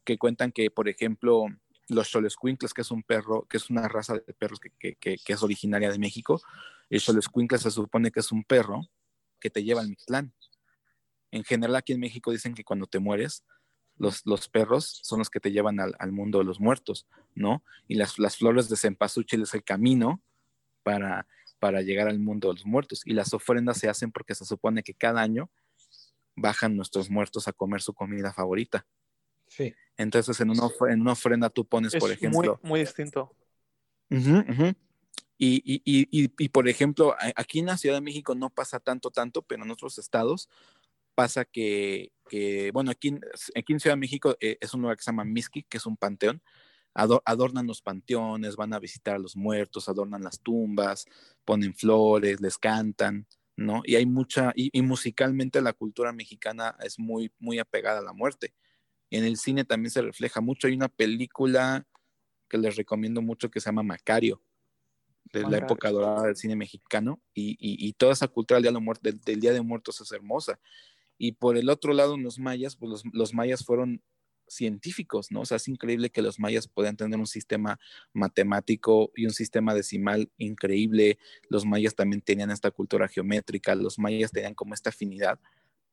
que 0.05 0.17
cuentan 0.17 0.51
que, 0.51 0.71
por 0.71 0.89
ejemplo, 0.89 1.45
los 1.87 2.09
Xoloscuincles, 2.09 2.73
que 2.73 2.81
es 2.81 2.91
un 2.91 3.03
perro, 3.03 3.45
que 3.49 3.57
es 3.57 3.69
una 3.69 3.87
raza 3.87 4.15
de 4.15 4.33
perros 4.33 4.59
que, 4.59 4.69
que- 4.79 4.95
que- 4.95 5.17
que 5.17 5.33
es 5.33 5.43
originaria 5.43 5.91
de 5.91 5.99
México, 5.99 6.41
el 6.89 6.99
Xoloscuincle 6.99 7.57
se 7.57 7.71
supone 7.71 8.11
que 8.11 8.19
es 8.21 8.31
un 8.31 8.43
perro 8.43 8.81
que 9.43 9.49
te 9.49 9.61
lleva 9.61 9.81
al 9.81 9.89
Mictlán. 9.89 10.33
En 11.31 11.43
general, 11.43 11.75
aquí 11.75 11.91
en 11.91 11.99
México 11.99 12.31
dicen 12.31 12.53
que 12.53 12.63
cuando 12.63 12.87
te 12.87 12.99
mueres, 12.99 13.43
los, 13.97 14.25
los 14.25 14.47
perros 14.47 15.01
son 15.03 15.19
los 15.19 15.29
que 15.29 15.41
te 15.41 15.51
llevan 15.51 15.81
al, 15.81 15.93
al 15.99 16.13
mundo 16.13 16.39
de 16.39 16.45
los 16.45 16.61
muertos, 16.61 17.07
¿no? 17.35 17.61
Y 17.89 17.95
las, 17.95 18.17
las 18.19 18.37
flores 18.37 18.69
de 18.69 18.77
cempasúchil 18.77 19.41
es 19.41 19.53
el 19.53 19.65
camino 19.65 20.21
para, 20.81 21.27
para 21.59 21.81
llegar 21.81 22.07
al 22.07 22.19
mundo 22.19 22.47
de 22.47 22.53
los 22.53 22.65
muertos. 22.65 23.01
Y 23.05 23.11
las 23.11 23.33
ofrendas 23.33 23.77
se 23.79 23.89
hacen 23.89 24.13
porque 24.13 24.33
se 24.33 24.45
supone 24.45 24.81
que 24.81 24.93
cada 24.93 25.21
año 25.21 25.51
bajan 26.37 26.77
nuestros 26.77 27.09
muertos 27.09 27.49
a 27.49 27.51
comer 27.51 27.81
su 27.81 27.93
comida 27.93 28.31
favorita. 28.31 28.87
Sí. 29.47 29.75
Entonces, 29.97 30.39
en 30.39 30.51
una, 30.51 30.69
en 30.89 31.01
una 31.01 31.11
ofrenda 31.11 31.49
tú 31.49 31.67
pones, 31.67 31.93
Es 31.93 31.99
por 31.99 32.11
ejemplo, 32.11 32.59
muy, 32.63 32.69
muy 32.69 32.79
distinto. 32.79 33.35
Y- 35.37 36.47
por 36.49 36.67
ejemplo, 36.69 37.15
aquí 37.35 37.59
en 37.59 37.67
la 37.67 37.77
Ciudad 37.77 37.95
de 37.95 38.01
México 38.01 38.35
no 38.35 38.49
pasa 38.49 38.79
tanto, 38.79 39.11
tanto, 39.11 39.41
pero 39.41 39.63
en 39.63 39.71
otros 39.71 39.97
estados 39.97 40.49
pasa 41.15 41.45
que, 41.45 42.11
que, 42.29 42.71
bueno, 42.73 42.91
aquí, 42.91 43.15
aquí 43.55 43.73
en 43.73 43.79
Ciudad 43.79 43.95
de 43.95 43.99
México 44.01 44.35
eh, 44.41 44.57
es 44.61 44.73
un 44.73 44.81
lugar 44.81 44.97
que 44.97 45.03
se 45.03 45.11
llama 45.11 45.25
Mixquic, 45.25 45.67
que 45.69 45.77
es 45.77 45.85
un 45.85 45.97
panteón. 45.97 46.41
Ado- 46.95 47.21
adornan 47.25 47.67
los 47.67 47.81
panteones, 47.81 48.55
van 48.55 48.73
a 48.73 48.79
visitar 48.79 49.15
a 49.15 49.19
los 49.19 49.35
muertos, 49.35 49.89
adornan 49.89 50.23
las 50.23 50.39
tumbas, 50.41 51.05
ponen 51.45 51.73
flores, 51.75 52.41
les 52.41 52.57
cantan, 52.57 53.27
¿no? 53.57 53.81
Y 53.85 53.95
hay 53.95 54.05
mucha, 54.05 54.53
y 54.55 54.81
musicalmente 54.83 55.61
la 55.61 55.73
cultura 55.73 56.13
mexicana 56.13 56.75
es 56.81 56.99
muy, 56.99 57.31
muy 57.39 57.59
apegada 57.59 57.99
a 57.99 58.03
la 58.03 58.13
muerte. 58.13 58.53
En 59.11 59.25
el 59.25 59.37
cine 59.37 59.65
también 59.65 59.91
se 59.91 60.01
refleja 60.01 60.41
mucho. 60.41 60.67
Hay 60.67 60.73
una 60.75 60.89
película 60.89 61.85
que 62.49 62.57
les 62.57 62.75
recomiendo 62.75 63.21
mucho 63.21 63.49
que 63.51 63.59
se 63.59 63.67
llama 63.67 63.83
Macario, 63.83 64.41
de 65.39 65.41
la 65.49 65.57
época 65.65 65.91
dorada 65.91 66.27
del 66.27 66.35
cine 66.35 66.55
mexicano, 66.55 67.19
y, 67.33 67.51
y- 67.59 67.87
y 67.87 67.93
toda 67.93 68.13
esa 68.13 68.27
cultura 68.27 68.57
del 68.57 68.63
Día, 68.63 68.71
de 68.71 68.85
Muer- 68.85 69.01
del- 69.01 69.19
del 69.19 69.39
Día 69.39 69.53
de 69.53 69.61
Muertos 69.61 69.99
es 70.01 70.11
hermosa. 70.11 70.59
Y 71.17 71.33
por 71.33 71.57
el 71.57 71.69
otro 71.69 71.93
lado, 71.93 72.17
los 72.17 72.39
mayas, 72.39 72.75
pues 72.75 72.89
los, 72.89 73.03
los 73.13 73.33
mayas 73.33 73.63
fueron 73.63 74.01
científicos, 74.47 75.31
¿no? 75.31 75.41
O 75.41 75.45
sea, 75.45 75.57
es 75.57 75.67
increíble 75.67 76.09
que 76.09 76.21
los 76.21 76.39
mayas 76.39 76.67
puedan 76.67 76.97
tener 76.97 77.17
un 77.17 77.27
sistema 77.27 77.79
matemático 78.13 79.11
y 79.15 79.25
un 79.25 79.31
sistema 79.31 79.73
decimal 79.73 80.29
increíble. 80.37 81.17
Los 81.49 81.65
mayas 81.65 81.95
también 81.95 82.21
tenían 82.21 82.51
esta 82.51 82.71
cultura 82.71 83.07
geométrica, 83.07 83.75
los 83.75 83.97
mayas 83.99 84.31
tenían 84.31 84.53
como 84.53 84.73
esta 84.73 84.89
afinidad 84.89 85.39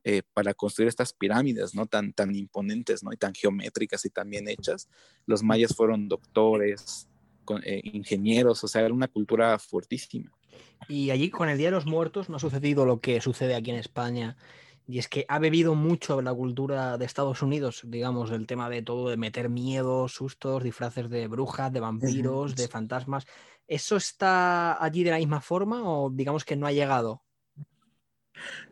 eh, 0.05 0.22
para 0.35 0.55
construir 0.55 0.88
estas 0.88 1.12
pirámides, 1.12 1.74
¿no? 1.74 1.87
Tan, 1.87 2.12
tan 2.12 2.35
imponentes, 2.35 3.03
¿no? 3.03 3.12
Y 3.12 3.16
tan 3.16 3.35
geométricas 3.35 4.05
y 4.05 4.11
tan 4.11 4.29
bien 4.31 4.48
hechas. 4.48 4.88
Los 5.26 5.42
mayas 5.42 5.74
fueron 5.76 6.09
doctores, 6.09 7.07
con- 7.44 7.62
eh, 7.64 7.81
ingenieros, 7.85 8.62
o 8.64 8.68
sea, 8.68 8.83
era 8.83 8.94
una 8.94 9.09
cultura 9.09 9.59
fuertísima. 9.59 10.31
Y 10.88 11.11
allí 11.11 11.31
con 11.31 11.48
el 11.48 11.59
Día 11.59 11.68
de 11.68 11.72
los 11.76 11.87
Muertos 11.87 12.29
no 12.29 12.37
ha 12.37 12.40
sucedido 12.40 12.85
lo 12.85 13.00
que 13.00 13.20
sucede 13.20 13.55
aquí 13.55 13.70
en 13.70 13.76
España. 13.76 14.37
Y 14.88 14.98
es 14.98 15.07
que 15.09 15.24
ha 15.29 15.38
bebido 15.38 15.76
mucho 15.76 16.20
la 16.20 16.35
cultura 16.35 16.98
de 16.98 17.05
Estados 17.05 17.42
Unidos, 17.42 17.83
digamos, 17.87 18.33
el 18.33 18.46
tema 18.46 18.68
de 18.68 18.83
todo, 18.83 19.09
de 19.09 19.16
meter 19.16 19.48
miedo, 19.48 20.09
sustos, 20.09 20.64
disfraces 20.64 21.09
de 21.09 21.29
brujas, 21.29 21.72
de 21.72 21.79
vampiros, 21.81 22.57
de 22.57 22.66
fantasmas. 22.66 23.26
¿Eso 23.68 23.96
está 23.96 24.83
allí 24.83 25.05
de 25.05 25.12
la 25.12 25.18
misma 25.18 25.40
forma 25.40 25.83
o 25.88 26.11
digamos 26.11 26.44
que 26.44 26.57
no 26.57 26.66
ha 26.66 26.72
llegado? 26.72 27.22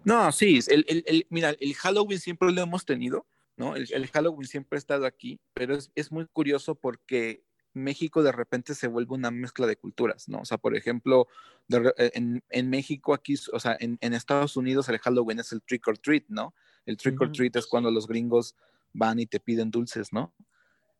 No, 0.04 0.32
sí, 0.32 0.58
el, 0.68 0.84
el- 0.88 1.04
el- 1.06 1.26
mira, 1.30 1.54
el 1.60 1.74
Halloween 1.74 2.18
siempre 2.18 2.50
lo 2.52 2.62
hemos 2.62 2.84
tenido, 2.84 3.26
¿no? 3.56 3.76
El, 3.76 3.86
el 3.92 4.06
Halloween 4.08 4.46
siempre 4.48 4.76
ha 4.76 4.80
estado 4.80 5.06
aquí, 5.06 5.40
pero 5.52 5.76
es, 5.76 5.92
es 5.94 6.10
muy 6.10 6.26
curioso 6.26 6.74
porque 6.74 7.44
México 7.74 8.22
de 8.22 8.32
repente 8.32 8.74
se 8.74 8.88
vuelve 8.88 9.14
una 9.14 9.30
mezcla 9.30 9.66
de 9.66 9.76
culturas, 9.76 10.28
¿no? 10.28 10.40
O 10.40 10.44
sea, 10.44 10.58
por 10.58 10.76
ejemplo, 10.76 11.28
de 11.68 11.78
re- 11.80 11.94
en, 12.14 12.42
en 12.50 12.70
México 12.70 13.14
aquí, 13.14 13.34
o 13.52 13.60
sea, 13.60 13.76
en, 13.80 13.98
en 14.00 14.14
Estados 14.14 14.56
Unidos 14.56 14.88
el 14.88 14.98
Halloween 14.98 15.38
es 15.40 15.52
el 15.52 15.62
trick 15.62 15.86
or 15.88 15.98
treat, 15.98 16.24
¿no? 16.28 16.54
El 16.86 16.96
trick 16.96 17.20
or 17.20 17.30
treat 17.32 17.56
es 17.56 17.66
cuando 17.66 17.90
los 17.90 18.06
gringos 18.06 18.54
van 18.92 19.18
y 19.20 19.26
te 19.26 19.40
piden 19.40 19.70
dulces, 19.70 20.12
¿no? 20.12 20.34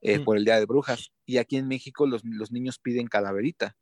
Eh, 0.00 0.18
Mm. 0.20 0.24
Por 0.24 0.36
el 0.36 0.44
Día 0.44 0.58
de 0.58 0.66
Brujas. 0.66 1.12
Y 1.26 1.38
aquí 1.38 1.56
en 1.56 1.66
México 1.68 2.06
los, 2.06 2.22
los 2.24 2.52
niños 2.52 2.78
piden 2.78 3.08
calaverita. 3.08 3.76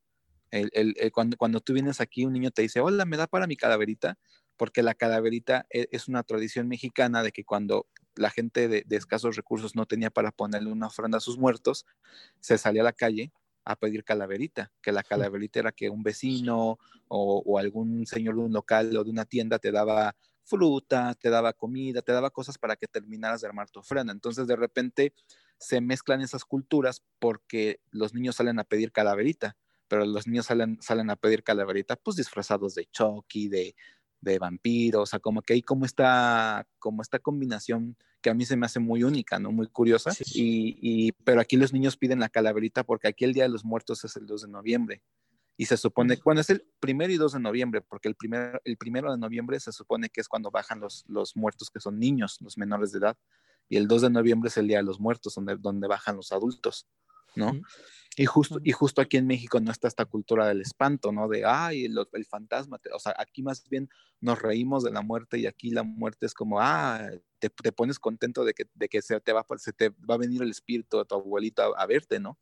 El- 0.51 0.71
el- 0.73 0.95
el- 0.99 1.13
cuando, 1.13 1.37
cuando 1.37 1.61
tú 1.61 1.73
vienes 1.75 2.01
aquí, 2.01 2.25
un 2.25 2.33
niño 2.33 2.51
te 2.53 2.63
dice, 2.63 2.81
hola, 2.81 3.05
¿me 3.05 3.17
da 3.17 3.27
para 3.27 3.47
mi 3.47 3.57
calaverita? 3.57 4.19
Porque 4.57 4.83
la 4.83 4.95
calaverita 4.95 5.67
e- 5.71 5.89
es 5.91 6.09
una 6.09 6.23
tradición 6.23 6.69
mexicana 6.69 7.23
de 7.23 7.33
que 7.33 7.45
cuando 7.45 7.89
la 8.17 8.31
gente 8.31 8.69
de, 8.69 8.83
de 8.87 8.97
escasos 8.97 9.37
recursos 9.37 9.77
no 9.77 9.87
tenía 9.87 10.11
para 10.11 10.33
ponerle 10.33 10.73
una 10.73 10.89
ofrenda 10.89 11.19
a 11.19 11.21
sus 11.21 11.39
muertos, 11.39 11.87
se 12.41 12.59
salía 12.59 12.83
a 12.83 12.85
la 12.85 12.93
calle 12.93 13.33
a 13.65 13.77
pedir 13.77 14.05
calaverita, 14.05 14.73
que 14.81 14.93
la 14.93 15.03
calaverita 15.03 15.59
era 15.59 15.73
que 15.73 15.91
un 15.91 16.03
vecino 16.03 16.79
o, 17.09 17.43
o 17.45 17.59
algún 17.59 18.07
señor 18.07 18.37
de 18.37 18.43
un 18.43 18.53
local 18.53 18.97
o 18.97 19.05
de 19.05 19.11
una 19.11 19.25
tienda 19.25 19.59
te 19.59 19.73
daba 19.73 20.15
fruta, 20.45 21.15
te 21.15 21.29
daba 21.29 21.53
comida, 21.53 22.01
te 22.01 22.13
daba 22.13 22.31
cosas 22.31 22.57
para 22.59 22.77
que 22.77 22.87
terminaras 22.87 23.41
de 23.41 23.49
armar 23.49 23.69
tu 23.69 23.81
ofrenda. 23.81 24.13
Entonces 24.13 24.47
de 24.47 24.55
repente 24.55 25.13
se 25.59 25.81
mezclan 25.81 26.21
esas 26.21 26.45
culturas 26.45 27.03
porque 27.19 27.81
los 27.91 28.15
niños 28.15 28.37
salen 28.37 28.61
a 28.61 28.65
pedir 28.65 28.93
calaverita, 28.93 29.57
pero 29.89 30.05
los 30.05 30.29
niños 30.29 30.47
salen, 30.47 30.79
salen 30.81 31.11
a 31.11 31.17
pedir 31.17 31.43
calaverita 31.43 31.97
pues 31.97 32.17
disfrazados 32.17 32.77
de 32.77 32.87
Chucky, 32.87 33.49
de, 33.49 33.75
de 34.21 34.39
vampiros, 34.39 35.03
o 35.03 35.07
sea, 35.07 35.19
como 35.19 35.43
que 35.43 35.55
hay 35.55 35.63
como 35.63 35.85
esta, 35.85 36.67
como 36.79 37.03
esta 37.03 37.19
combinación 37.19 37.97
que 38.21 38.31
a 38.31 38.35
mí 38.35 38.45
se 38.45 38.57
me 38.57 38.67
hace 38.67 38.81
muy 38.81 39.05
única, 39.05 39.39
¿no? 39.39 39.53
Muy 39.53 39.69
curiosa. 39.69 40.11
Sí. 40.11 40.25
Y, 40.35 40.79
y- 41.09 41.13
pero 41.25 41.41
aquí 41.41 41.57
los 41.57 41.73
niños 41.73 41.97
piden 41.97 42.19
la 42.21 42.29
calaverita 42.29 42.83
porque 42.85 43.09
aquí 43.09 43.25
el 43.25 43.33
Día 43.35 43.45
de 43.45 43.51
los 43.51 43.65
Muertos 43.65 44.05
es 44.05 44.17
el 44.17 44.27
2 44.27 44.43
de 44.43 44.49
noviembre. 44.49 45.03
Y 45.59 45.67
se 45.67 45.77
supone, 45.77 46.19
bueno, 46.23 46.41
es 46.43 46.51
el 46.51 46.67
primero 46.81 47.13
y 47.13 47.17
2 47.17 47.33
de 47.33 47.41
noviembre, 47.41 47.81
porque 47.81 48.09
el 48.09 48.15
primero, 48.15 48.61
el 48.65 48.77
primero 48.77 49.11
de 49.11 49.17
noviembre 49.17 49.59
se 49.59 49.73
supone 49.73 50.11
que 50.11 50.21
es 50.21 50.29
cuando 50.29 50.51
bajan 50.51 50.81
los, 50.81 51.05
los 51.09 51.35
muertos 51.35 51.71
que 51.71 51.81
son 51.81 51.99
niños, 51.99 52.39
los 52.43 52.59
menores 52.59 52.93
de 52.93 52.99
edad. 52.99 53.17
Y 53.69 53.77
el 53.79 53.89
2 53.89 54.03
de 54.03 54.11
noviembre 54.11 54.49
es 54.49 54.57
el 54.59 54.69
Día 54.69 54.79
de 54.79 54.83
los 54.85 55.01
Muertos, 55.01 55.35
donde, 55.35 55.57
donde 55.57 55.89
bajan 55.89 56.17
los 56.17 56.31
adultos, 56.31 56.87
¿no? 57.37 57.57
Y 58.17 58.25
justo, 58.27 58.59
y 58.65 58.73
justo 58.73 59.03
aquí 59.03 59.19
en 59.19 59.27
México 59.27 59.61
no 59.61 59.71
está 59.71 59.89
esta 59.89 60.07
cultura 60.07 60.49
del 60.49 60.63
espanto, 60.63 61.13
¿no? 61.13 61.29
De, 61.29 61.45
ay, 61.45 61.85
el, 61.87 61.97
el 62.13 62.25
fantasma. 62.27 62.79
te-". 62.79 62.91
O 62.93 62.99
sea, 62.99 63.15
aquí 63.19 63.43
más 63.43 63.69
bien 63.69 63.89
nos 64.21 64.41
reímos 64.41 64.85
de 64.85 64.91
la 64.91 65.03
muerte 65.03 65.39
y 65.39 65.47
aquí 65.47 65.71
la 65.71 65.83
muerte 65.83 66.27
es 66.27 66.35
como, 66.35 66.61
ah, 66.61 67.11
te, 67.39 67.51
te 67.51 67.73
pones 67.73 67.99
contento 67.99 68.45
de 68.45 68.55
que, 68.55 68.65
de 68.75 68.89
que 68.89 69.03
se, 69.03 69.21
te 69.21 69.33
va, 69.35 69.41
a- 69.49 69.59
se 69.59 69.73
te 69.75 69.91
va 69.91 70.15
a 70.15 70.19
venir 70.19 70.43
el 70.43 70.51
espíritu 70.51 70.99
de 70.99 71.05
tu 71.05 71.15
abuelito 71.15 71.63
a, 71.77 71.83
a 71.83 71.87
verte, 71.87 72.19
¿no? 72.21 72.39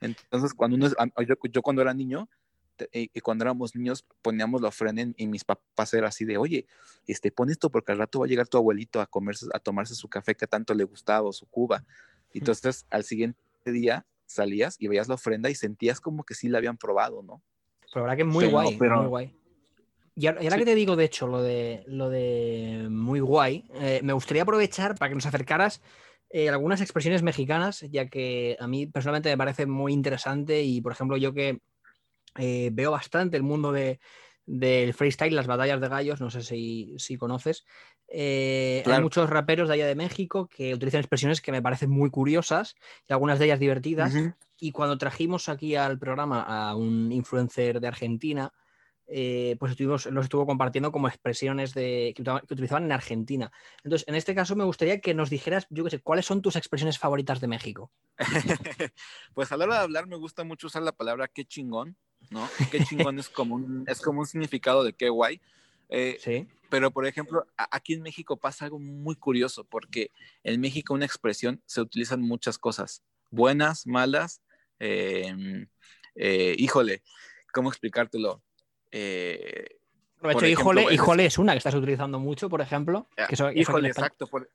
Entonces, 0.00 0.54
cuando 0.54 0.76
uno, 0.76 0.86
es- 0.86 0.94
yo, 1.26 1.34
yo 1.50 1.62
cuando 1.62 1.82
era 1.82 1.94
niño, 1.94 2.28
te- 2.76 2.88
y, 2.92 3.10
y 3.12 3.20
cuando 3.20 3.44
éramos 3.44 3.74
niños, 3.74 4.04
poníamos 4.22 4.60
la 4.62 4.68
ofrenda 4.68 5.02
en- 5.02 5.14
y 5.16 5.26
mis 5.26 5.44
papás 5.44 5.92
eran 5.94 6.08
así 6.08 6.24
de, 6.24 6.38
oye, 6.38 6.66
este, 7.06 7.30
pon 7.32 7.50
esto 7.50 7.70
porque 7.70 7.92
al 7.92 7.98
rato 7.98 8.20
va 8.20 8.26
a 8.26 8.28
llegar 8.28 8.48
tu 8.48 8.56
abuelito 8.58 9.00
a 9.00 9.06
comerse, 9.06 9.46
a 9.52 9.58
tomarse 9.58 9.94
su 9.94 10.08
café 10.08 10.34
que 10.34 10.46
tanto 10.46 10.74
le 10.74 10.84
gustaba 10.84 11.28
o 11.28 11.32
su 11.32 11.46
cuba. 11.46 11.84
Y 12.32 12.38
entonces, 12.38 12.86
al 12.90 13.04
siguiente 13.04 13.38
día 13.64 14.06
salías 14.26 14.76
y 14.78 14.88
veías 14.88 15.08
la 15.08 15.14
ofrenda 15.14 15.50
y 15.50 15.54
sentías 15.54 16.00
como 16.00 16.24
que 16.24 16.34
sí 16.34 16.48
la 16.48 16.58
habían 16.58 16.76
probado, 16.76 17.22
¿no? 17.22 17.42
Pero 17.92 18.06
la 18.06 18.12
verdad 18.12 18.16
que 18.16 18.22
es 18.22 18.34
muy 18.34 18.46
guay, 18.46 18.76
pero- 18.78 18.98
muy 18.98 19.08
guay. 19.08 19.36
Y 20.16 20.26
ahora, 20.26 20.42
y 20.42 20.46
ahora 20.46 20.56
Sí. 20.56 20.60
que 20.62 20.70
te 20.70 20.74
digo, 20.74 20.96
de 20.96 21.04
hecho, 21.04 21.26
lo 21.26 21.42
de, 21.42 21.82
lo 21.86 22.10
de 22.10 22.88
muy 22.90 23.20
guay, 23.20 23.64
eh, 23.74 24.00
me 24.02 24.12
gustaría 24.12 24.42
aprovechar 24.42 24.96
para 24.96 25.08
que 25.08 25.14
nos 25.14 25.26
acercaras 25.26 25.80
eh, 26.30 26.48
algunas 26.48 26.80
expresiones 26.80 27.22
mexicanas, 27.22 27.80
ya 27.90 28.08
que 28.08 28.56
a 28.60 28.66
mí 28.66 28.86
personalmente 28.86 29.30
me 29.30 29.38
parece 29.38 29.66
muy 29.66 29.92
interesante 29.92 30.62
y, 30.62 30.80
por 30.80 30.92
ejemplo, 30.92 31.16
yo 31.16 31.32
que 31.32 31.60
eh, 32.38 32.70
veo 32.72 32.90
bastante 32.92 33.36
el 33.36 33.42
mundo 33.42 33.72
de, 33.72 33.98
del 34.52 34.94
freestyle, 34.94 35.34
las 35.36 35.46
batallas 35.46 35.80
de 35.80 35.88
gallos, 35.88 36.20
no 36.20 36.28
sé 36.30 36.42
si, 36.42 36.94
si 36.98 37.16
conoces. 37.16 37.64
eh, 38.08 38.82
Hay 38.84 39.00
muchos 39.00 39.30
raperos 39.30 39.68
de 39.68 39.74
allá 39.74 39.86
de 39.86 39.94
México 39.94 40.48
que 40.48 40.74
utilizan 40.74 41.00
expresiones 41.00 41.40
que 41.40 41.52
me 41.52 41.62
parecen 41.62 41.90
muy 41.90 42.10
curiosas 42.10 42.74
y 43.08 43.12
algunas 43.12 43.38
de 43.38 43.44
ellas 43.44 43.60
divertidas. 43.60 44.12
Y 44.58 44.72
cuando 44.72 44.98
trajimos 44.98 45.48
aquí 45.48 45.76
al 45.76 45.98
programa 45.98 46.42
a 46.42 46.74
un 46.74 47.12
influencer 47.12 47.80
de 47.80 47.86
Argentina, 47.88 48.52
eh, 49.06 49.56
pues 49.58 49.72
estuvimos, 49.72 50.06
los 50.06 50.24
estuvo 50.24 50.46
compartiendo 50.46 50.92
como 50.92 51.08
expresiones 51.08 51.72
de, 51.72 52.12
que, 52.14 52.22
utilizaban- 52.22 52.46
que 52.46 52.54
utilizaban 52.54 52.84
en 52.84 52.92
Argentina. 52.92 53.52
Entonces, 53.82 54.06
en 54.08 54.14
este 54.16 54.34
caso 54.34 54.56
me 54.56 54.64
gustaría 54.64 55.00
que 55.00 55.14
nos 55.14 55.30
dijeras, 55.30 55.66
yo 55.70 55.84
qué 55.84 55.90
sé, 55.90 56.00
¿cuáles 56.00 56.26
son 56.26 56.42
tus 56.42 56.56
expresiones 56.56 56.98
favoritas 56.98 57.40
de 57.40 57.46
México? 57.48 57.92
pues 59.34 59.50
a 59.52 59.56
la 59.56 59.64
hora 59.64 59.74
de 59.76 59.82
hablar 59.82 60.06
me 60.06 60.16
gusta 60.16 60.44
mucho 60.44 60.66
usar 60.66 60.82
la 60.82 60.92
palabra 60.92 61.28
qué 61.28 61.44
chingón, 61.44 61.96
¿no? 62.30 62.48
Qué 62.70 62.84
chingón 62.84 63.18
es 63.18 63.28
como 63.28 63.54
un, 63.54 63.84
es 63.86 64.00
como 64.00 64.20
un 64.20 64.26
significado 64.26 64.84
de 64.84 64.92
qué 64.92 65.08
guay. 65.08 65.40
Eh, 65.88 66.18
Sí. 66.20 66.46
Pero, 66.68 66.92
por 66.92 67.04
ejemplo, 67.04 67.44
aquí 67.56 67.94
en 67.94 68.02
México 68.02 68.36
pasa 68.36 68.64
algo 68.66 68.78
muy 68.78 69.16
curioso, 69.16 69.64
porque 69.64 70.12
en 70.44 70.60
México 70.60 70.94
una 70.94 71.04
expresión 71.04 71.60
se 71.66 71.80
utilizan 71.80 72.20
muchas 72.22 72.58
cosas, 72.58 73.02
buenas, 73.30 73.88
malas, 73.88 74.40
eh, 74.78 75.66
eh, 76.14 76.54
híjole, 76.58 77.02
¿cómo 77.52 77.70
explicártelo? 77.70 78.40
Eh, 78.92 79.78
Por 80.20 80.30
hecho, 80.32 80.46
híjole, 80.46 80.82
ejemplo, 80.82 80.90
es- 80.90 80.94
híjole 80.94 81.26
es 81.26 81.38
una 81.38 81.52
que 81.54 81.58
estás 81.58 81.74
utilizando 81.74 82.20
mucho, 82.20 82.48
por 82.48 82.60
ejemplo. 82.60 83.08
Que 83.16 83.34
eso- 83.34 83.48
en 83.48 83.58
híjole, 83.58 83.88
exacto. 83.88 84.28
por- 84.28 84.48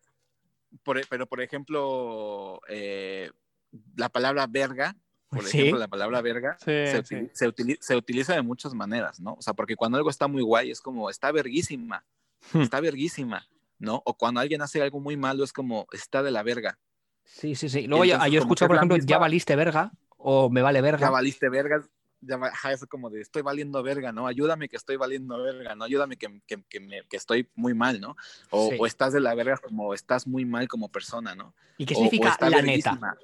por- 0.83 1.05
pero, 1.09 1.27
por 1.27 1.41
ejemplo, 1.41 2.61
eh, 2.69 3.29
la 3.97 4.07
palabra 4.07 4.47
verga, 4.47 4.95
por 5.35 5.43
Sí. 5.45 5.59
ejemplo, 5.59 5.79
la 5.79 5.87
palabra 5.87 6.21
verga, 6.21 6.57
Sí, 6.59 6.65
se, 6.65 7.03
sí. 7.03 7.15
utili- 7.15 7.29
se 7.33 7.47
utili- 7.47 7.77
se 7.79 7.95
utiliza 7.95 8.33
de 8.33 8.41
muchas 8.41 8.73
maneras, 8.73 9.19
¿no? 9.19 9.33
O 9.33 9.41
sea, 9.41 9.53
porque 9.53 9.75
cuando 9.75 9.97
algo 9.97 10.09
está 10.09 10.27
muy 10.27 10.41
guay 10.41 10.71
es 10.71 10.81
como, 10.81 11.09
está 11.09 11.31
verguísima, 11.31 12.03
Hmm. 12.53 12.61
está 12.61 12.79
verguísima, 12.79 13.47
¿no? 13.79 14.01
O 14.05 14.13
cuando 14.15 14.39
alguien 14.39 14.61
hace 14.61 14.81
algo 14.81 14.99
muy 14.99 15.17
malo 15.17 15.43
es 15.43 15.51
como, 15.53 15.87
está 15.91 16.23
de 16.23 16.31
la 16.31 16.43
verga, 16.43 16.77
Sí, 17.27 17.55
sí, 17.55 17.69
sí. 17.69 17.87
Luego 17.87 18.05
yo, 18.05 18.17
yo 18.27 18.47
que 18.47 18.67
por 18.67 18.75
ejemplo, 18.75 18.97
ya 18.97 19.17
valiste 19.17 19.55
verga 19.55 19.91
o 20.17 20.47
me 20.49 20.61
vale 20.61 20.77
ya 20.77 20.83
verga. 20.83 21.09
valiste 21.09 21.49
verga, 21.49 21.83
ya 22.21 22.37
va- 22.37 22.47
ajá, 22.49 22.71
eso 22.71 22.85
como 22.85 23.09
de, 23.09 23.19
estoy 23.21 23.41
valiendo 23.41 23.81
verga, 23.81 24.11
¿no? 24.11 24.27
Ayúdame 24.27 24.69
que 24.69 24.77
estoy 24.77 24.95
valiendo 24.95 25.41
verga, 25.41 25.73
¿no? 25.75 25.85
Ayúdame 25.85 26.17
que, 26.17 26.41
que, 26.45 26.63
que, 26.69 26.79
me- 26.79 27.01
que 27.09 27.17
estoy 27.17 27.49
muy 27.55 27.73
mal, 27.73 27.99
¿no? 27.99 28.15
O, 28.51 28.69
Sí. 28.69 28.77
o 28.79 28.85
estás 28.85 29.11
de 29.11 29.21
la 29.21 29.33
verga 29.33 29.57
como 29.57 29.95
estás 29.95 30.27
muy 30.27 30.45
mal 30.45 30.67
como 30.67 30.89
persona, 30.89 31.33
¿no? 31.33 31.55
¿Y 31.77 31.85
qué 31.87 31.95
O- 31.95 31.97
o 31.97 32.01
significa 32.03 32.37
la 32.39 32.57
verguísima. 32.61 32.93
neta? 32.93 33.17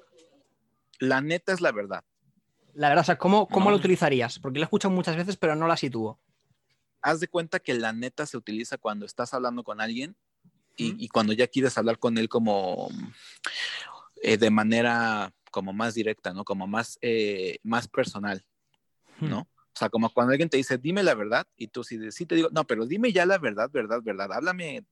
La 0.98 1.20
neta 1.20 1.52
es 1.52 1.60
la 1.60 1.72
verdad. 1.72 2.04
La 2.74 2.88
verdad, 2.88 3.02
o 3.02 3.06
sea, 3.06 3.18
¿cómo, 3.18 3.48
cómo 3.48 3.66
No. 3.66 3.72
lo 3.72 3.76
utilizarías? 3.76 4.38
Porque 4.38 4.58
lo 4.58 4.64
he 4.64 4.66
escuchado 4.66 4.94
muchas 4.94 5.16
veces, 5.16 5.36
pero 5.36 5.54
no 5.54 5.66
la 5.66 5.76
sitúo. 5.76 6.18
Haz 7.02 7.20
de 7.20 7.28
cuenta 7.28 7.58
que 7.58 7.74
la 7.74 7.92
neta 7.92 8.24
se 8.26 8.36
utiliza 8.36 8.78
cuando 8.78 9.04
estás 9.04 9.34
hablando 9.34 9.62
con 9.64 9.80
alguien 9.80 10.16
y, 10.76 11.08
cuando 11.08 11.32
ya 11.32 11.46
quieres 11.46 11.76
hablar 11.78 11.98
con 11.98 12.18
él 12.18 12.28
como 12.28 12.88
eh, 14.22 14.36
de 14.36 14.50
manera 14.50 15.32
como 15.50 15.72
más 15.72 15.94
directa, 15.94 16.32
¿no? 16.32 16.44
Como 16.44 16.66
más, 16.66 16.98
eh, 17.02 17.58
más 17.62 17.86
personal, 17.86 18.44
¿no? 19.20 19.40
O 19.40 19.78
sea, 19.78 19.90
como 19.90 20.10
cuando 20.10 20.32
alguien 20.32 20.48
te 20.48 20.56
dice, 20.56 20.78
dime 20.78 21.02
la 21.02 21.14
verdad, 21.14 21.46
y 21.56 21.68
tú 21.68 21.84
sí, 21.84 22.10
sí 22.10 22.26
te 22.26 22.34
digo, 22.34 22.48
no, 22.52 22.64
pero 22.66 22.86
dime 22.86 23.12
ya 23.12 23.26
la 23.26 23.38
verdad, 23.38 23.70
verdad, 23.70 24.00
verdad, 24.02 24.32
háblame 24.32 24.84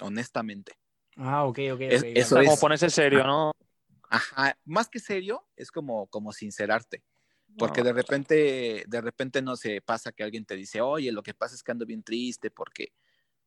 honestamente. 0.00 0.72
Ah, 1.16 1.44
ok, 1.44 1.58
ok. 1.74 1.80
Es- 1.82 2.02
ok, 2.02 2.08
eso 2.14 2.36
como 2.36 2.52
es- 2.52 2.60
ponerse 2.60 2.90
serio, 2.90 3.24
¿no? 3.24 3.52
Ajá, 4.10 4.58
más 4.64 4.88
que 4.88 4.98
serio, 5.00 5.46
es 5.56 5.70
como, 5.70 6.06
como 6.08 6.32
sincerarte. 6.32 7.02
Porque 7.58 7.82
de 7.82 7.92
repente, 7.92 8.84
de 8.86 9.00
repente 9.00 9.40
no 9.40 9.56
se 9.56 9.80
pasa 9.80 10.12
que 10.12 10.22
alguien 10.22 10.44
te 10.44 10.56
dice, 10.56 10.80
oye, 10.82 11.10
lo 11.12 11.22
que 11.22 11.32
pasa 11.34 11.54
es 11.54 11.62
que 11.62 11.72
ando 11.72 11.86
bien 11.86 12.02
triste, 12.02 12.50
porque, 12.50 12.92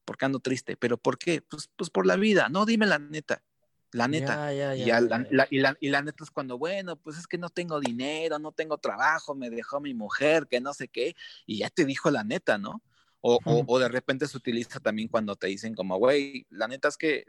porque 0.06 0.26
ando 0.26 0.40
triste, 0.40 0.78
pero 0.78 0.98
¿por 0.98 1.18
qué? 1.20 1.42
Pues, 1.44 1.70
pues 1.76 1.90
por 1.92 2.06
la 2.08 2.16
vida, 2.16 2.50
no, 2.50 2.66
dime 2.66 2.88
la 2.88 2.98
neta, 2.98 3.44
la 3.92 4.08
neta. 4.08 4.54
Ya, 4.56 4.74
ya, 4.74 4.76
Y, 4.76 4.86
ya, 4.88 5.02
la, 5.02 5.20
ya. 5.20 5.28
la- 5.32 5.48
y, 5.52 5.60
la, 5.60 5.78
y 5.80 5.90
la 5.90 6.02
neta 6.02 6.24
es 6.24 6.32
cuando, 6.32 6.58
bueno, 6.58 6.96
pues 6.96 7.18
es 7.20 7.28
que 7.28 7.38
no 7.38 7.50
tengo 7.50 7.80
dinero, 7.80 8.40
no 8.40 8.52
tengo 8.52 8.80
trabajo, 8.80 9.36
me 9.36 9.50
dejó 9.52 9.80
mi 9.80 9.94
mujer, 9.94 10.48
que 10.48 10.60
no 10.60 10.74
sé 10.74 10.88
qué, 10.88 11.16
y 11.46 11.60
ya 11.60 11.70
te 11.70 11.86
dijo 11.86 12.10
la 12.10 12.24
neta, 12.24 12.58
¿no? 12.58 12.82
O, 13.22 13.40
o- 13.46 13.64
o 13.68 13.80
de 13.80 13.90
repente 13.90 14.28
se 14.28 14.38
utiliza 14.38 14.80
también 14.80 15.08
cuando 15.10 15.36
te 15.36 15.48
dicen 15.48 15.76
como, 15.76 15.98
güey, 15.98 16.48
la 16.50 16.68
neta 16.68 16.88
es 16.88 16.98
que, 16.98 17.26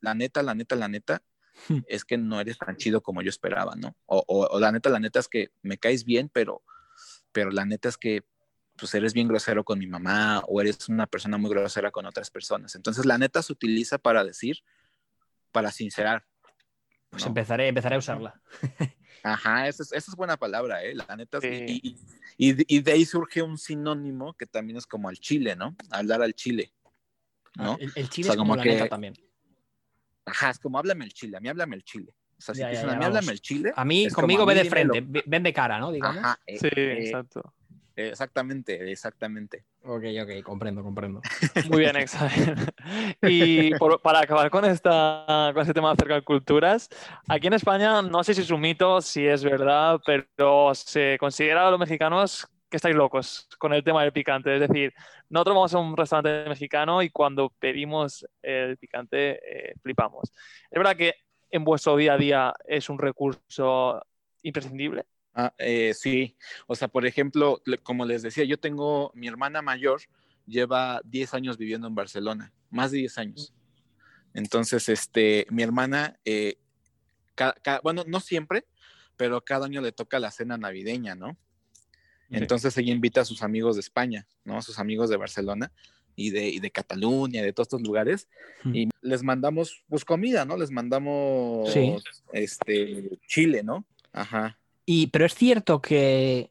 la 0.00 0.14
neta, 0.14 0.42
la 0.42 0.54
neta, 0.54 0.74
la 0.74 0.88
neta. 0.88 1.22
es 1.88 2.04
que 2.04 2.18
no 2.18 2.40
eres 2.40 2.58
tan 2.58 2.76
chido 2.76 3.00
como 3.02 3.22
yo 3.22 3.28
esperaba, 3.30 3.74
¿no? 3.76 3.96
O, 4.06 4.22
o- 4.26 4.46
o 4.56 4.60
la 4.60 4.72
neta, 4.72 4.90
la 4.90 5.00
neta 5.00 5.20
es 5.20 5.28
que 5.28 5.50
me 5.62 5.78
caes 5.78 6.04
bien, 6.04 6.28
pero, 6.32 6.62
pero 7.32 7.50
la 7.50 7.64
neta 7.64 7.88
es 7.88 7.96
que 7.96 8.22
pues 8.76 8.92
eres 8.94 9.12
bien 9.14 9.28
grosero 9.28 9.62
con 9.64 9.78
mi 9.78 9.86
mamá 9.86 10.42
o 10.48 10.60
eres 10.60 10.88
una 10.88 11.06
persona 11.06 11.38
muy 11.38 11.48
grosera 11.48 11.92
con 11.92 12.06
otras 12.06 12.28
personas. 12.28 12.74
Entonces, 12.74 13.06
la 13.06 13.16
neta 13.18 13.40
se 13.40 13.52
utiliza 13.52 13.98
para 13.98 14.24
decir, 14.24 14.58
para 15.52 15.70
sincerar. 15.70 16.26
Pues 17.10 17.22
¿no? 17.22 17.28
empezaré, 17.28 17.68
empezaré 17.68 17.94
a 17.94 17.98
usarla. 17.98 18.40
Ajá, 19.22 19.68
esa 19.68 19.84
es, 19.84 19.92
esa 19.92 20.10
es 20.10 20.16
buena 20.16 20.36
palabra, 20.36 20.82
¿eh? 20.82 20.92
La 20.96 21.16
neta. 21.16 21.38
es- 21.40 21.44
Sí. 21.70 21.96
Y, 22.36 22.52
de- 22.52 22.64
y 22.66 22.80
de 22.80 22.92
ahí 22.92 23.04
surge 23.04 23.42
un 23.42 23.56
sinónimo 23.58 24.34
que 24.34 24.44
también 24.46 24.76
es 24.76 24.86
como 24.86 25.08
al 25.08 25.18
chile, 25.18 25.54
¿no? 25.54 25.76
Hablar 25.90 26.20
al 26.22 26.34
chile, 26.34 26.72
¿no? 27.54 27.74
Ah, 27.74 27.76
El, 27.78 27.92
el 27.94 28.08
chile 28.10 28.28
O 28.30 28.32
sea, 28.32 28.32
es 28.32 28.38
como 28.38 28.54
como 28.54 28.56
la 28.56 28.62
que- 28.64 28.68
neta 28.70 28.88
también. 28.88 29.14
Ajá, 30.26 30.50
es 30.50 30.58
como 30.58 30.78
háblame 30.78 31.04
el 31.04 31.12
chile, 31.12 31.36
a 31.36 31.40
mí 31.40 31.48
háblame 31.48 31.76
el 31.76 31.84
chile. 31.84 32.14
O 32.38 32.42
sea, 32.42 32.54
si 32.54 32.60
Ya, 32.60 32.70
dicen 32.70 32.86
ya, 32.86 32.92
a 32.92 32.94
mí 32.96 33.04
vamos. 33.04 33.16
háblame 33.16 33.32
el 33.32 33.40
chile. 33.40 33.72
A 33.76 33.84
mí, 33.84 34.08
como, 34.10 34.22
conmigo 34.22 34.42
a 34.42 34.46
ve 34.46 34.54
mí 34.54 34.62
de 34.62 34.70
frente, 34.70 35.00
ve- 35.06 35.22
ven 35.26 35.42
de 35.42 35.52
cara, 35.52 35.78
¿no? 35.78 35.92
Digamos. 35.92 36.18
Ajá, 36.18 36.38
eh, 36.46 36.58
Sí, 36.58 36.68
eh, 36.74 36.98
exacto. 37.04 37.54
exactamente, 37.96 38.90
exactamente. 38.90 39.64
Ok, 39.82 40.04
ok, 40.22 40.42
comprendo, 40.42 40.82
comprendo. 40.82 41.20
Muy 41.68 41.80
bien, 41.80 41.96
Examen. 41.96 42.56
Y 43.22 43.74
por- 43.76 44.00
para 44.02 44.20
acabar 44.20 44.50
con, 44.50 44.64
esta, 44.64 45.50
con 45.52 45.60
este 45.62 45.74
tema 45.74 45.92
acerca 45.92 46.14
de 46.14 46.22
culturas, 46.22 46.88
aquí 47.28 47.46
en 47.46 47.52
España, 47.54 48.02
no 48.02 48.24
sé 48.24 48.34
si 48.34 48.40
es 48.42 48.50
un 48.50 48.60
mito, 48.60 49.00
si 49.00 49.26
es 49.26 49.44
verdad, 49.44 50.00
pero 50.04 50.72
se 50.74 51.16
considera 51.20 51.68
a 51.68 51.70
los 51.70 51.78
mexicanos 51.80 52.48
estáis 52.76 52.94
locos 52.94 53.48
con 53.58 53.72
el 53.72 53.82
tema 53.84 54.02
del 54.02 54.12
picante. 54.12 54.54
Es 54.54 54.68
decir, 54.68 54.92
nosotros 55.28 55.54
vamos 55.54 55.74
a 55.74 55.78
un 55.78 55.96
restaurante 55.96 56.48
mexicano 56.48 57.02
y 57.02 57.10
cuando 57.10 57.50
pedimos 57.58 58.26
el 58.42 58.76
picante, 58.76 59.70
eh, 59.70 59.74
flipamos. 59.82 60.32
¿Es 60.70 60.78
verdad 60.78 60.96
que 60.96 61.14
en 61.50 61.64
vuestro 61.64 61.96
día 61.96 62.14
a 62.14 62.18
día 62.18 62.54
es 62.66 62.88
un 62.88 62.98
recurso 62.98 64.02
imprescindible? 64.42 65.06
Ah, 65.34 65.52
eh, 65.58 65.92
sí, 65.94 66.36
o 66.66 66.74
sea, 66.76 66.88
por 66.88 67.06
ejemplo, 67.06 67.60
como 67.82 68.06
les 68.06 68.22
decía, 68.22 68.44
yo 68.44 68.58
tengo 68.58 69.10
mi 69.14 69.26
hermana 69.26 69.62
mayor, 69.62 70.00
lleva 70.46 71.00
10 71.04 71.34
años 71.34 71.58
viviendo 71.58 71.88
en 71.88 71.94
Barcelona, 71.94 72.52
más 72.70 72.92
de 72.92 72.98
10 72.98 73.18
años. 73.18 73.54
Entonces, 74.32 74.88
este, 74.88 75.46
mi 75.50 75.62
hermana, 75.62 76.18
eh, 76.24 76.58
bueno, 77.82 78.04
no 78.06 78.20
siempre, 78.20 78.64
pero 79.16 79.40
cada 79.44 79.66
año 79.66 79.80
le 79.80 79.92
toca 79.92 80.18
la 80.18 80.30
cena 80.30 80.56
navideña, 80.56 81.14
¿no? 81.14 81.36
Entonces 82.30 82.76
ella 82.78 82.92
invita 82.92 83.20
a 83.20 83.24
sus 83.24 83.42
amigos 83.42 83.76
de 83.76 83.80
España, 83.80 84.26
¿no? 84.44 84.56
A 84.58 84.62
sus 84.62 84.78
amigos 84.78 85.10
de 85.10 85.16
Barcelona 85.16 85.70
y 86.16 86.30
de, 86.30 86.48
y 86.48 86.60
de 86.60 86.70
Cataluña, 86.70 87.42
de 87.42 87.52
todos 87.52 87.66
estos 87.66 87.82
lugares, 87.82 88.28
Hmm. 88.62 88.74
y 88.74 88.88
les 89.02 89.22
mandamos, 89.22 89.82
pues, 89.88 90.04
comida, 90.04 90.44
¿no? 90.44 90.56
Les 90.56 90.70
mandamos, 90.70 91.72
Sí. 91.72 91.94
este, 92.32 93.18
chile, 93.28 93.62
¿no? 93.62 93.84
Ajá. 94.12 94.58
Y, 94.86 95.08
pero 95.08 95.26
es 95.26 95.34
cierto 95.34 95.80
que, 95.82 96.50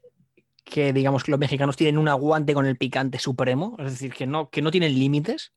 que 0.64 0.92
digamos 0.92 1.24
que 1.24 1.30
los 1.30 1.40
mexicanos 1.40 1.76
tienen 1.76 1.98
un 1.98 2.08
aguante 2.08 2.54
con 2.54 2.66
el 2.66 2.76
picante 2.76 3.18
supremo, 3.18 3.76
es 3.80 3.92
decir, 3.92 4.12
que 4.12 4.26
no, 4.26 4.48
que 4.50 4.62
no 4.62 4.70
tienen 4.70 4.94
límites. 4.98 5.52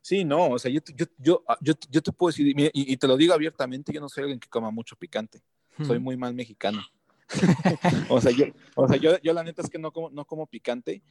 Sí, 0.00 0.24
no, 0.24 0.50
o 0.50 0.58
sea, 0.58 0.70
yo, 0.70 0.80
yo, 0.96 1.06
yo, 1.18 1.44
ah, 1.48 1.58
yo, 1.60 1.74
te 1.74 2.12
puedo 2.12 2.30
decir, 2.30 2.46
y, 2.48 2.70
y- 2.72 2.96
te 2.96 3.06
lo 3.06 3.16
digo 3.16 3.34
abiertamente, 3.34 3.92
yo 3.92 4.00
no 4.00 4.08
soy 4.08 4.22
alguien 4.22 4.40
que 4.40 4.48
coma 4.48 4.70
mucho 4.70 4.96
picante, 4.96 5.42
soy 5.86 5.98
Mm. 5.98 6.02
muy 6.02 6.16
mal 6.16 6.34
mexicano. 6.34 6.82
o 8.10 8.20
sea, 8.20 8.32
yo, 8.32 8.46
o 8.74 8.88
sea 8.88 8.96
yo, 8.96 9.18
yo 9.20 9.32
la 9.32 9.42
neta 9.44 9.62
es 9.62 9.68
que 9.70 9.78
no 9.78 9.92
como, 9.92 10.10
no 10.10 10.24
como 10.24 10.46
picante, 10.46 11.02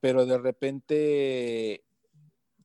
pero 0.00 0.26
de 0.26 0.38
repente, 0.38 1.84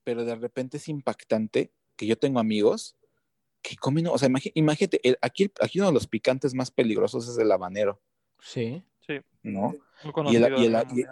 pero 0.03 0.26
de 0.26 0.36
repente 0.36 0.78
es 0.78 0.88
impactante 0.88 1.72
que 1.95 2.05
yo 2.08 2.18
tengo 2.18 2.39
amigos 2.39 2.95
que 3.62 3.76
comen, 3.76 4.08
o 4.08 4.18
sea, 4.18 4.30
imagínate, 4.53 4.99
el- 5.08 5.18
aquí, 5.22 5.51
aquí 5.62 5.80
uno 5.80 5.88
de 5.88 5.93
los 5.93 6.08
picantes 6.08 6.53
más 6.53 6.72
peligrosos 6.72 7.28
es 7.28 7.38
el 7.38 7.51
habanero, 7.51 8.01
Sí. 8.39 8.84
¿no? 9.43 9.70
Muy 9.70 9.76
Y 10.03 10.08
el- 10.08 10.14
conocido. 10.14 10.58
y 10.62 10.66
el- 10.66 10.72
¿no? 10.74 10.82
y- 10.95 11.05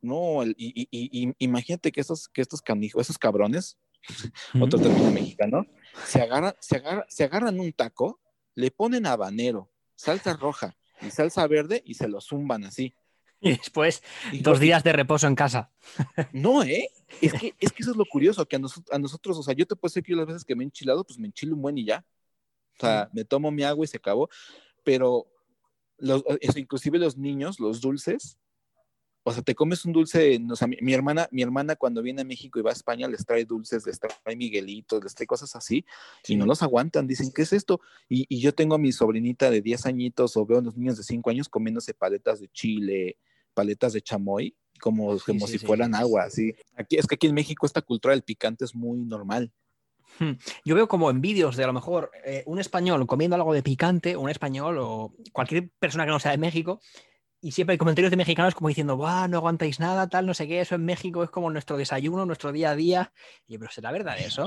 No, 0.00 0.42
el- 0.44 0.54
y, 0.56 0.68
y- 0.82 0.88
y- 0.92 1.28
y- 1.28 1.34
imagínate 1.40 1.90
que 1.90 2.00
estos, 2.00 2.28
que 2.28 2.40
estos 2.40 2.62
canijos, 2.62 3.00
esos 3.02 3.18
cabrones, 3.18 3.76
otro 4.72 4.78
término 4.80 5.10
mexicano, 5.10 5.66
se 6.06 6.22
agarran, 6.22 6.54
se, 6.60 6.76
agarra- 6.76 7.06
se 7.08 7.24
agarran 7.24 7.58
un 7.58 7.72
taco, 7.72 8.20
le 8.54 8.70
ponen 8.70 9.06
habanero, 9.06 9.70
salsa 9.96 10.34
roja 10.34 10.76
y 11.02 11.10
salsa 11.10 11.46
verde 11.46 11.82
y 11.84 11.94
se 11.94 12.08
lo 12.08 12.20
zumban 12.20 12.64
así. 12.64 12.94
Y 13.40 13.50
después, 13.50 14.02
Y 14.32 14.40
dos 14.40 14.58
yo- 14.58 14.62
días 14.64 14.82
de 14.82 14.92
reposo 14.92 15.28
en 15.28 15.36
casa. 15.36 15.70
No, 16.32 16.64
¿eh? 16.64 16.88
Es 17.20 17.32
que, 17.34 17.54
es 17.60 17.72
que 17.72 17.82
eso 17.84 17.92
es 17.92 17.96
lo 17.96 18.04
curioso, 18.04 18.44
que 18.46 18.56
a, 18.56 18.58
noso- 18.58 18.82
a 18.90 18.98
nosotros, 18.98 19.38
o 19.38 19.42
sea, 19.44 19.54
yo 19.54 19.64
te 19.64 19.76
puedo 19.76 19.90
decir 19.90 20.02
que 20.02 20.10
yo 20.10 20.16
las 20.18 20.26
veces 20.26 20.44
que 20.44 20.56
me 20.56 20.64
he 20.64 20.66
enchilado, 20.66 21.04
pues 21.04 21.18
me 21.20 21.26
enchilo 21.28 21.54
un 21.54 21.62
buen 21.62 21.78
y 21.78 21.84
ya. 21.84 22.04
O 22.76 22.80
sea, 22.80 23.08
me 23.12 23.24
tomo 23.24 23.50
mi 23.52 23.62
agua 23.62 23.84
y 23.84 23.88
se 23.88 23.96
acabó. 23.96 24.28
Pero, 24.84 25.26
los, 25.98 26.24
eso, 26.40 26.58
inclusive 26.58 26.98
los 26.98 27.16
niños, 27.16 27.60
los 27.60 27.80
dulces, 27.80 28.38
o 29.28 29.32
sea, 29.32 29.42
te 29.42 29.54
comes 29.54 29.84
un 29.84 29.92
dulce, 29.92 30.40
o 30.50 30.56
sea, 30.56 30.66
mi, 30.66 30.76
mi 30.80 30.94
hermana, 30.94 31.28
mi 31.30 31.42
hermana 31.42 31.76
cuando 31.76 32.02
viene 32.02 32.22
a 32.22 32.24
México 32.24 32.58
y 32.58 32.62
va 32.62 32.70
a 32.70 32.72
España 32.72 33.08
les 33.08 33.24
trae 33.24 33.44
dulces, 33.44 33.86
les 33.86 34.00
trae 34.00 34.36
miguelitos, 34.36 35.02
les 35.02 35.14
trae 35.14 35.26
cosas 35.26 35.54
así, 35.54 35.84
y 36.26 36.36
no 36.36 36.46
los 36.46 36.62
aguantan, 36.62 37.06
dicen, 37.06 37.30
¿qué 37.34 37.42
es 37.42 37.52
esto? 37.52 37.80
Y, 38.08 38.26
y 38.28 38.40
yo 38.40 38.54
tengo 38.54 38.74
a 38.74 38.78
mi 38.78 38.92
sobrinita 38.92 39.50
de 39.50 39.60
10 39.60 39.86
añitos 39.86 40.36
o 40.36 40.46
veo 40.46 40.58
a 40.58 40.62
los 40.62 40.76
niños 40.76 40.96
de 40.96 41.02
5 41.02 41.30
años 41.30 41.48
comiéndose 41.48 41.94
paletas 41.94 42.40
de 42.40 42.48
chile, 42.48 43.18
paletas 43.54 43.92
de 43.92 44.02
chamoy, 44.02 44.56
como, 44.80 45.18
Sí, 45.18 45.24
como 45.26 45.46
sí, 45.46 45.54
si 45.54 45.58
sí, 45.58 45.66
fueran 45.66 45.92
sí. 45.92 46.00
agua, 46.00 46.24
así. 46.24 46.54
Aquí, 46.76 46.96
es 46.96 47.06
que 47.06 47.16
aquí 47.16 47.26
en 47.26 47.34
México 47.34 47.66
esta 47.66 47.82
cultura 47.82 48.14
del 48.14 48.22
picante 48.22 48.64
es 48.64 48.74
muy 48.74 48.98
normal. 49.04 49.52
Yo 50.64 50.74
veo 50.74 50.88
como 50.88 51.10
en 51.10 51.20
vídeos 51.20 51.56
de 51.56 51.64
a 51.64 51.66
lo 51.66 51.72
mejor 51.72 52.10
eh, 52.24 52.42
un 52.46 52.58
español 52.58 53.06
comiendo 53.06 53.36
algo 53.36 53.52
de 53.52 53.62
picante, 53.62 54.16
un 54.16 54.30
español 54.30 54.78
o 54.80 55.14
cualquier 55.32 55.70
persona 55.78 56.04
que 56.04 56.10
no 56.10 56.18
sea 56.18 56.32
de 56.32 56.38
México, 56.38 56.80
y 57.40 57.52
siempre 57.52 57.72
hay 57.72 57.78
comentarios 57.78 58.10
de 58.10 58.16
mexicanos 58.16 58.54
como 58.54 58.68
diciendo, 58.68 58.96
Buah, 58.96 59.28
no 59.28 59.38
aguantáis 59.38 59.80
nada, 59.80 60.08
tal, 60.08 60.26
no 60.26 60.34
sé 60.34 60.48
qué, 60.48 60.60
eso 60.60 60.74
en 60.74 60.84
México 60.84 61.22
es 61.22 61.30
como 61.30 61.50
nuestro 61.50 61.76
desayuno, 61.76 62.26
nuestro 62.26 62.52
día 62.52 62.70
a 62.70 62.76
día. 62.76 63.12
Y 63.46 63.54
yo, 63.54 63.58
pero 63.60 63.70
¿será 63.70 63.92
verdad 63.92 64.18
eso? 64.18 64.44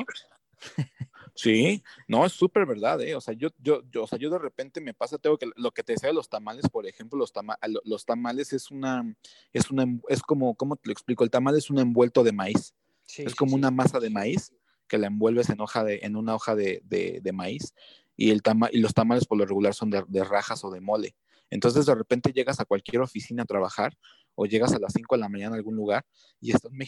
Sí, 1.35 1.83
no, 2.07 2.25
es 2.25 2.33
súper 2.33 2.65
verdad, 2.65 2.99
¿eh? 3.01 3.15
O 3.15 3.21
sea, 3.21 3.33
yo, 3.33 3.49
yo, 3.57 3.81
yo, 3.89 4.03
o 4.03 4.07
sea, 4.07 4.17
yo 4.19 4.29
de 4.29 4.37
repente 4.37 4.81
me 4.81 4.93
pasa, 4.93 5.17
tengo 5.17 5.37
que, 5.37 5.49
lo 5.55 5.71
que 5.71 5.83
te 5.83 5.93
decía 5.93 6.09
de 6.09 6.13
los 6.15 6.29
tamales, 6.29 6.67
por 6.69 6.85
ejemplo, 6.85 7.17
los, 7.17 7.31
tama- 7.31 7.57
lo- 7.67 7.81
los 7.85 8.05
tamales 8.05 8.53
es 8.53 8.69
una, 8.69 9.15
es 9.53 9.71
una, 9.71 9.85
es 10.09 10.21
como, 10.21 10.55
¿cómo 10.55 10.75
te 10.75 10.87
lo 10.89 10.91
explico? 10.93 11.23
El 11.23 11.29
tamal 11.29 11.55
es 11.57 11.69
un 11.69 11.79
envuelto 11.79 12.23
de 12.23 12.31
maíz, 12.31 12.75
Sí, 13.03 13.23
es 13.23 13.31
sí, 13.31 13.37
como 13.37 13.51
sí. 13.51 13.55
una 13.55 13.71
masa 13.71 13.99
de 13.99 14.09
maíz 14.09 14.53
que 14.87 14.97
la 14.97 15.07
envuelves 15.07 15.49
en 15.49 15.61
hoja 15.61 15.83
de, 15.83 15.99
en 16.03 16.15
una 16.15 16.35
hoja 16.35 16.55
de, 16.55 16.81
de, 16.85 17.21
de 17.23 17.31
maíz 17.31 17.73
y, 18.17 18.31
el 18.31 18.41
tama, 18.41 18.69
y 18.71 18.79
los 18.79 18.93
tamales 18.93 19.25
por 19.25 19.37
lo 19.37 19.45
regular 19.45 19.73
son 19.73 19.89
de, 19.89 20.03
de 20.07 20.23
rajas 20.23 20.63
o 20.65 20.69
de 20.71 20.81
mole. 20.81 21.15
Entonces 21.51 21.85
de 21.85 21.93
repente 21.93 22.31
llegas 22.31 22.59
a 22.59 22.65
cualquier 22.65 23.01
oficina 23.01 23.43
a 23.43 23.45
trabajar 23.45 23.93
o 24.33 24.45
llegas 24.45 24.73
a 24.73 24.79
las 24.79 24.93
5 24.93 25.15
de 25.15 25.19
la 25.21 25.29
mañana 25.29 25.55
a 25.55 25.57
algún 25.57 25.75
lugar 25.75 26.03
y 26.39 26.51
está 26.51 26.69
un, 26.69 26.79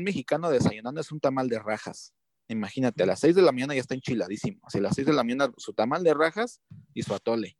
un 0.00 0.02
mexicano 0.04 0.50
desayunando, 0.50 1.00
es 1.00 1.10
un 1.10 1.18
tamal 1.18 1.48
de 1.48 1.58
rajas. 1.58 2.14
Imagínate, 2.48 3.02
a 3.02 3.06
las 3.06 3.20
6 3.20 3.34
de 3.36 3.42
la 3.42 3.52
mañana 3.52 3.74
ya 3.74 3.80
está 3.80 3.94
enchiladísimo. 3.94 4.60
Así 4.64 4.78
a 4.78 4.82
las 4.82 4.94
6 4.94 5.06
de 5.06 5.12
la 5.12 5.24
mañana 5.24 5.52
su 5.56 5.72
tamal 5.72 6.04
de 6.04 6.14
rajas 6.14 6.60
y 6.94 7.02
su 7.02 7.14
atole. 7.14 7.56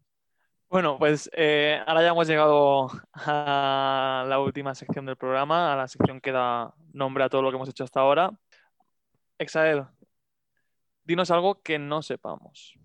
Bueno, 0.69 0.99
pues 0.99 1.29
eh, 1.33 1.81
ahora 1.85 2.03
ya 2.03 2.11
hemos 2.11 2.29
llegado 2.29 2.89
a 3.13 4.25
la 4.29 4.39
última 4.39 4.75
sección 4.75 5.07
del 5.07 5.17
programa, 5.17 5.73
a 5.73 5.77
la 5.77 5.89
sección 5.89 6.21
que 6.21 6.31
da 6.31 6.75
nombre 6.93 7.25
a 7.25 7.29
todo 7.29 7.43
lo 7.43 7.51
que 7.51 7.57
hemos 7.57 7.69
hecho 7.69 7.83
hasta 7.83 8.01
ahora. 8.01 8.31
Exael, 9.39 9.85
dinos 11.03 11.31
algo 11.31 11.61
que 11.63 11.79
no 11.79 12.03
sepamos. 12.03 12.79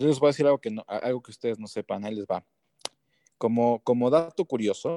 Yo 0.00 0.06
les 0.06 0.18
voy 0.18 0.28
a 0.28 0.30
decir 0.30 0.46
algo 0.46 0.58
que, 0.58 0.70
no, 0.70 0.82
algo 0.88 1.20
que 1.20 1.30
ustedes 1.30 1.58
no 1.58 1.66
sepan, 1.66 2.06
ahí 2.06 2.14
les 2.14 2.24
va. 2.24 2.42
Como, 3.36 3.80
como 3.80 4.08
dato 4.08 4.46
curioso, 4.46 4.96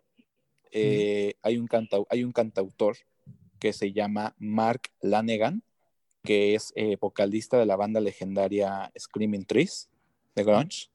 eh, 0.72 1.34
hay, 1.42 1.58
un 1.58 1.68
canta, 1.68 1.98
hay 2.10 2.24
un 2.24 2.32
cantautor 2.32 2.96
que 3.60 3.74
se 3.74 3.92
llama 3.92 4.34
Mark 4.40 4.84
Lanegan, 5.02 5.62
que 6.24 6.56
es 6.56 6.72
eh, 6.78 6.96
vocalista 7.02 7.58
de 7.60 7.66
la 7.66 7.76
banda 7.76 8.00
legendaria 8.00 8.94
Screaming 8.98 9.46
Trees 9.46 9.90
de 10.36 10.46
Grunge 10.46 10.90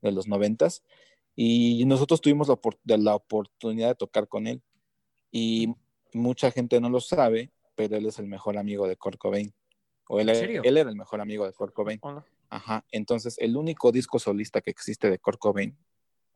de 0.00 0.12
los 0.12 0.28
noventas. 0.28 0.82
Y 1.34 1.84
nosotros 1.84 2.22
tuvimos 2.22 2.48
la, 2.48 2.58
la 2.96 3.16
oportunidad 3.16 3.88
de 3.88 3.94
tocar 3.96 4.28
con 4.28 4.46
él. 4.46 4.62
Y 5.30 5.74
mucha 6.14 6.50
gente 6.50 6.80
no 6.80 6.88
lo 6.88 7.00
sabe, 7.00 7.52
pero 7.74 7.98
él 7.98 8.06
es 8.06 8.18
el 8.18 8.28
mejor 8.28 8.56
amigo 8.56 8.88
de 8.88 8.96
Kurt 8.96 9.18
Cobain. 9.18 9.52
O 10.08 10.20
él, 10.20 10.28
era 10.28 10.88
el 10.90 10.96
mejor 10.96 11.20
amigo 11.20 11.44
de 11.46 11.52
Kurt 11.52 11.74
Cobain. 11.74 11.98
Hola. 12.02 12.24
Ajá, 12.48 12.84
entonces 12.92 13.36
el 13.38 13.56
único 13.56 13.90
disco 13.90 14.18
solista 14.18 14.60
que 14.60 14.70
existe 14.70 15.10
de 15.10 15.18
Kurt 15.18 15.38
Cobain, 15.40 15.76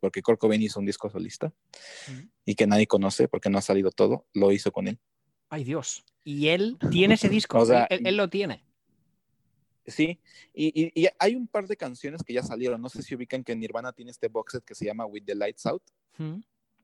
porque 0.00 0.22
Kurt 0.22 0.40
Cobain 0.40 0.60
hizo 0.60 0.80
un 0.80 0.86
disco 0.86 1.08
solista 1.08 1.52
Ujú. 2.08 2.28
y 2.44 2.54
que 2.56 2.66
nadie 2.66 2.86
conoce 2.86 3.28
porque 3.28 3.48
no 3.50 3.58
ha 3.58 3.62
salido 3.62 3.90
todo, 3.92 4.26
lo 4.34 4.50
hizo 4.50 4.72
con 4.72 4.88
él. 4.88 4.98
Ay, 5.48 5.64
Dios. 5.64 6.04
Y 6.24 6.48
él 6.48 6.78
tiene 6.90 7.14
ese 7.14 7.28
disco, 7.28 7.58
O 7.60 7.66
sea, 7.66 7.84
él, 7.84 8.00
él- 8.00 8.06
él 8.08 8.16
lo 8.16 8.28
tiene. 8.28 8.64
Sí, 9.86 10.20
y, 10.52 10.66
y- 10.84 10.92
y 11.04 11.08
hay 11.18 11.34
un 11.34 11.46
par 11.48 11.66
de 11.66 11.76
canciones 11.76 12.22
que 12.22 12.32
ya 12.32 12.42
salieron, 12.42 12.80
no 12.80 12.88
sé 12.88 13.02
si 13.02 13.14
ubican 13.14 13.42
que 13.42 13.56
Nirvana 13.56 13.92
tiene 13.92 14.10
este 14.10 14.28
box 14.28 14.52
set 14.52 14.64
que 14.64 14.74
se 14.74 14.84
llama 14.84 15.06
With 15.06 15.24
the 15.24 15.34
Lights 15.34 15.66
Out. 15.66 15.82
Mm. 16.18 16.40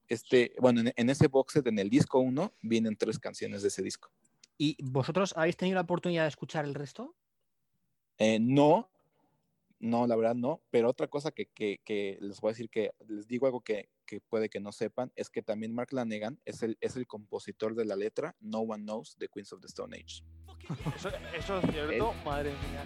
Este, 0.08 0.54
bueno, 0.60 0.80
en, 0.80 0.92
en 0.96 1.10
ese 1.10 1.26
box 1.28 1.54
set, 1.54 1.66
en 1.66 1.78
el 1.78 1.90
disco 1.90 2.18
1, 2.20 2.52
vienen 2.62 2.96
tres 2.96 3.18
canciones 3.18 3.62
de 3.62 3.68
ese 3.68 3.82
disco. 3.82 4.10
¿Y 4.58 4.76
vosotros 4.82 5.34
habéis 5.36 5.56
tenido 5.56 5.74
la 5.76 5.82
oportunidad 5.82 6.22
de 6.22 6.28
escuchar 6.28 6.64
el 6.64 6.74
resto? 6.74 7.14
Eh, 8.18 8.38
no, 8.40 8.88
no, 9.78 10.06
la 10.06 10.16
verdad 10.16 10.34
no, 10.34 10.62
pero 10.70 10.88
otra 10.88 11.06
cosa 11.08 11.30
que, 11.30 11.46
que- 11.46 11.80
que 11.84 12.16
les 12.20 12.40
voy 12.40 12.48
a 12.48 12.52
decir 12.52 12.70
que 12.70 12.92
les 13.06 13.26
digo 13.28 13.46
algo 13.46 13.60
que, 13.60 13.90
que 14.06 14.20
puede 14.20 14.48
que 14.48 14.60
no 14.60 14.72
sepan, 14.72 15.12
es 15.16 15.28
que 15.28 15.42
también 15.42 15.74
Mark 15.74 15.92
Lanegan 15.92 16.40
es 16.46 16.62
el, 16.62 16.78
es 16.80 16.96
el 16.96 17.06
compositor 17.06 17.74
de 17.74 17.84
la 17.84 17.96
letra 17.96 18.34
No 18.40 18.60
One 18.60 18.84
Knows 18.84 19.16
de 19.18 19.28
Queens 19.28 19.52
of 19.52 19.60
the 19.60 19.66
Stone 19.66 19.94
Age. 19.96 20.22
Eso, 20.96 21.10
eso 21.36 21.58
es 21.60 21.70
cierto, 21.70 22.14
madre 22.24 22.50
mía. 22.50 22.84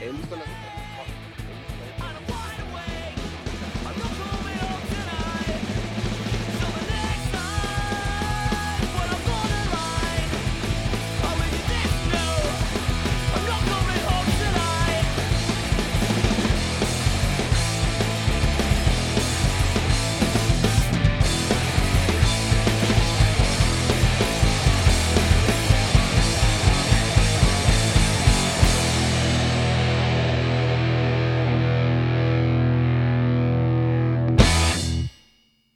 Él 0.00 0.16
hizo 0.18 0.30
la 0.36 0.42
letra. 0.44 1.19